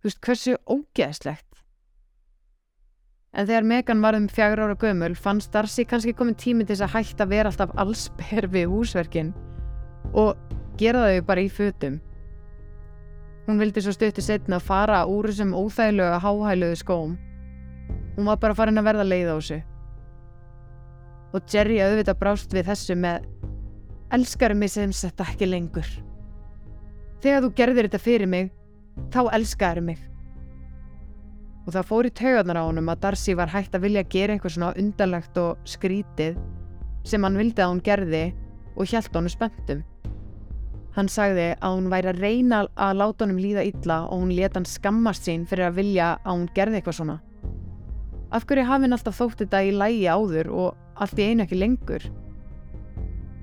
Þú 0.00 0.08
veist 0.08 0.22
hversu 0.26 0.56
ógeðslegt. 0.66 1.46
En 3.36 3.46
þegar 3.46 3.66
Megan 3.68 4.02
var 4.02 4.16
um 4.16 4.26
fjagur 4.32 4.64
ára 4.64 4.78
gömul 4.80 5.14
fannst 5.14 5.52
Darcy 5.52 5.84
kannski 5.84 6.14
komin 6.16 6.38
tími 6.40 6.64
til 6.64 6.74
þess 6.74 6.86
að 6.86 6.94
hætta 6.94 7.26
að 7.26 7.34
vera 7.34 7.52
alltaf 7.52 7.74
allsper 7.78 8.46
við 8.48 8.70
húsverkin 8.72 9.34
og 10.16 10.38
gera 10.80 11.04
þau 11.04 11.26
bara 11.28 11.44
í 11.44 11.50
fötum. 11.52 12.00
Hún 13.46 13.60
vildi 13.62 13.82
svo 13.82 13.94
stötti 13.94 14.24
setna 14.24 14.58
að 14.58 14.66
fara 14.66 15.04
úr 15.06 15.30
þessum 15.30 15.54
óþægilegu 15.54 16.18
háhæluðu 16.24 16.80
skóm. 16.80 17.14
Hún 18.16 18.26
var 18.30 18.40
bara 18.42 18.56
farin 18.58 18.80
að 18.80 18.88
verða 18.88 19.06
leið 19.06 19.30
á 19.30 19.36
þessu. 19.36 19.60
Og 21.34 21.46
Jerry 21.52 21.78
auðvitað 21.84 22.20
brást 22.20 22.56
við 22.56 22.68
þessu 22.70 22.98
með 22.98 23.30
Elskarum 24.16 24.60
mig 24.62 24.70
sem 24.70 24.92
þetta 24.94 25.30
ekki 25.30 25.48
lengur. 25.50 25.88
Þegar 27.22 27.42
þú 27.44 27.54
gerðir 27.58 27.88
þetta 27.88 28.02
fyrir 28.02 28.30
mig, 28.30 28.52
þá 29.10 29.26
elskarum 29.34 29.90
mig 29.90 30.04
og 31.66 31.74
það 31.74 31.88
fór 31.88 32.06
í 32.06 32.12
taugarnar 32.14 32.60
á 32.62 32.68
honum 32.68 32.90
að 32.92 33.00
Darcy 33.02 33.34
var 33.34 33.50
hægt 33.50 33.74
að 33.74 33.86
vilja 33.88 34.04
gera 34.06 34.36
eitthvað 34.36 34.54
svona 34.54 34.74
undanlegt 34.78 35.38
og 35.42 35.66
skrítið 35.66 36.38
sem 37.06 37.26
hann 37.26 37.38
vildi 37.38 37.62
að 37.62 37.72
hún 37.72 37.82
gerði 37.86 38.24
og 38.76 38.86
hjælt 38.86 39.16
honum 39.16 39.32
spenntum. 39.32 39.82
Hann 40.96 41.10
sagði 41.12 41.50
að 41.60 41.74
hún 41.74 41.88
væri 41.92 42.08
að 42.08 42.20
reyna 42.24 42.58
að 42.72 42.98
láta 43.02 43.26
honum 43.26 43.40
líða 43.42 43.66
illa 43.68 43.98
og 44.06 44.22
hún 44.22 44.32
leta 44.32 44.56
hann 44.56 44.68
skammast 44.68 45.26
sín 45.28 45.44
fyrir 45.48 45.68
að 45.68 45.80
vilja 45.82 46.06
að 46.22 46.30
hún 46.32 46.46
gerði 46.56 46.78
eitthvað 46.80 46.98
svona. 47.00 47.16
Af 48.32 48.46
hverju 48.48 48.64
hafi 48.64 48.86
hann 48.86 48.96
alltaf 48.96 49.18
þótt 49.20 49.42
þetta 49.44 49.60
í 49.68 49.74
lægi 49.76 50.06
áður 50.08 50.48
og 50.56 51.02
allt 51.04 51.20
í 51.20 51.26
einu 51.28 51.44
ekki 51.44 51.58
lengur? 51.60 52.06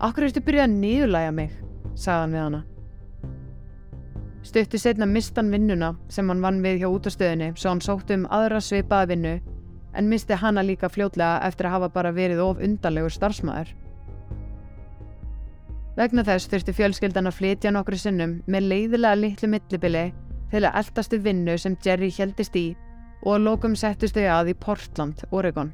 Akkur 0.01 0.26
ertu 0.26 0.41
byrjað 0.41 0.66
að 0.66 0.80
niðurlæga 0.82 1.36
mig, 1.38 1.54
sagði 1.93 2.24
hann 2.24 2.34
við 2.34 2.43
hana. 2.43 2.64
Stutti 4.43 4.82
setna 4.82 5.06
mistan 5.08 5.54
vinnuna 5.54 5.93
sem 6.12 6.28
hann 6.28 6.41
vann 6.43 6.60
við 6.66 6.82
hjá 6.82 6.89
útastöðinni 6.89 7.54
svo 7.54 7.70
hann 7.70 7.86
sótti 7.86 8.18
um 8.18 8.26
aðra 8.34 8.60
svipaða 8.66 9.14
vinnu 9.14 9.38
en 9.93 10.10
misti 10.10 10.36
hana 10.41 10.66
líka 10.66 10.89
fljótlega 10.89 11.45
eftir 11.47 11.70
að 11.70 11.78
hafa 11.78 11.93
bara 12.01 12.12
verið 12.18 12.41
of 12.43 12.60
undarlegur 12.66 13.14
starfsmæður. 13.14 13.70
Vegna 15.93 16.23
þess 16.25 16.49
þurfti 16.49 16.73
fjölskyldan 16.73 17.29
að 17.29 17.35
flytja 17.37 17.71
nokkru 17.73 17.97
sinnum 18.01 18.39
með 18.49 18.65
leiðilega 18.71 19.19
litlu 19.19 19.49
millibili 19.51 20.07
til 20.49 20.63
að 20.65 20.79
eldastu 20.79 21.19
vinnu 21.21 21.53
sem 21.61 21.75
Jerry 21.85 22.09
heldist 22.15 22.57
í 22.57 22.71
og 23.21 23.35
að 23.35 23.45
lókum 23.45 23.75
settust 23.77 24.17
þau 24.17 24.25
að 24.39 24.49
í 24.51 24.55
Portland, 24.65 25.21
Oregon. 25.29 25.69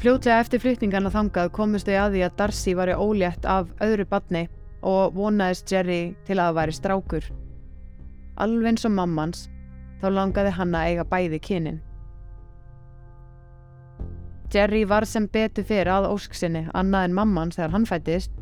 Fljótlega 0.00 0.40
eftir 0.40 0.64
flytningarna 0.64 1.12
þangað 1.12 1.52
komust 1.54 1.86
þau 1.86 1.98
að 2.00 2.16
því 2.16 2.24
að 2.26 2.36
Darcy 2.40 2.74
var 2.74 2.90
í 2.90 2.96
ólétt 2.96 3.44
af 3.46 3.68
öðru 3.84 4.08
badni 4.08 4.46
og 4.82 5.12
vonaðist 5.14 5.68
Jerry 5.70 6.16
til 6.26 6.40
að 6.40 6.48
það 6.48 6.58
væri 6.58 6.78
strákur. 6.80 7.30
Alveg 8.40 8.72
eins 8.72 8.88
og 8.88 8.96
mammans, 8.96 9.46
þá 10.00 10.08
langaði 10.16 10.56
hann 10.56 10.74
að 10.74 10.88
eiga 10.88 11.10
bæði 11.12 11.44
kynin. 11.44 11.82
Jerry 14.52 14.82
var 14.88 15.06
sem 15.08 15.28
betur 15.32 15.64
fyrir 15.64 15.90
að 15.92 16.10
ósksinni 16.12 16.66
annað 16.76 17.08
en 17.08 17.14
mammans 17.16 17.56
þegar 17.56 17.74
hann 17.74 17.86
fættist 17.88 18.32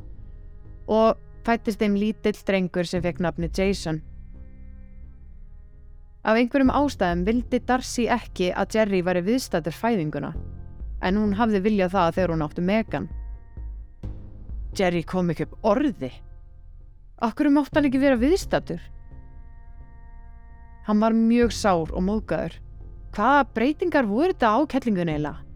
og 0.91 1.19
fættist 1.47 1.83
þeim 1.83 1.99
lítill 1.99 2.39
drengur 2.47 2.89
sem 2.89 3.03
fekk 3.05 3.21
nafni 3.23 3.51
Jason. 3.57 4.01
Af 6.27 6.37
einhverjum 6.37 6.73
ástæðum 6.75 7.23
vildi 7.29 7.61
Darcy 7.67 8.09
ekki 8.11 8.51
að 8.53 8.75
Jerry 8.77 9.05
væri 9.07 9.23
viðstættur 9.29 9.77
fæðinguna 9.77 10.35
en 11.07 11.17
hún 11.17 11.37
hafði 11.39 11.63
viljað 11.65 11.95
það 11.95 12.17
þegar 12.17 12.35
hún 12.35 12.49
áttu 12.49 12.65
Megan. 12.65 13.07
Jerry 14.77 15.05
kom 15.07 15.31
ekki 15.33 15.47
upp 15.47 15.71
orði 15.71 16.11
Akkur 17.21 17.51
mátt 17.53 17.75
hann 17.77 17.85
ekki 17.85 18.01
vera 18.01 18.17
viðstatur? 18.17 18.81
Hann 20.87 21.03
var 21.03 21.13
mjög 21.13 21.53
sár 21.53 21.91
og 21.93 22.01
móðgæður. 22.07 22.55
Hvaða 23.13 23.43
breytingar 23.53 24.09
voru 24.09 24.33
þetta 24.33 24.53
á 24.57 24.59
kellingun 24.73 25.11
eiginlega? 25.13 25.50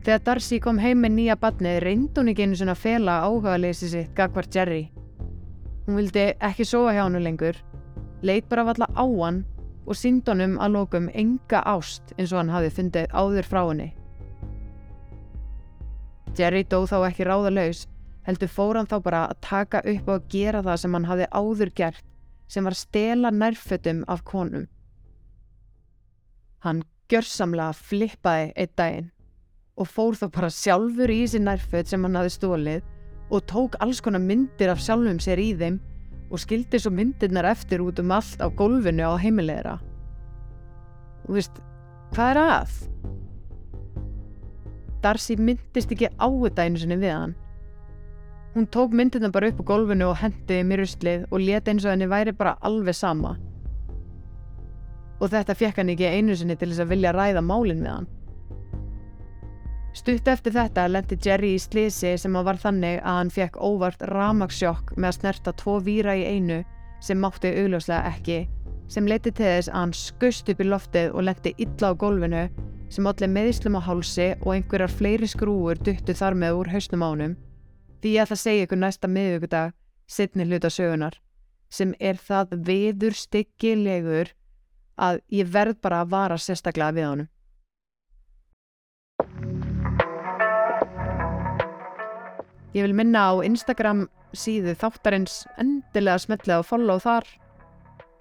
Þegar 0.00 0.20
Darcy 0.24 0.56
kom 0.64 0.78
heim 0.80 1.02
með 1.04 1.12
nýja 1.12 1.34
badnið 1.36 1.74
reyndi 1.84 2.16
hún 2.16 2.30
ekki 2.32 2.44
einu 2.46 2.56
svona 2.56 2.74
fela 2.78 3.18
áhuga 3.20 3.58
leysi 3.60 3.90
sitt 3.90 4.14
gagvart 4.16 4.54
Jerry. 4.54 4.86
Hún 5.84 5.98
vildi 5.98 6.22
ekki 6.40 6.64
sofa 6.64 6.94
hjá 6.96 7.02
hann 7.02 7.20
lengur, 7.20 7.58
leit 8.24 8.48
bara 8.48 8.64
valla 8.64 8.88
á 8.96 9.04
hann 9.04 9.42
og 9.84 9.98
sínd 10.00 10.28
honum 10.32 10.56
að 10.56 10.72
lókum 10.78 11.10
enga 11.12 11.60
ást 11.68 12.14
eins 12.16 12.32
og 12.32 12.40
hann 12.40 12.54
hafi 12.54 12.72
fundið 12.78 13.12
áður 13.12 13.50
frá 13.50 13.60
henni. 13.66 13.90
Jerry 16.38 16.64
dó 16.64 16.80
þá 16.88 16.96
ekki 17.10 17.28
ráðalaus 17.28 17.84
heldur 18.24 18.54
fór 18.56 18.80
hann 18.80 18.88
þá 18.88 18.98
bara 19.04 19.22
að 19.28 19.40
taka 19.50 19.84
upp 19.84 20.12
og 20.16 20.32
gera 20.32 20.64
það 20.64 20.80
sem 20.80 20.96
hann 20.96 21.08
hafði 21.12 21.30
áður 21.36 21.76
gert 21.76 22.04
sem 22.48 22.64
var 22.64 22.78
stela 22.78 23.36
nærfötum 23.36 24.06
af 24.08 24.24
konum. 24.24 24.68
Hann 26.64 26.86
gjörsamlega 27.12 27.74
flippaði 27.76 28.52
einn 28.56 28.76
daginn 28.80 29.16
og 29.80 29.88
fór 29.88 30.18
þá 30.18 30.26
bara 30.36 30.52
sjálfur 30.52 31.12
í 31.12 31.22
þessi 31.24 31.40
nærföt 31.42 31.90
sem 31.90 32.04
hann 32.04 32.18
hafði 32.20 32.34
stólið 32.36 32.86
og 33.30 33.46
tók 33.50 33.78
alls 33.80 34.02
konar 34.04 34.22
myndir 34.22 34.72
af 34.72 34.82
sjálfum 34.84 35.20
sér 35.22 35.40
í 35.40 35.50
þeim 35.56 35.80
og 36.30 36.42
skildi 36.42 36.78
svo 36.78 36.92
myndirnar 36.94 37.48
eftir 37.50 37.82
út 37.82 37.98
um 38.02 38.12
allt 38.14 38.42
á 38.44 38.46
gólfinu 38.46 39.06
á 39.06 39.14
heimilegra. 39.18 39.78
Og 41.24 41.32
þú 41.32 41.38
veist, 41.38 41.60
hvað 42.14 42.32
er 42.34 42.42
að? 42.44 42.74
Darcy 45.00 45.38
myndist 45.40 45.94
ekki 45.94 46.10
á 46.12 46.28
þetta 46.28 46.66
einu 46.68 46.82
sinni 46.82 47.00
við 47.00 47.16
hann 47.16 47.38
Hún 48.54 48.66
tók 48.66 48.90
myndina 48.90 49.30
bara 49.30 49.48
upp 49.48 49.60
á 49.62 49.64
gólfinu 49.64 50.08
og 50.10 50.16
hendiði 50.18 50.64
mér 50.66 50.80
uslið 50.82 51.26
og 51.30 51.38
leti 51.38 51.70
eins 51.70 51.84
og 51.86 51.92
henni 51.92 52.08
væri 52.10 52.32
bara 52.34 52.56
alveg 52.66 52.96
sama. 52.98 53.36
Og 55.22 55.30
þetta 55.30 55.54
fekk 55.54 55.78
hann 55.78 55.92
ekki 55.92 56.08
einu 56.10 56.34
sinni 56.34 56.56
til 56.58 56.72
þess 56.72 56.82
að 56.82 56.90
vilja 56.90 57.12
ræða 57.14 57.44
málinn 57.46 57.84
við 57.84 57.92
hann. 57.92 58.08
Stutt 59.96 60.28
eftir 60.30 60.54
þetta 60.54 60.86
lendi 60.86 61.18
Jerry 61.18 61.56
í 61.56 61.60
slisi 61.60 62.14
sem 62.18 62.36
var 62.46 62.58
þannig 62.62 63.00
að 63.00 63.16
hann 63.18 63.32
fekk 63.34 63.58
óvart 63.58 64.02
ramagsjokk 64.12 64.94
með 64.96 65.08
að 65.08 65.16
snerta 65.18 65.54
tvo 65.58 65.78
víra 65.82 66.14
í 66.14 66.24
einu 66.24 66.62
sem 67.02 67.18
mátti 67.18 67.50
augljóslega 67.50 68.12
ekki, 68.12 68.40
sem 68.88 69.08
leti 69.10 69.32
til 69.32 69.48
þess 69.48 69.72
að 69.72 69.78
hann 69.80 69.94
skust 69.96 70.50
upp 70.52 70.62
í 70.62 70.68
loftið 70.68 71.14
og 71.14 71.26
lendi 71.26 71.54
illa 71.58 71.90
á 71.90 71.98
gólfinu 71.98 72.44
sem 72.90 73.06
allir 73.06 73.30
meðislum 73.34 73.78
á 73.78 73.86
hálsi 73.86 74.32
og 74.40 74.52
einhverjar 74.54 74.94
fleiri 74.94 75.28
skrúur 75.30 75.78
duttu 75.78 76.14
þar 76.14 76.38
með 76.38 76.60
úr 76.62 76.74
hausnum 76.74 77.06
ánum 77.06 77.38
Því 78.00 78.14
að 78.22 78.30
segja 78.40 78.64
ykkur 78.64 78.78
næsta 78.80 79.08
miðugudag 79.12 79.74
sittni 80.08 80.46
hluta 80.48 80.70
sögunar 80.72 81.18
sem 81.70 81.92
er 82.00 82.16
það 82.16 82.54
veður 82.68 83.16
styggilegur 83.18 84.32
að 84.96 85.20
ég 85.36 85.52
verð 85.52 85.82
bara 85.84 86.00
að 86.04 86.14
vara 86.14 86.38
sérstaklega 86.40 86.96
við 86.96 87.08
honum. 87.10 87.28
Ég 92.74 92.86
vil 92.86 92.94
minna 92.94 93.28
á 93.30 93.32
Instagram 93.42 94.06
síðu 94.36 94.76
þáttarins 94.78 95.42
endilega 95.58 96.20
smetlega 96.22 96.62
og 96.62 96.68
follow 96.68 97.00
þar 97.02 97.26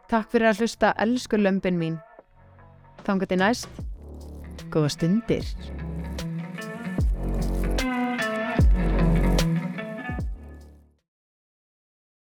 Takk 0.09 0.31
fyrir 0.33 0.49
að 0.49 0.63
hlusta 0.63 0.89
elsku 1.05 1.37
lömpin 1.37 1.77
mín. 1.77 1.99
Þangat 3.05 3.35
í 3.35 3.37
næst. 3.43 3.83
Góða 4.73 4.89
stundir. 4.95 5.53